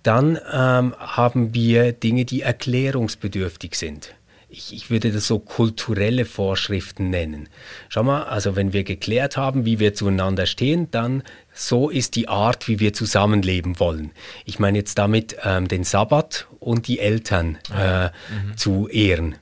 Dann 0.04 0.38
ähm, 0.52 0.94
haben 1.00 1.54
wir 1.56 1.92
Dinge, 1.92 2.26
die 2.26 2.42
erklärungsbedürftig 2.42 3.76
sind 3.76 4.14
ich, 4.56 4.74
ich 4.74 4.90
würde 4.90 5.12
das 5.12 5.28
so 5.28 5.40
kulturelle 5.40 6.26
Vorschriften 6.26 7.10
nennen. 7.10 7.50
Schau 7.90 8.04
mal, 8.04 8.24
also 8.24 8.56
wenn 8.56 8.74
wir 8.74 8.84
geklärt 8.84 9.38
haben, 9.38 9.66
wie 9.66 9.80
wir 9.80 9.94
zueinander 9.94 10.46
stehen, 10.46 10.90
dann 10.92 11.24
so 11.54 11.90
ist 11.90 12.16
die 12.16 12.28
Art, 12.28 12.68
wie 12.68 12.80
wir 12.80 12.94
zusammenleben 12.94 13.80
wollen. 13.80 14.12
Ich 14.46 14.60
meine 14.60 14.78
jetzt 14.78 14.98
damit 14.98 15.36
ähm, 15.44 15.68
den 15.68 15.84
Sabbat 15.84 16.48
und 16.60 16.88
die 16.88 17.00
Eltern 17.00 17.58
ah 17.72 18.06
äh, 18.06 18.10
mhm. 18.10 18.58
zu 18.58 18.88
ehren. 18.88 19.36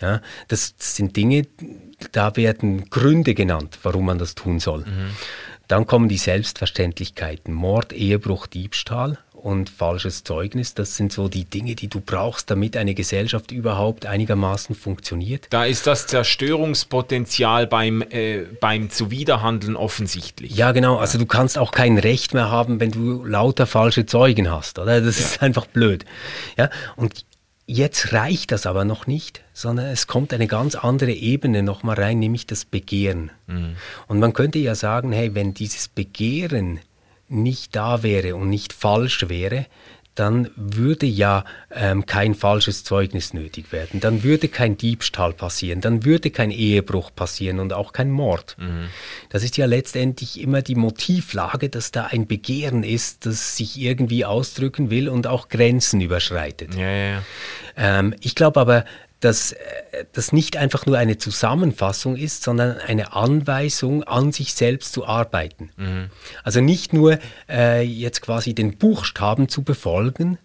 Ja, 0.00 0.20
das, 0.46 0.76
das, 0.76 0.94
sind 0.94 1.16
Dinge, 1.16 1.46
da 2.12 2.36
werden 2.36 2.88
Gründe 2.88 3.34
genannt, 3.34 3.78
warum 3.82 4.06
man 4.06 4.18
das 4.18 4.36
tun 4.36 4.60
soll. 4.60 4.80
Mhm. 4.80 5.10
Dann 5.66 5.86
kommen 5.86 6.08
die 6.08 6.18
Selbstverständlichkeiten, 6.18 7.52
Mord, 7.52 7.92
Ehebruch, 7.92 8.46
Diebstahl 8.46 9.18
und 9.42 9.70
falsches 9.70 10.24
Zeugnis. 10.24 10.74
Das 10.74 10.96
sind 10.96 11.12
so 11.12 11.28
die 11.28 11.44
Dinge, 11.44 11.74
die 11.74 11.88
du 11.88 12.00
brauchst, 12.00 12.50
damit 12.50 12.76
eine 12.76 12.94
Gesellschaft 12.94 13.52
überhaupt 13.52 14.06
einigermaßen 14.06 14.74
funktioniert. 14.74 15.46
Da 15.50 15.64
ist 15.64 15.86
das 15.86 16.06
Zerstörungspotenzial 16.06 17.66
beim, 17.66 18.02
äh, 18.02 18.42
beim 18.60 18.90
Zuwiderhandeln 18.90 19.76
offensichtlich. 19.76 20.56
Ja, 20.56 20.72
genau. 20.72 20.96
Also 20.96 21.18
du 21.18 21.26
kannst 21.26 21.58
auch 21.58 21.70
kein 21.70 21.98
Recht 21.98 22.34
mehr 22.34 22.50
haben, 22.50 22.80
wenn 22.80 22.90
du 22.90 23.24
lauter 23.24 23.66
falsche 23.66 24.06
Zeugen 24.06 24.50
hast. 24.50 24.78
Oder? 24.78 25.00
Das 25.00 25.18
ja. 25.18 25.26
ist 25.26 25.42
einfach 25.42 25.66
blöd. 25.66 26.04
Ja? 26.56 26.70
Und 26.96 27.24
Jetzt 27.70 28.14
reicht 28.14 28.50
das 28.50 28.64
aber 28.64 28.86
noch 28.86 29.06
nicht, 29.06 29.42
sondern 29.52 29.88
es 29.88 30.06
kommt 30.06 30.32
eine 30.32 30.46
ganz 30.46 30.74
andere 30.74 31.12
Ebene 31.12 31.62
nochmal 31.62 31.96
rein, 32.00 32.18
nämlich 32.18 32.46
das 32.46 32.64
Begehren. 32.64 33.30
Mhm. 33.46 33.76
Und 34.06 34.20
man 34.20 34.32
könnte 34.32 34.58
ja 34.58 34.74
sagen, 34.74 35.12
hey, 35.12 35.34
wenn 35.34 35.52
dieses 35.52 35.86
Begehren 35.86 36.80
nicht 37.28 37.76
da 37.76 38.02
wäre 38.02 38.36
und 38.36 38.48
nicht 38.48 38.72
falsch 38.72 39.28
wäre, 39.28 39.66
dann 40.18 40.50
würde 40.56 41.06
ja 41.06 41.44
ähm, 41.70 42.04
kein 42.04 42.34
falsches 42.34 42.82
Zeugnis 42.82 43.34
nötig 43.34 43.70
werden, 43.70 44.00
dann 44.00 44.24
würde 44.24 44.48
kein 44.48 44.76
Diebstahl 44.76 45.32
passieren, 45.32 45.80
dann 45.80 46.04
würde 46.04 46.30
kein 46.30 46.50
Ehebruch 46.50 47.14
passieren 47.14 47.60
und 47.60 47.72
auch 47.72 47.92
kein 47.92 48.10
Mord. 48.10 48.56
Mhm. 48.58 48.88
Das 49.28 49.44
ist 49.44 49.56
ja 49.56 49.66
letztendlich 49.66 50.40
immer 50.40 50.62
die 50.62 50.74
Motivlage, 50.74 51.68
dass 51.68 51.92
da 51.92 52.06
ein 52.06 52.26
Begehren 52.26 52.82
ist, 52.82 53.26
das 53.26 53.56
sich 53.56 53.78
irgendwie 53.78 54.24
ausdrücken 54.24 54.90
will 54.90 55.08
und 55.08 55.28
auch 55.28 55.48
Grenzen 55.48 56.00
überschreitet. 56.00 56.74
Ja, 56.74 56.90
ja, 56.90 57.10
ja. 57.10 57.22
Ähm, 57.76 58.14
ich 58.20 58.34
glaube 58.34 58.60
aber, 58.60 58.84
dass 59.20 59.52
äh, 59.52 59.58
das 60.12 60.32
nicht 60.32 60.56
einfach 60.56 60.86
nur 60.86 60.98
eine 60.98 61.18
Zusammenfassung 61.18 62.16
ist, 62.16 62.42
sondern 62.42 62.78
eine 62.78 63.14
Anweisung, 63.14 64.04
an 64.04 64.32
sich 64.32 64.54
selbst 64.54 64.92
zu 64.92 65.06
arbeiten. 65.06 65.70
Mhm. 65.76 66.10
Also 66.44 66.60
nicht 66.60 66.92
nur 66.92 67.18
äh, 67.48 67.82
jetzt 67.82 68.22
quasi 68.22 68.54
den 68.54 68.78
Buchstaben 68.78 69.48
zu 69.48 69.62
befolgen, 69.62 70.38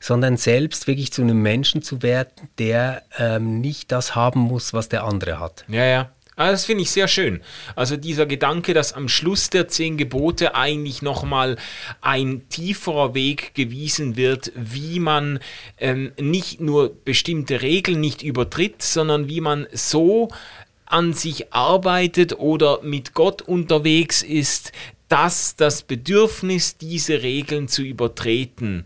sondern 0.00 0.36
selbst 0.36 0.86
wirklich 0.86 1.12
zu 1.12 1.22
einem 1.22 1.40
Menschen 1.40 1.82
zu 1.82 2.02
werden, 2.02 2.48
der 2.58 3.02
ähm, 3.18 3.60
nicht 3.60 3.90
das 3.92 4.14
haben 4.14 4.40
muss, 4.40 4.72
was 4.72 4.88
der 4.88 5.04
andere 5.04 5.40
hat. 5.40 5.64
Ja, 5.68 5.84
ja. 5.84 6.10
Ah, 6.36 6.50
das 6.50 6.64
finde 6.64 6.82
ich 6.82 6.90
sehr 6.90 7.06
schön. 7.06 7.40
Also 7.76 7.96
dieser 7.96 8.26
Gedanke, 8.26 8.74
dass 8.74 8.92
am 8.92 9.08
Schluss 9.08 9.50
der 9.50 9.68
zehn 9.68 9.96
Gebote 9.96 10.56
eigentlich 10.56 11.00
nochmal 11.00 11.56
ein 12.00 12.48
tieferer 12.48 13.14
Weg 13.14 13.54
gewiesen 13.54 14.16
wird, 14.16 14.50
wie 14.56 14.98
man 14.98 15.38
ähm, 15.78 16.12
nicht 16.20 16.60
nur 16.60 16.92
bestimmte 17.04 17.62
Regeln 17.62 18.00
nicht 18.00 18.22
übertritt, 18.22 18.82
sondern 18.82 19.28
wie 19.28 19.40
man 19.40 19.68
so 19.72 20.28
an 20.86 21.12
sich 21.12 21.52
arbeitet 21.52 22.38
oder 22.38 22.82
mit 22.82 23.14
Gott 23.14 23.40
unterwegs 23.42 24.22
ist, 24.22 24.72
dass 25.08 25.54
das 25.54 25.82
Bedürfnis, 25.82 26.76
diese 26.76 27.22
Regeln 27.22 27.68
zu 27.68 27.82
übertreten, 27.82 28.84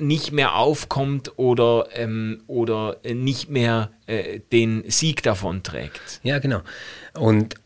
nicht 0.00 0.32
mehr 0.32 0.56
aufkommt 0.56 1.32
oder, 1.36 1.88
ähm, 1.94 2.42
oder 2.46 2.96
nicht 3.04 3.50
mehr 3.50 3.90
äh, 4.06 4.40
den 4.52 4.84
Sieg 4.90 5.22
davon 5.22 5.62
trägt. 5.62 6.20
Ja, 6.22 6.38
genau. 6.38 6.62
Und 7.12 7.56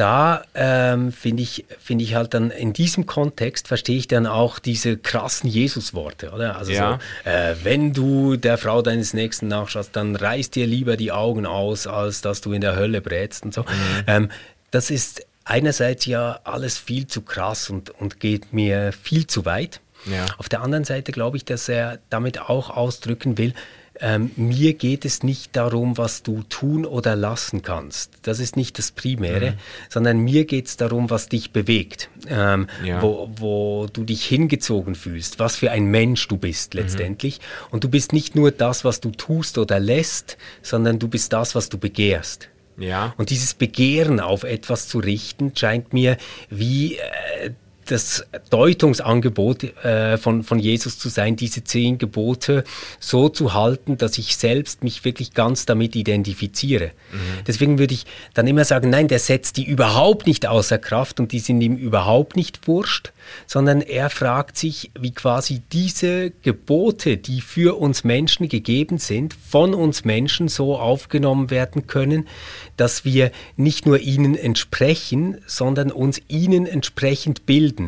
da 0.00 0.44
ähm, 0.54 1.12
finde 1.12 1.42
ich, 1.42 1.66
find 1.78 2.00
ich 2.00 2.14
halt 2.14 2.32
dann 2.32 2.50
in 2.50 2.72
diesem 2.72 3.04
Kontext 3.04 3.68
verstehe 3.68 3.98
ich 3.98 4.08
dann 4.08 4.26
auch 4.26 4.58
diese 4.58 4.96
krassen 4.96 5.50
Jesus-Worte, 5.50 6.30
oder? 6.30 6.56
Also 6.56 6.72
ja. 6.72 6.98
so, 7.24 7.30
äh, 7.30 7.54
wenn 7.64 7.92
du 7.92 8.36
der 8.36 8.56
Frau 8.56 8.80
deines 8.80 9.12
Nächsten 9.12 9.48
nachschaust, 9.48 9.94
dann 9.94 10.16
reiß 10.16 10.48
dir 10.48 10.66
lieber 10.66 10.96
die 10.96 11.12
Augen 11.12 11.44
aus, 11.44 11.86
als 11.86 12.22
dass 12.22 12.40
du 12.40 12.54
in 12.54 12.62
der 12.62 12.76
Hölle 12.76 13.02
brätst 13.02 13.44
und 13.44 13.52
so. 13.52 13.60
Mhm. 13.60 13.66
Ähm, 14.06 14.30
das 14.70 14.90
ist 14.90 15.26
einerseits 15.44 16.06
ja 16.06 16.40
alles 16.44 16.78
viel 16.78 17.06
zu 17.06 17.20
krass 17.20 17.68
und, 17.68 17.90
und 17.90 18.20
geht 18.20 18.54
mir 18.54 18.92
viel 18.92 19.26
zu 19.26 19.44
weit. 19.44 19.82
Ja. 20.06 20.26
Auf 20.38 20.48
der 20.48 20.62
anderen 20.62 20.84
Seite 20.84 21.12
glaube 21.12 21.36
ich, 21.36 21.44
dass 21.44 21.68
er 21.68 21.98
damit 22.08 22.40
auch 22.40 22.70
ausdrücken 22.70 23.38
will, 23.38 23.54
ähm, 24.02 24.30
mir 24.36 24.74
geht 24.74 25.04
es 25.04 25.22
nicht 25.22 25.54
darum, 25.56 25.98
was 25.98 26.22
du 26.22 26.42
tun 26.48 26.86
oder 26.86 27.16
lassen 27.16 27.62
kannst. 27.62 28.12
Das 28.22 28.40
ist 28.40 28.56
nicht 28.56 28.78
das 28.78 28.92
Primäre, 28.92 29.52
mhm. 29.52 29.56
sondern 29.90 30.18
mir 30.20 30.46
geht 30.46 30.68
es 30.68 30.76
darum, 30.78 31.10
was 31.10 31.28
dich 31.28 31.52
bewegt, 31.52 32.08
ähm, 32.26 32.68
ja. 32.82 33.02
wo, 33.02 33.30
wo 33.36 33.86
du 33.92 34.04
dich 34.04 34.24
hingezogen 34.24 34.94
fühlst, 34.94 35.38
was 35.38 35.56
für 35.56 35.70
ein 35.70 35.84
Mensch 35.84 36.26
du 36.28 36.38
bist 36.38 36.74
mhm. 36.74 36.80
letztendlich. 36.80 37.38
Mhm. 37.40 37.72
Und 37.72 37.84
du 37.84 37.90
bist 37.90 38.12
nicht 38.12 38.34
nur 38.34 38.50
das, 38.52 38.84
was 38.84 39.00
du 39.00 39.10
tust 39.10 39.58
oder 39.58 39.78
lässt, 39.78 40.38
sondern 40.62 40.98
du 40.98 41.08
bist 41.08 41.32
das, 41.34 41.54
was 41.54 41.68
du 41.68 41.76
begehrst. 41.76 42.48
Ja. 42.78 43.12
Und 43.18 43.28
dieses 43.28 43.52
Begehren 43.52 44.20
auf 44.20 44.44
etwas 44.44 44.88
zu 44.88 45.00
richten, 45.00 45.54
scheint 45.54 45.92
mir 45.92 46.16
wie 46.48 46.96
äh, 46.96 47.50
das 47.90 48.24
Deutungsangebot 48.50 49.64
äh, 49.84 50.16
von, 50.16 50.42
von 50.44 50.58
Jesus 50.58 50.98
zu 50.98 51.08
sein, 51.08 51.36
diese 51.36 51.64
zehn 51.64 51.98
Gebote 51.98 52.64
so 53.00 53.28
zu 53.28 53.54
halten, 53.54 53.98
dass 53.98 54.18
ich 54.18 54.36
selbst 54.36 54.84
mich 54.84 55.04
wirklich 55.04 55.34
ganz 55.34 55.66
damit 55.66 55.96
identifiziere. 55.96 56.92
Mhm. 57.12 57.44
Deswegen 57.46 57.78
würde 57.78 57.94
ich 57.94 58.06
dann 58.34 58.46
immer 58.46 58.64
sagen, 58.64 58.90
nein, 58.90 59.08
der 59.08 59.18
setzt 59.18 59.56
die 59.56 59.64
überhaupt 59.64 60.26
nicht 60.26 60.46
außer 60.46 60.78
Kraft 60.78 61.20
und 61.20 61.32
die 61.32 61.40
sind 61.40 61.60
ihm 61.60 61.76
überhaupt 61.76 62.36
nicht 62.36 62.66
wurscht, 62.68 63.12
sondern 63.46 63.80
er 63.80 64.10
fragt 64.10 64.56
sich, 64.56 64.90
wie 64.98 65.12
quasi 65.12 65.60
diese 65.72 66.30
Gebote, 66.42 67.16
die 67.16 67.40
für 67.40 67.78
uns 67.78 68.04
Menschen 68.04 68.48
gegeben 68.48 68.98
sind, 68.98 69.34
von 69.34 69.74
uns 69.74 70.04
Menschen 70.04 70.48
so 70.48 70.76
aufgenommen 70.78 71.50
werden 71.50 71.86
können, 71.86 72.28
dass 72.76 73.04
wir 73.04 73.30
nicht 73.56 73.86
nur 73.86 73.98
ihnen 73.98 74.36
entsprechen, 74.36 75.38
sondern 75.46 75.90
uns 75.90 76.20
ihnen 76.28 76.66
entsprechend 76.66 77.46
bilden. 77.46 77.79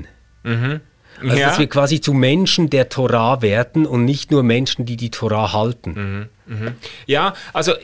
Mhm. 0.43 0.81
Also 1.21 1.37
ja. 1.37 1.49
dass 1.49 1.59
wir 1.59 1.69
quasi 1.69 2.01
zu 2.01 2.15
Menschen 2.15 2.71
der 2.71 2.89
Torah 2.89 3.43
werden 3.43 3.87
und 3.87 4.05
nicht 4.05 4.31
nur 4.31 4.43
Menschen, 4.43 4.87
die 4.87 4.97
die 4.97 5.11
Torah 5.11 5.53
halten. 5.53 6.29
Mhm. 6.47 6.55
Mhm. 6.55 6.75
Ja, 7.07 7.35
also 7.53 7.75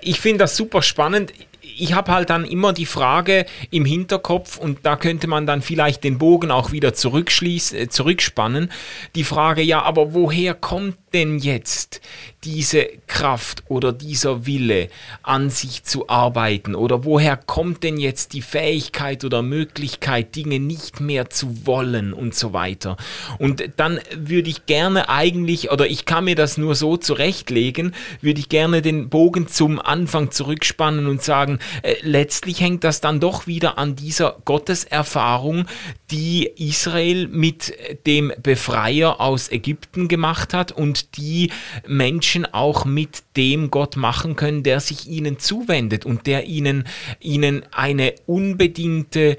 ich 0.00 0.20
finde 0.20 0.38
das 0.38 0.56
super 0.56 0.82
spannend 0.82 1.32
ich 1.80 1.94
habe 1.94 2.12
halt 2.12 2.30
dann 2.30 2.44
immer 2.44 2.72
die 2.72 2.86
Frage 2.86 3.46
im 3.70 3.84
Hinterkopf 3.84 4.58
und 4.58 4.80
da 4.82 4.96
könnte 4.96 5.26
man 5.26 5.46
dann 5.46 5.62
vielleicht 5.62 6.04
den 6.04 6.18
Bogen 6.18 6.50
auch 6.50 6.72
wieder 6.72 6.94
zurückschließen, 6.94 7.78
äh, 7.78 7.88
zurückspannen. 7.88 8.70
Die 9.14 9.24
Frage, 9.24 9.62
ja, 9.62 9.82
aber 9.82 10.12
woher 10.14 10.54
kommt 10.54 10.96
denn 11.12 11.38
jetzt 11.38 12.00
diese 12.44 12.86
Kraft 13.06 13.64
oder 13.68 13.92
dieser 13.92 14.46
Wille, 14.46 14.88
an 15.22 15.50
sich 15.50 15.84
zu 15.84 16.08
arbeiten? 16.08 16.74
Oder 16.74 17.04
woher 17.04 17.36
kommt 17.36 17.82
denn 17.82 17.98
jetzt 17.98 18.32
die 18.32 18.42
Fähigkeit 18.42 19.24
oder 19.24 19.42
Möglichkeit, 19.42 20.34
Dinge 20.36 20.60
nicht 20.60 21.00
mehr 21.00 21.30
zu 21.30 21.66
wollen 21.66 22.12
und 22.12 22.34
so 22.34 22.52
weiter? 22.52 22.96
Und 23.38 23.62
dann 23.76 24.00
würde 24.14 24.48
ich 24.48 24.66
gerne 24.66 25.08
eigentlich, 25.08 25.70
oder 25.70 25.86
ich 25.86 26.04
kann 26.04 26.24
mir 26.24 26.36
das 26.36 26.56
nur 26.56 26.74
so 26.74 26.96
zurechtlegen, 26.96 27.94
würde 28.20 28.40
ich 28.40 28.48
gerne 28.48 28.82
den 28.82 29.08
Bogen 29.10 29.48
zum 29.48 29.80
Anfang 29.80 30.30
zurückspannen 30.30 31.06
und 31.06 31.22
sagen, 31.22 31.58
äh, 31.82 31.96
letztlich 32.02 32.60
hängt 32.60 32.84
das 32.84 33.00
dann 33.00 33.20
doch 33.20 33.46
wieder 33.46 33.78
an 33.78 33.96
dieser 33.96 34.36
Gotteserfahrung, 34.44 35.66
die 36.10 36.50
Israel 36.56 37.28
mit 37.28 37.74
dem 38.06 38.32
Befreier 38.42 39.20
aus 39.20 39.50
Ägypten 39.50 40.08
gemacht 40.08 40.54
hat 40.54 40.72
und 40.72 40.99
die 41.08 41.50
Menschen 41.86 42.46
auch 42.46 42.84
mit 42.84 43.22
dem 43.36 43.70
Gott 43.70 43.96
machen 43.96 44.36
können, 44.36 44.62
der 44.62 44.80
sich 44.80 45.08
ihnen 45.08 45.38
zuwendet 45.38 46.04
und 46.06 46.26
der 46.26 46.46
ihnen, 46.46 46.84
ihnen 47.20 47.64
eine 47.72 48.14
unbedingte 48.26 49.36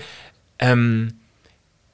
ähm, 0.59 1.14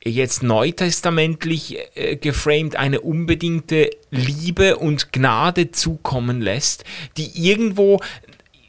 jetzt 0.04 0.44
neutestamentlich 0.44 1.78
äh, 1.96 2.16
geframed 2.16 2.76
eine 2.76 3.02
unbedingte 3.02 3.90
Liebe 4.10 4.78
und 4.78 5.12
Gnade 5.12 5.72
zukommen 5.72 6.42
lässt, 6.42 6.84
die 7.18 7.30
irgendwo, 7.50 8.00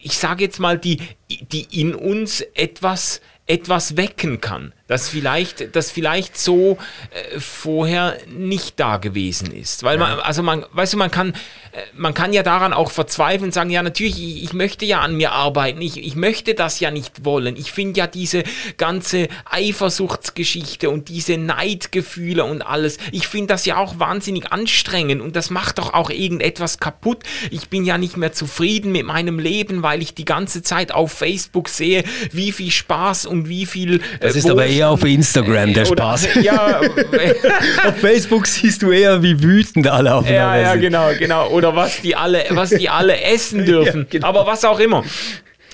ich 0.01 0.19
sage 0.19 0.45
jetzt 0.45 0.59
mal, 0.59 0.79
die, 0.79 0.99
die 1.29 1.81
in 1.81 1.95
uns 1.95 2.41
etwas, 2.55 3.21
etwas 3.47 3.97
wecken 3.97 4.41
kann 4.41 4.73
das 4.89 5.11
vielleicht, 5.11 5.77
das 5.77 5.91
vielleicht 5.91 6.39
so 6.39 6.79
äh, 7.11 7.39
vorher 7.39 8.17
nicht 8.27 8.81
da 8.81 8.97
gewesen 8.97 9.53
ist. 9.55 9.83
Weil 9.83 9.99
man, 9.99 10.19
also 10.19 10.43
man, 10.43 10.65
weißt 10.73 10.95
du, 10.95 10.97
man 10.97 11.11
kann, 11.11 11.35
äh, 11.73 11.83
man 11.95 12.15
kann 12.15 12.33
ja 12.33 12.43
daran 12.43 12.73
auch 12.73 12.91
verzweifeln 12.91 13.49
und 13.49 13.53
sagen, 13.53 13.69
ja, 13.69 13.83
natürlich, 13.83 14.19
ich, 14.19 14.43
ich 14.45 14.53
möchte 14.55 14.87
ja 14.87 15.01
an 15.01 15.15
mir 15.15 15.33
arbeiten, 15.33 15.83
ich, 15.83 16.03
ich 16.03 16.17
möchte 16.17 16.55
das 16.55 16.81
ja 16.81 16.91
nicht 16.91 17.27
wollen. 17.27 17.57
Ich 17.57 17.71
finde 17.71 17.99
ja 17.99 18.07
diese 18.07 18.45
ganze 18.79 19.29
Eifersuchtsgeschichte 19.45 20.89
und 20.89 21.11
diese 21.11 21.37
Neidgefühle 21.37 22.45
und 22.45 22.63
alles, 22.63 22.97
ich 23.13 23.29
finde 23.29 23.49
das 23.49 23.67
ja 23.67 23.77
auch 23.77 23.99
wahnsinnig 23.99 24.53
anstrengend 24.53 25.21
und 25.21 25.37
das 25.37 25.51
macht 25.51 25.79
doch 25.79 25.93
auch 25.93 26.09
irgendetwas 26.09 26.79
kaputt. 26.79 27.25
Ich 27.51 27.69
bin 27.69 27.85
ja 27.85 27.99
nicht 27.99 28.17
mehr 28.17 28.33
zufrieden 28.33 28.93
mit 28.93 29.05
meinem 29.05 29.39
Leben, 29.39 29.83
weil 29.83 30.01
ich 30.01 30.15
die 30.15 30.25
ganze 30.25 30.63
Zeit 30.63 30.93
auf 30.93 31.13
Facebook 31.13 31.69
sehe, 31.69 32.05
wie 32.33 32.53
viel 32.53 32.71
Spaß 32.71 33.27
und 33.27 33.51
wie 33.51 33.67
viel. 33.67 33.97
Äh, 33.97 34.01
das 34.21 34.37
ist 34.37 34.49
aber 34.49 34.78
eher 34.79 34.91
auf 34.91 35.05
Instagram, 35.05 35.75
der 35.75 35.85
Spaß. 35.85 36.29
Oder, 36.29 36.41
ja, 36.41 36.81
auf 37.87 37.97
Facebook 37.99 38.47
siehst 38.47 38.83
du 38.83 38.91
eher, 38.91 39.23
wie 39.23 39.43
wütend 39.43 39.87
alle 39.87 40.15
aufeinander 40.15 40.57
ja, 40.57 40.63
ja, 40.63 40.73
sind. 40.73 40.81
genau, 40.81 41.11
genau. 41.19 41.49
Oder 41.51 41.75
was 41.75 42.01
die 42.01 42.15
alle, 42.17 42.45
was 42.51 42.71
die 42.71 42.89
alle 42.89 43.21
essen 43.21 43.65
dürfen. 43.67 44.01
Ja, 44.03 44.07
genau. 44.11 44.27
Aber 44.29 44.47
was 44.47 44.65
auch 44.65 44.79
immer 44.79 45.05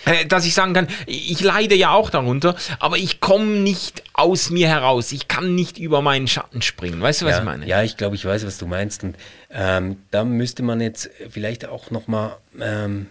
äh, 0.06 0.26
dass 0.26 0.44
ich 0.44 0.52
sagen 0.52 0.74
kann, 0.74 0.86
ich 1.06 1.40
leide 1.40 1.74
ja 1.74 1.92
auch 1.92 2.10
darunter, 2.10 2.56
aber 2.78 2.98
ich 2.98 3.20
komme 3.20 3.46
nicht 3.46 4.02
aus 4.12 4.50
mir 4.50 4.68
heraus. 4.68 5.12
Ich 5.12 5.28
kann 5.28 5.54
nicht 5.54 5.78
über 5.78 6.02
meinen 6.02 6.28
Schatten 6.28 6.60
springen. 6.60 7.00
Weißt 7.00 7.22
du, 7.22 7.24
was 7.24 7.32
ja, 7.32 7.38
ich 7.38 7.44
meine? 7.44 7.66
Ja, 7.66 7.82
ich 7.82 7.96
glaube, 7.96 8.14
ich 8.14 8.24
weiß, 8.26 8.44
was 8.44 8.58
du 8.58 8.66
meinst. 8.66 9.02
Und 9.02 9.16
ähm, 9.50 9.96
da 10.10 10.24
müsste 10.24 10.62
man 10.62 10.82
jetzt 10.82 11.08
vielleicht 11.30 11.66
auch 11.66 11.90
noch 11.90 12.06
mal 12.06 12.36
ähm, 12.60 13.06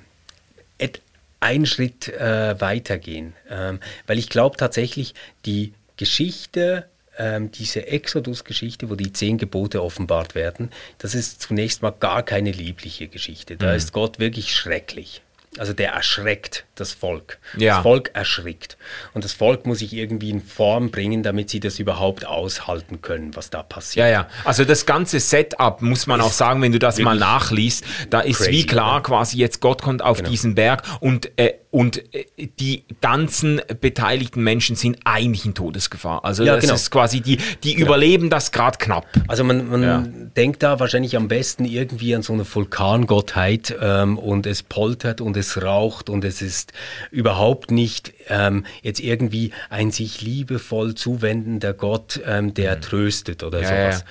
einen 1.43 1.65
Schritt 1.65 2.07
äh, 2.07 2.59
weitergehen, 2.59 3.33
ähm, 3.49 3.79
weil 4.07 4.17
ich 4.17 4.29
glaube 4.29 4.57
tatsächlich, 4.57 5.13
die 5.45 5.73
Geschichte, 6.03 6.89
ähm, 7.17 7.49
diese 7.49 7.87
Exodus-Geschichte, 7.87 8.89
wo 8.89 8.95
die 8.95 9.13
zehn 9.13 9.37
Gebote 9.37 9.81
offenbart 9.81 10.35
werden, 10.35 10.69
das 10.97 11.15
ist 11.15 11.41
zunächst 11.41 11.81
mal 11.81 11.91
gar 11.91 12.23
keine 12.23 12.51
liebliche 12.51 13.07
Geschichte. 13.07 13.55
Da 13.55 13.69
mhm. 13.69 13.77
ist 13.77 13.93
Gott 13.93 14.19
wirklich 14.19 14.53
schrecklich. 14.53 15.21
Also 15.57 15.71
der 15.71 15.93
erschreckt 15.93 16.65
das 16.76 16.91
Volk. 16.91 17.39
Ja. 17.57 17.76
Das 17.76 17.84
Volk 17.84 18.11
erschrickt. 18.13 18.78
Und 19.13 19.24
das 19.24 19.34
Volk 19.34 19.65
muss 19.65 19.80
sich 19.80 19.93
irgendwie 19.93 20.30
in 20.30 20.41
Form 20.41 20.89
bringen, 20.89 21.21
damit 21.21 21.49
sie 21.49 21.59
das 21.59 21.80
überhaupt 21.80 22.26
aushalten 22.26 23.01
können, 23.01 23.36
was 23.36 23.49
da 23.49 23.61
passiert. 23.61 24.05
Ja, 24.05 24.11
ja. 24.11 24.28
Also 24.43 24.65
das 24.65 24.86
ganze 24.86 25.19
Setup, 25.19 25.82
muss 25.82 26.07
man 26.07 26.19
ist 26.19 26.26
auch 26.26 26.32
sagen, 26.32 26.61
wenn 26.61 26.71
du 26.71 26.80
das 26.80 26.99
mal 26.99 27.17
nachliest, 27.17 27.84
da 28.09 28.21
ist 28.21 28.38
crazy, 28.38 28.51
wie 28.51 28.65
klar 28.65 28.95
oder? 28.95 29.03
quasi 29.03 29.38
jetzt 29.38 29.59
Gott 29.59 29.82
kommt 29.82 30.01
auf 30.01 30.17
genau. 30.17 30.30
diesen 30.30 30.55
Berg 30.55 30.84
und, 30.99 31.32
äh, 31.38 31.53
und 31.69 32.03
äh, 32.13 32.26
die 32.59 32.86
ganzen 33.01 33.61
beteiligten 33.82 34.43
Menschen 34.43 34.76
sind 34.76 34.99
eigentlich 35.05 35.45
in 35.45 35.53
Todesgefahr. 35.53 36.26
Also 36.26 36.43
ja, 36.43 36.55
das 36.55 36.61
genau. 36.61 36.76
ist 36.76 36.91
quasi, 36.91 37.21
die, 37.21 37.38
die 37.63 37.76
genau. 37.76 37.88
überleben 37.88 38.30
das 38.30 38.51
gerade 38.51 38.78
knapp. 38.78 39.05
Also 39.28 39.43
man, 39.43 39.69
man 39.69 39.84
ja. 39.84 40.03
denkt 40.36 40.63
da 40.63 40.80
wahrscheinlich 40.80 41.15
am 41.17 41.28
besten 41.28 41.65
irgendwie 41.65 42.15
an 42.15 42.21
so 42.21 42.34
eine 42.34 42.45
Vulkangottheit 42.51 43.76
ähm, 43.82 44.17
und 44.17 44.45
es 44.47 44.63
poltert 44.63 45.21
und 45.21 45.38
es 45.38 45.61
raucht 45.61 46.09
und 46.09 46.26
es 46.26 46.41
ist 46.41 46.62
ist 46.64 46.74
überhaupt 47.11 47.72
nicht 47.72 48.14
ähm, 48.30 48.66
jetzt 48.82 48.99
irgendwie 48.99 49.51
ein 49.70 49.91
sich 49.91 50.22
liebevoll 50.22 50.95
zuwendender 50.95 51.74
Gott, 51.74 52.22
ähm, 52.26 52.53
der 52.53 52.78
mhm. 52.78 52.82
tröstet 52.82 53.43
oder 53.43 53.61
ja, 53.61 53.68
sowas. 53.68 54.05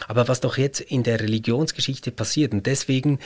Ja. 0.00 0.06
Aber 0.08 0.28
was 0.28 0.40
doch 0.40 0.58
jetzt 0.58 0.80
in 0.80 1.02
der 1.02 1.20
Religionsgeschichte 1.20 2.10
passiert 2.10 2.52
und 2.52 2.66
deswegen 2.66 3.18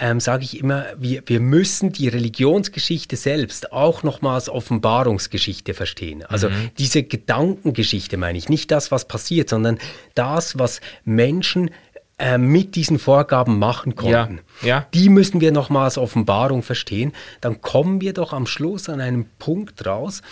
ähm, 0.00 0.20
sage 0.20 0.44
ich 0.44 0.60
immer, 0.60 0.86
wir, 0.96 1.22
wir 1.26 1.40
müssen 1.40 1.92
die 1.92 2.06
Religionsgeschichte 2.06 3.16
selbst 3.16 3.72
auch 3.72 4.04
nochmal 4.04 4.34
als 4.34 4.48
Offenbarungsgeschichte 4.48 5.74
verstehen. 5.74 6.24
Also 6.24 6.50
mhm. 6.50 6.70
diese 6.78 7.02
Gedankengeschichte 7.02 8.16
meine 8.16 8.38
ich, 8.38 8.48
nicht 8.48 8.70
das, 8.70 8.92
was 8.92 9.06
passiert, 9.06 9.48
sondern 9.48 9.78
das, 10.14 10.58
was 10.58 10.80
Menschen 11.04 11.70
äh, 12.18 12.36
mit 12.36 12.74
diesen 12.74 12.98
Vorgaben 12.98 13.58
machen 13.58 13.94
konnten. 13.94 14.40
Ja, 14.62 14.66
ja. 14.66 14.86
Die 14.92 15.08
müssen 15.08 15.40
wir 15.40 15.52
nochmal 15.52 15.84
als 15.84 15.98
Offenbarung 15.98 16.62
verstehen. 16.62 17.12
Dann 17.40 17.60
kommen 17.60 18.00
wir 18.00 18.12
doch 18.12 18.32
am 18.32 18.46
Schluss 18.46 18.88
an 18.88 19.00
einem 19.00 19.26
Punkt 19.38 19.86
raus, 19.86 20.22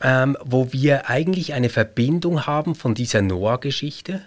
ähm, 0.00 0.36
wo 0.44 0.72
wir 0.72 1.08
eigentlich 1.08 1.52
eine 1.54 1.68
Verbindung 1.68 2.46
haben 2.46 2.74
von 2.74 2.94
dieser 2.94 3.22
Noah-Geschichte. 3.22 4.22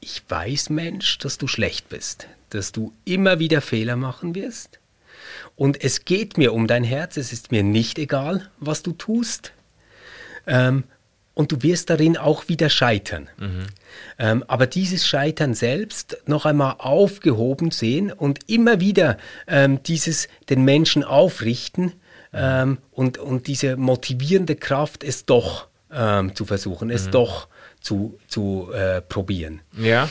Ich 0.00 0.22
weiß, 0.28 0.70
Mensch, 0.70 1.18
dass 1.18 1.38
du 1.38 1.48
schlecht 1.48 1.88
bist, 1.90 2.28
dass 2.50 2.72
du 2.72 2.94
immer 3.04 3.38
wieder 3.38 3.60
Fehler 3.60 3.96
machen 3.96 4.34
wirst. 4.34 4.78
Und 5.54 5.82
es 5.82 6.04
geht 6.04 6.38
mir 6.38 6.54
um 6.54 6.66
dein 6.66 6.84
Herz, 6.84 7.16
es 7.16 7.32
ist 7.32 7.50
mir 7.50 7.62
nicht 7.62 7.98
egal, 7.98 8.48
was 8.58 8.82
du 8.82 8.92
tust. 8.92 9.52
Ähm, 10.46 10.84
und 11.38 11.52
du 11.52 11.62
wirst 11.62 11.88
darin 11.88 12.16
auch 12.16 12.48
wieder 12.48 12.68
scheitern. 12.68 13.30
Mhm. 13.38 13.66
Ähm, 14.18 14.44
aber 14.48 14.66
dieses 14.66 15.06
Scheitern 15.06 15.54
selbst 15.54 16.18
noch 16.26 16.46
einmal 16.46 16.74
aufgehoben 16.78 17.70
sehen 17.70 18.10
und 18.10 18.50
immer 18.50 18.80
wieder 18.80 19.18
ähm, 19.46 19.80
dieses 19.84 20.26
den 20.50 20.64
Menschen 20.64 21.04
aufrichten 21.04 21.92
ähm, 22.32 22.78
und, 22.90 23.18
und 23.18 23.46
diese 23.46 23.76
motivierende 23.76 24.56
Kraft, 24.56 25.04
es 25.04 25.26
doch 25.26 25.68
ähm, 25.92 26.34
zu 26.34 26.44
versuchen, 26.44 26.90
es 26.90 27.06
mhm. 27.06 27.10
doch 27.12 27.46
zu, 27.80 28.18
zu 28.26 28.72
äh, 28.72 29.00
probieren. 29.00 29.60
Ja. 29.78 30.08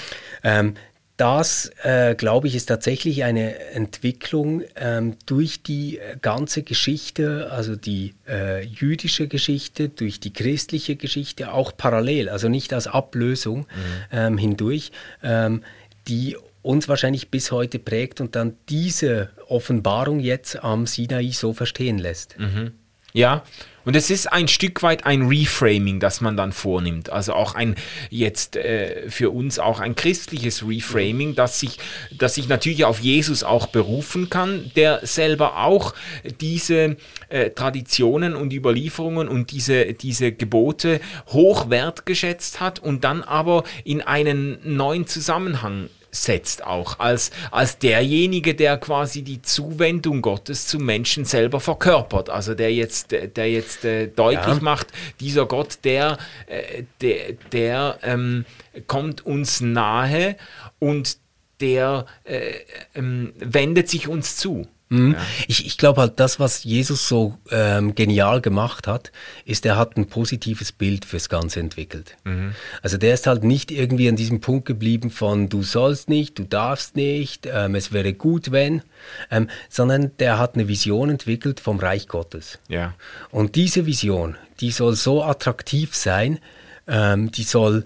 Das, 1.17 1.71
äh, 1.81 2.13
glaube 2.13 2.47
ich, 2.47 2.53
ist 2.53 2.67
tatsächlich 2.67 3.23
eine 3.23 3.59
Entwicklung 3.71 4.61
ähm, 4.75 5.15
durch 5.25 5.63
die 5.63 5.99
ganze 6.21 6.61
Geschichte, 6.61 7.49
also 7.51 7.75
die 7.75 8.13
äh, 8.27 8.63
jüdische 8.63 9.27
Geschichte, 9.27 9.89
durch 9.89 10.19
die 10.19 10.31
christliche 10.31 10.95
Geschichte, 10.95 11.53
auch 11.53 11.75
parallel, 11.75 12.29
also 12.29 12.49
nicht 12.49 12.71
als 12.71 12.85
Ablösung 12.85 13.61
mhm. 13.61 13.65
ähm, 14.11 14.37
hindurch, 14.37 14.91
ähm, 15.23 15.63
die 16.07 16.37
uns 16.61 16.87
wahrscheinlich 16.87 17.31
bis 17.31 17.51
heute 17.51 17.79
prägt 17.79 18.21
und 18.21 18.35
dann 18.35 18.55
diese 18.69 19.31
Offenbarung 19.47 20.19
jetzt 20.19 20.63
am 20.63 20.85
Sinai 20.85 21.31
so 21.31 21.51
verstehen 21.51 21.97
lässt. 21.97 22.37
Mhm. 22.37 22.73
Ja, 23.13 23.43
und 23.87 23.95
es 23.95 24.09
ist 24.09 24.27
ein 24.33 24.49
Stück 24.49 24.83
weit 24.83 25.05
ein 25.05 25.27
Reframing, 25.27 26.01
das 26.01 26.19
man 26.19 26.35
dann 26.35 26.51
vornimmt. 26.51 27.09
Also 27.09 27.31
auch 27.31 27.55
ein 27.55 27.75
jetzt 28.09 28.57
äh, 28.57 29.09
für 29.09 29.29
uns 29.29 29.59
auch 29.59 29.79
ein 29.79 29.95
christliches 29.95 30.67
Reframing, 30.67 31.35
das 31.35 31.61
sich, 31.61 31.79
das 32.11 32.35
sich 32.35 32.49
natürlich 32.49 32.83
auf 32.83 32.99
Jesus 32.99 33.45
auch 33.45 33.67
berufen 33.67 34.29
kann, 34.29 34.69
der 34.75 35.05
selber 35.07 35.63
auch 35.63 35.93
diese 36.41 36.97
äh, 37.29 37.51
Traditionen 37.51 38.35
und 38.35 38.51
Überlieferungen 38.51 39.29
und 39.29 39.51
diese, 39.51 39.93
diese 39.93 40.33
Gebote 40.33 40.99
hoch 41.27 41.69
wertgeschätzt 41.69 42.59
hat 42.59 42.79
und 42.79 43.05
dann 43.05 43.23
aber 43.23 43.63
in 43.85 44.01
einen 44.01 44.57
neuen 44.63 45.07
Zusammenhang 45.07 45.87
setzt 46.23 46.63
auch 46.63 46.99
als, 46.99 47.31
als 47.51 47.77
derjenige, 47.77 48.55
der 48.55 48.77
quasi 48.77 49.21
die 49.21 49.41
Zuwendung 49.41 50.21
Gottes 50.21 50.67
zum 50.67 50.85
Menschen 50.85 51.25
selber 51.25 51.59
verkörpert. 51.59 52.29
Also 52.29 52.53
der 52.53 52.73
jetzt, 52.73 53.11
der 53.11 53.51
jetzt 53.51 53.85
äh, 53.85 54.07
deutlich 54.07 54.57
ja. 54.57 54.61
macht, 54.61 54.87
dieser 55.19 55.45
Gott, 55.45 55.79
der, 55.83 56.17
äh, 56.47 56.83
der, 57.01 57.33
der 57.51 57.99
ähm, 58.03 58.45
kommt 58.87 59.25
uns 59.25 59.61
nahe 59.61 60.35
und 60.79 61.17
der 61.59 62.05
äh, 62.23 62.53
ähm, 62.95 63.33
wendet 63.37 63.89
sich 63.89 64.07
uns 64.07 64.37
zu. 64.37 64.67
Mhm. 64.89 65.13
Ja. 65.13 65.25
Ich, 65.47 65.65
ich 65.65 65.77
glaube 65.77 66.01
halt, 66.01 66.19
das, 66.19 66.39
was 66.39 66.63
Jesus 66.63 67.07
so 67.07 67.37
ähm, 67.51 67.95
genial 67.95 68.41
gemacht 68.41 68.87
hat, 68.87 69.11
ist, 69.45 69.65
er 69.65 69.77
hat 69.77 69.97
ein 69.97 70.07
positives 70.07 70.71
Bild 70.71 71.05
fürs 71.05 71.29
Ganze 71.29 71.59
entwickelt. 71.59 72.15
Mhm. 72.23 72.53
Also 72.81 72.97
der 72.97 73.13
ist 73.13 73.27
halt 73.27 73.43
nicht 73.43 73.71
irgendwie 73.71 74.07
an 74.07 74.15
diesem 74.15 74.39
Punkt 74.39 74.65
geblieben 74.65 75.09
von 75.09 75.49
du 75.49 75.63
sollst 75.63 76.09
nicht, 76.09 76.39
du 76.39 76.43
darfst 76.43 76.95
nicht, 76.95 77.47
ähm, 77.51 77.75
es 77.75 77.91
wäre 77.91 78.13
gut, 78.13 78.51
wenn, 78.51 78.81
ähm, 79.29 79.49
sondern 79.69 80.11
der 80.19 80.39
hat 80.39 80.55
eine 80.55 80.67
Vision 80.67 81.09
entwickelt 81.09 81.59
vom 81.59 81.79
Reich 81.79 82.07
Gottes. 82.07 82.59
Ja. 82.67 82.93
Und 83.29 83.55
diese 83.55 83.85
Vision, 83.85 84.37
die 84.59 84.71
soll 84.71 84.95
so 84.95 85.23
attraktiv 85.23 85.95
sein, 85.95 86.39
ähm, 86.87 87.31
die 87.31 87.43
soll 87.43 87.85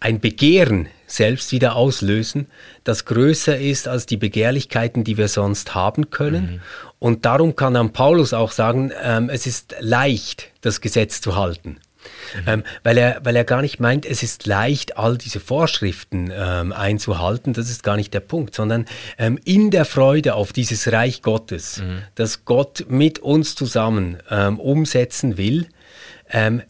ein 0.00 0.20
Begehren 0.20 0.88
selbst 1.14 1.52
wieder 1.52 1.76
auslösen, 1.76 2.46
das 2.84 3.04
größer 3.04 3.58
ist 3.58 3.88
als 3.88 4.06
die 4.06 4.16
Begehrlichkeiten, 4.16 5.04
die 5.04 5.16
wir 5.16 5.28
sonst 5.28 5.74
haben 5.74 6.10
können. 6.10 6.44
Mhm. 6.44 6.60
Und 6.98 7.24
darum 7.24 7.56
kann 7.56 7.74
dann 7.74 7.92
Paulus 7.92 8.32
auch 8.32 8.52
sagen, 8.52 8.92
ähm, 9.02 9.28
es 9.28 9.46
ist 9.46 9.74
leicht, 9.80 10.50
das 10.60 10.80
Gesetz 10.80 11.20
zu 11.20 11.36
halten. 11.36 11.78
Mhm. 12.34 12.42
Ähm, 12.46 12.62
weil, 12.82 12.98
er, 12.98 13.20
weil 13.24 13.36
er 13.36 13.44
gar 13.44 13.62
nicht 13.62 13.80
meint, 13.80 14.06
es 14.06 14.22
ist 14.22 14.46
leicht, 14.46 14.96
all 14.96 15.16
diese 15.18 15.40
Vorschriften 15.40 16.32
ähm, 16.34 16.72
einzuhalten. 16.72 17.52
Das 17.52 17.70
ist 17.70 17.82
gar 17.82 17.96
nicht 17.96 18.14
der 18.14 18.20
Punkt, 18.20 18.54
sondern 18.54 18.86
ähm, 19.18 19.38
in 19.44 19.70
der 19.70 19.84
Freude 19.84 20.34
auf 20.34 20.52
dieses 20.52 20.90
Reich 20.92 21.22
Gottes, 21.22 21.78
mhm. 21.78 22.02
das 22.14 22.44
Gott 22.44 22.86
mit 22.88 23.18
uns 23.18 23.54
zusammen 23.54 24.18
ähm, 24.30 24.58
umsetzen 24.58 25.36
will, 25.36 25.66
ähm, 26.30 26.62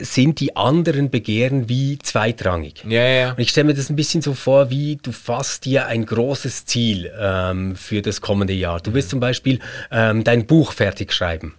sind 0.00 0.40
die 0.40 0.56
anderen 0.56 1.10
Begehren 1.10 1.68
wie 1.68 1.98
zweitrangig. 1.98 2.84
Ja, 2.88 3.06
ja. 3.06 3.30
Und 3.30 3.40
ich 3.40 3.50
stelle 3.50 3.68
mir 3.68 3.74
das 3.74 3.90
ein 3.90 3.96
bisschen 3.96 4.22
so 4.22 4.34
vor, 4.34 4.70
wie 4.70 4.98
du 5.02 5.12
fasst 5.12 5.64
dir 5.64 5.86
ein 5.86 6.04
großes 6.04 6.66
Ziel 6.66 7.12
ähm, 7.18 7.76
für 7.76 8.02
das 8.02 8.20
kommende 8.20 8.52
Jahr. 8.52 8.80
Du 8.80 8.94
willst 8.94 9.10
zum 9.10 9.20
Beispiel 9.20 9.60
ähm, 9.90 10.24
dein 10.24 10.46
Buch 10.46 10.72
fertig 10.72 11.12
schreiben. 11.12 11.54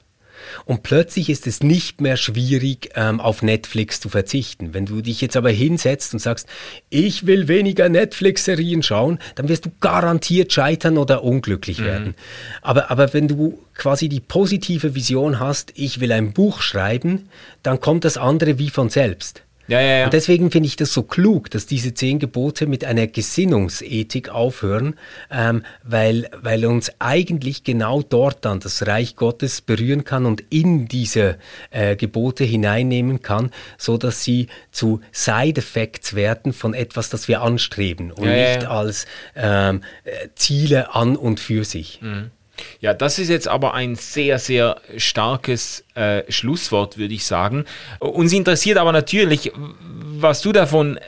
Und 0.64 0.84
plötzlich 0.84 1.30
ist 1.30 1.47
es 1.47 1.62
nicht 1.62 2.01
mehr 2.01 2.18
schwierig, 2.18 2.91
ähm, 2.95 3.20
auf 3.20 3.41
Netflix 3.41 3.99
zu 3.99 4.10
verzichten. 4.10 4.74
Wenn 4.74 4.86
du 4.86 5.01
dich 5.01 5.22
jetzt 5.22 5.36
aber 5.36 5.49
hinsetzt 5.49 6.14
und 6.14 6.20
sagst, 6.20 6.47
ich 6.89 7.26
will 7.26 7.47
weniger 7.47 7.89
Netflix-Serien 7.89 8.84
schauen, 8.84 9.20
dann 9.36 9.49
wirst 9.49 9.66
du 9.66 9.72
garantiert 9.80 10.53
scheitern 10.53 10.97
oder 10.97 11.24
unglücklich 11.24 11.80
mhm. 11.80 11.86
werden. 11.86 12.16
Aber, 12.62 12.91
aber 12.91 13.14
wenn 13.14 13.28
du 13.28 13.60
quasi 13.74 14.10
die 14.10 14.20
positive 14.20 14.95
Vision 14.95 15.39
hast, 15.39 15.74
ich 15.76 15.99
will 15.99 16.12
ein 16.12 16.34
Buch 16.34 16.62
schreiben, 16.62 17.30
dann 17.64 17.80
kommt 17.80 18.06
das 18.06 18.18
andere 18.18 18.58
wie 18.60 18.70
von 18.70 18.89
selbst. 18.89 19.45
Ja, 19.68 19.82
ja, 19.82 19.97
ja. 19.97 20.05
Und 20.05 20.13
deswegen 20.13 20.51
finde 20.51 20.68
ich 20.68 20.76
das 20.76 20.93
so 20.93 21.03
klug, 21.03 21.49
dass 21.49 21.66
diese 21.66 21.93
zehn 21.93 22.20
Gebote 22.20 22.68
mit 22.68 22.86
einer 22.86 23.07
Gesinnungsethik 23.07 24.30
aufhören, 24.30 24.95
ähm, 25.32 25.63
weil, 25.84 26.30
weil 26.41 26.66
uns 26.66 26.91
eigentlich 26.99 27.63
genau 27.63 28.01
dort 28.03 28.45
dann 28.45 28.59
das 28.59 28.86
Reich 28.86 29.16
Gottes 29.16 29.61
berühren 29.61 30.03
kann 30.03 30.26
und 30.26 30.43
in 30.49 30.88
diese 30.88 31.38
äh, 31.72 31.95
Gebote 31.95 32.43
hineinnehmen 32.43 33.22
kann, 33.22 33.51
so 33.78 33.97
dass 33.97 34.24
sie 34.24 34.47
zu 34.72 35.01
Side 35.11 35.59
Effects 35.59 36.16
werden 36.16 36.53
von 36.53 36.74
etwas, 36.74 37.09
das 37.09 37.28
wir 37.28 37.41
anstreben 37.41 38.11
und 38.11 38.28
ja, 38.28 38.36
nicht 38.36 38.66
als 38.66 39.07
ähm, 39.36 39.82
äh, 40.03 40.28
Ziele 40.36 40.93
an 40.93 41.16
und 41.16 41.39
für 41.39 41.63
sich. 41.63 42.01
Mhm. 42.01 42.32
Ja, 42.80 42.93
das 42.93 43.20
ist 43.20 43.30
jetzt 43.30 43.47
aber 43.47 43.74
ein 43.74 43.95
sehr, 43.95 44.39
sehr 44.39 44.82
starkes 44.97 45.84
äh, 45.95 46.24
Schlusswort, 46.32 46.97
würde 46.97 47.14
ich 47.14 47.26
sagen. 47.26 47.66
Uns 47.99 48.34
interessiert 48.34 48.78
aber 48.78 48.91
natürlich, 48.91 49.51
was 49.56 50.41
du 50.41 50.51
davon 50.51 50.99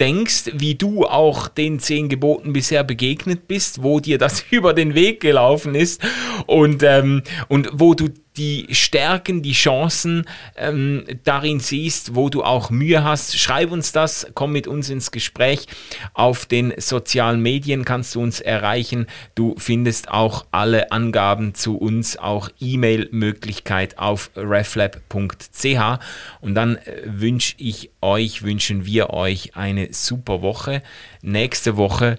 denkst, 0.00 0.52
wie 0.54 0.74
du 0.74 1.06
auch 1.06 1.48
den 1.48 1.78
zehn 1.78 2.08
Geboten 2.08 2.52
bisher 2.52 2.84
begegnet 2.84 3.48
bist, 3.48 3.82
wo 3.82 4.00
dir 4.00 4.18
das 4.18 4.44
über 4.50 4.74
den 4.74 4.94
Weg 4.94 5.20
gelaufen 5.20 5.74
ist 5.74 6.02
und, 6.46 6.82
ähm, 6.82 7.22
und 7.48 7.68
wo 7.72 7.94
du 7.94 8.08
die 8.36 8.68
Stärken, 8.70 9.42
die 9.42 9.52
Chancen 9.52 10.24
ähm, 10.56 11.04
darin 11.24 11.60
siehst, 11.60 12.14
wo 12.14 12.30
du 12.30 12.42
auch 12.42 12.70
Mühe 12.70 13.04
hast. 13.04 13.38
Schreib 13.38 13.70
uns 13.72 13.92
das, 13.92 14.26
komm 14.34 14.52
mit 14.52 14.66
uns 14.66 14.88
ins 14.88 15.10
Gespräch. 15.10 15.66
Auf 16.14 16.46
den 16.46 16.72
sozialen 16.78 17.40
Medien 17.40 17.84
kannst 17.84 18.14
du 18.14 18.22
uns 18.22 18.40
erreichen. 18.40 19.06
Du 19.34 19.54
findest 19.58 20.08
auch 20.08 20.46
alle 20.50 20.92
Angaben 20.92 21.54
zu 21.54 21.76
uns, 21.76 22.16
auch 22.16 22.48
E-Mail-Möglichkeit 22.60 23.98
auf 23.98 24.30
reflab.ch. 24.36 25.98
Und 26.40 26.54
dann 26.54 26.76
äh, 26.76 27.02
wünsche 27.04 27.54
ich 27.58 27.90
euch, 28.00 28.42
wünschen 28.42 28.86
wir 28.86 29.10
euch 29.10 29.56
eine 29.56 29.92
super 29.92 30.42
Woche. 30.42 30.82
Nächste 31.20 31.76
Woche 31.76 32.18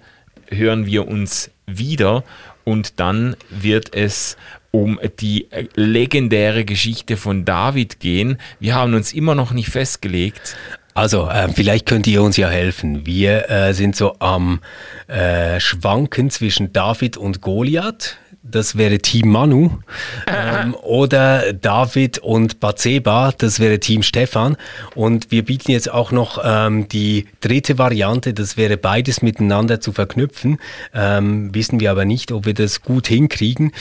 hören 0.49 0.85
wir 0.85 1.07
uns 1.07 1.49
wieder 1.65 2.23
und 2.63 2.99
dann 2.99 3.35
wird 3.49 3.93
es 3.95 4.37
um 4.73 4.99
die 5.19 5.51
äh, 5.51 5.67
legendäre 5.75 6.65
Geschichte 6.65 7.15
von 7.15 7.45
David 7.45 7.99
gehen. 7.99 8.39
Wir 8.59 8.73
haben 8.73 8.95
uns 8.95 9.13
immer 9.13 9.35
noch 9.35 9.51
nicht 9.51 9.69
festgelegt. 9.69 10.57
Also, 10.95 11.27
äh, 11.29 11.47
vielleicht 11.49 11.85
könnt 11.85 12.07
ihr 12.07 12.23
uns 12.23 12.37
ja 12.37 12.49
helfen. 12.49 13.05
Wir 13.05 13.49
äh, 13.49 13.73
sind 13.73 13.95
so 13.95 14.15
am 14.19 14.61
äh, 15.07 15.59
Schwanken 15.59 16.31
zwischen 16.31 16.73
David 16.73 17.17
und 17.17 17.41
Goliath 17.41 18.17
das 18.43 18.77
wäre 18.77 18.99
Team 18.99 19.29
Manu. 19.29 19.79
ähm, 20.27 20.75
oder 20.83 21.53
David 21.53 22.19
und 22.19 22.59
Batseba, 22.59 23.33
das 23.37 23.59
wäre 23.59 23.79
Team 23.79 24.03
Stefan. 24.03 24.57
Und 24.95 25.31
wir 25.31 25.45
bieten 25.45 25.71
jetzt 25.71 25.91
auch 25.91 26.11
noch 26.11 26.41
ähm, 26.43 26.87
die 26.89 27.27
dritte 27.41 27.77
Variante, 27.77 28.33
das 28.33 28.57
wäre 28.57 28.77
beides 28.77 29.21
miteinander 29.21 29.79
zu 29.79 29.93
verknüpfen. 29.93 30.59
Ähm, 30.93 31.55
wissen 31.55 31.79
wir 31.79 31.91
aber 31.91 32.05
nicht, 32.05 32.31
ob 32.31 32.45
wir 32.45 32.53
das 32.53 32.81
gut 32.81 33.07
hinkriegen. 33.07 33.71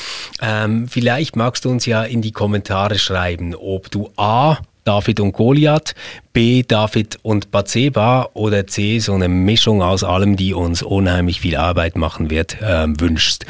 Ähm, 0.41 0.87
vielleicht 0.89 1.37
magst 1.37 1.65
du 1.65 1.71
uns 1.71 1.85
ja 1.87 2.05
in 2.05 2.23
die 2.23 2.33
Kommentare 2.33 2.99
schreiben, 2.99 3.55
ob 3.55 3.91
du 3.91 4.11
A 4.17 4.59
David 4.85 5.21
und 5.21 5.33
Goliath, 5.33 5.95
B 6.33 6.63
David 6.67 7.19
und 7.23 7.51
Bathseba 7.51 8.31
oder 8.35 8.67
C 8.67 8.99
so 8.99 9.15
eine 9.15 9.29
Mischung 9.29 9.83
aus 9.83 10.05
allem, 10.05 10.37
die 10.37 10.55
uns 10.55 10.83
unheimlich 10.83 11.41
viel 11.41 11.57
Arbeit 11.57 11.97
machen 11.97 12.31
wird, 12.31 12.57
ähm, 12.63 12.99
wünschst. 13.01 13.47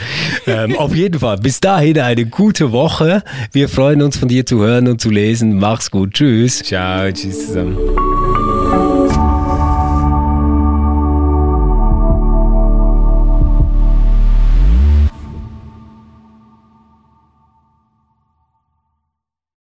ähm, 0.47 0.77
auf 0.79 0.95
jeden 0.95 1.21
Fall, 1.21 1.39
bis 1.39 1.61
dahin 1.61 1.99
eine 1.99 2.27
gute 2.27 2.73
Woche. 2.73 3.23
Wir 3.53 3.69
freuen 3.69 4.03
uns 4.03 4.17
von 4.17 4.29
dir 4.29 4.47
zu 4.47 4.59
hören 4.59 4.89
und 4.89 5.01
zu 5.01 5.11
lesen. 5.11 5.59
Mach's 5.59 5.91
gut. 5.91 6.15
Tschüss. 6.15 6.63
Ciao, 6.63 7.11
tschüss 7.13 7.47
zusammen. 7.47 8.42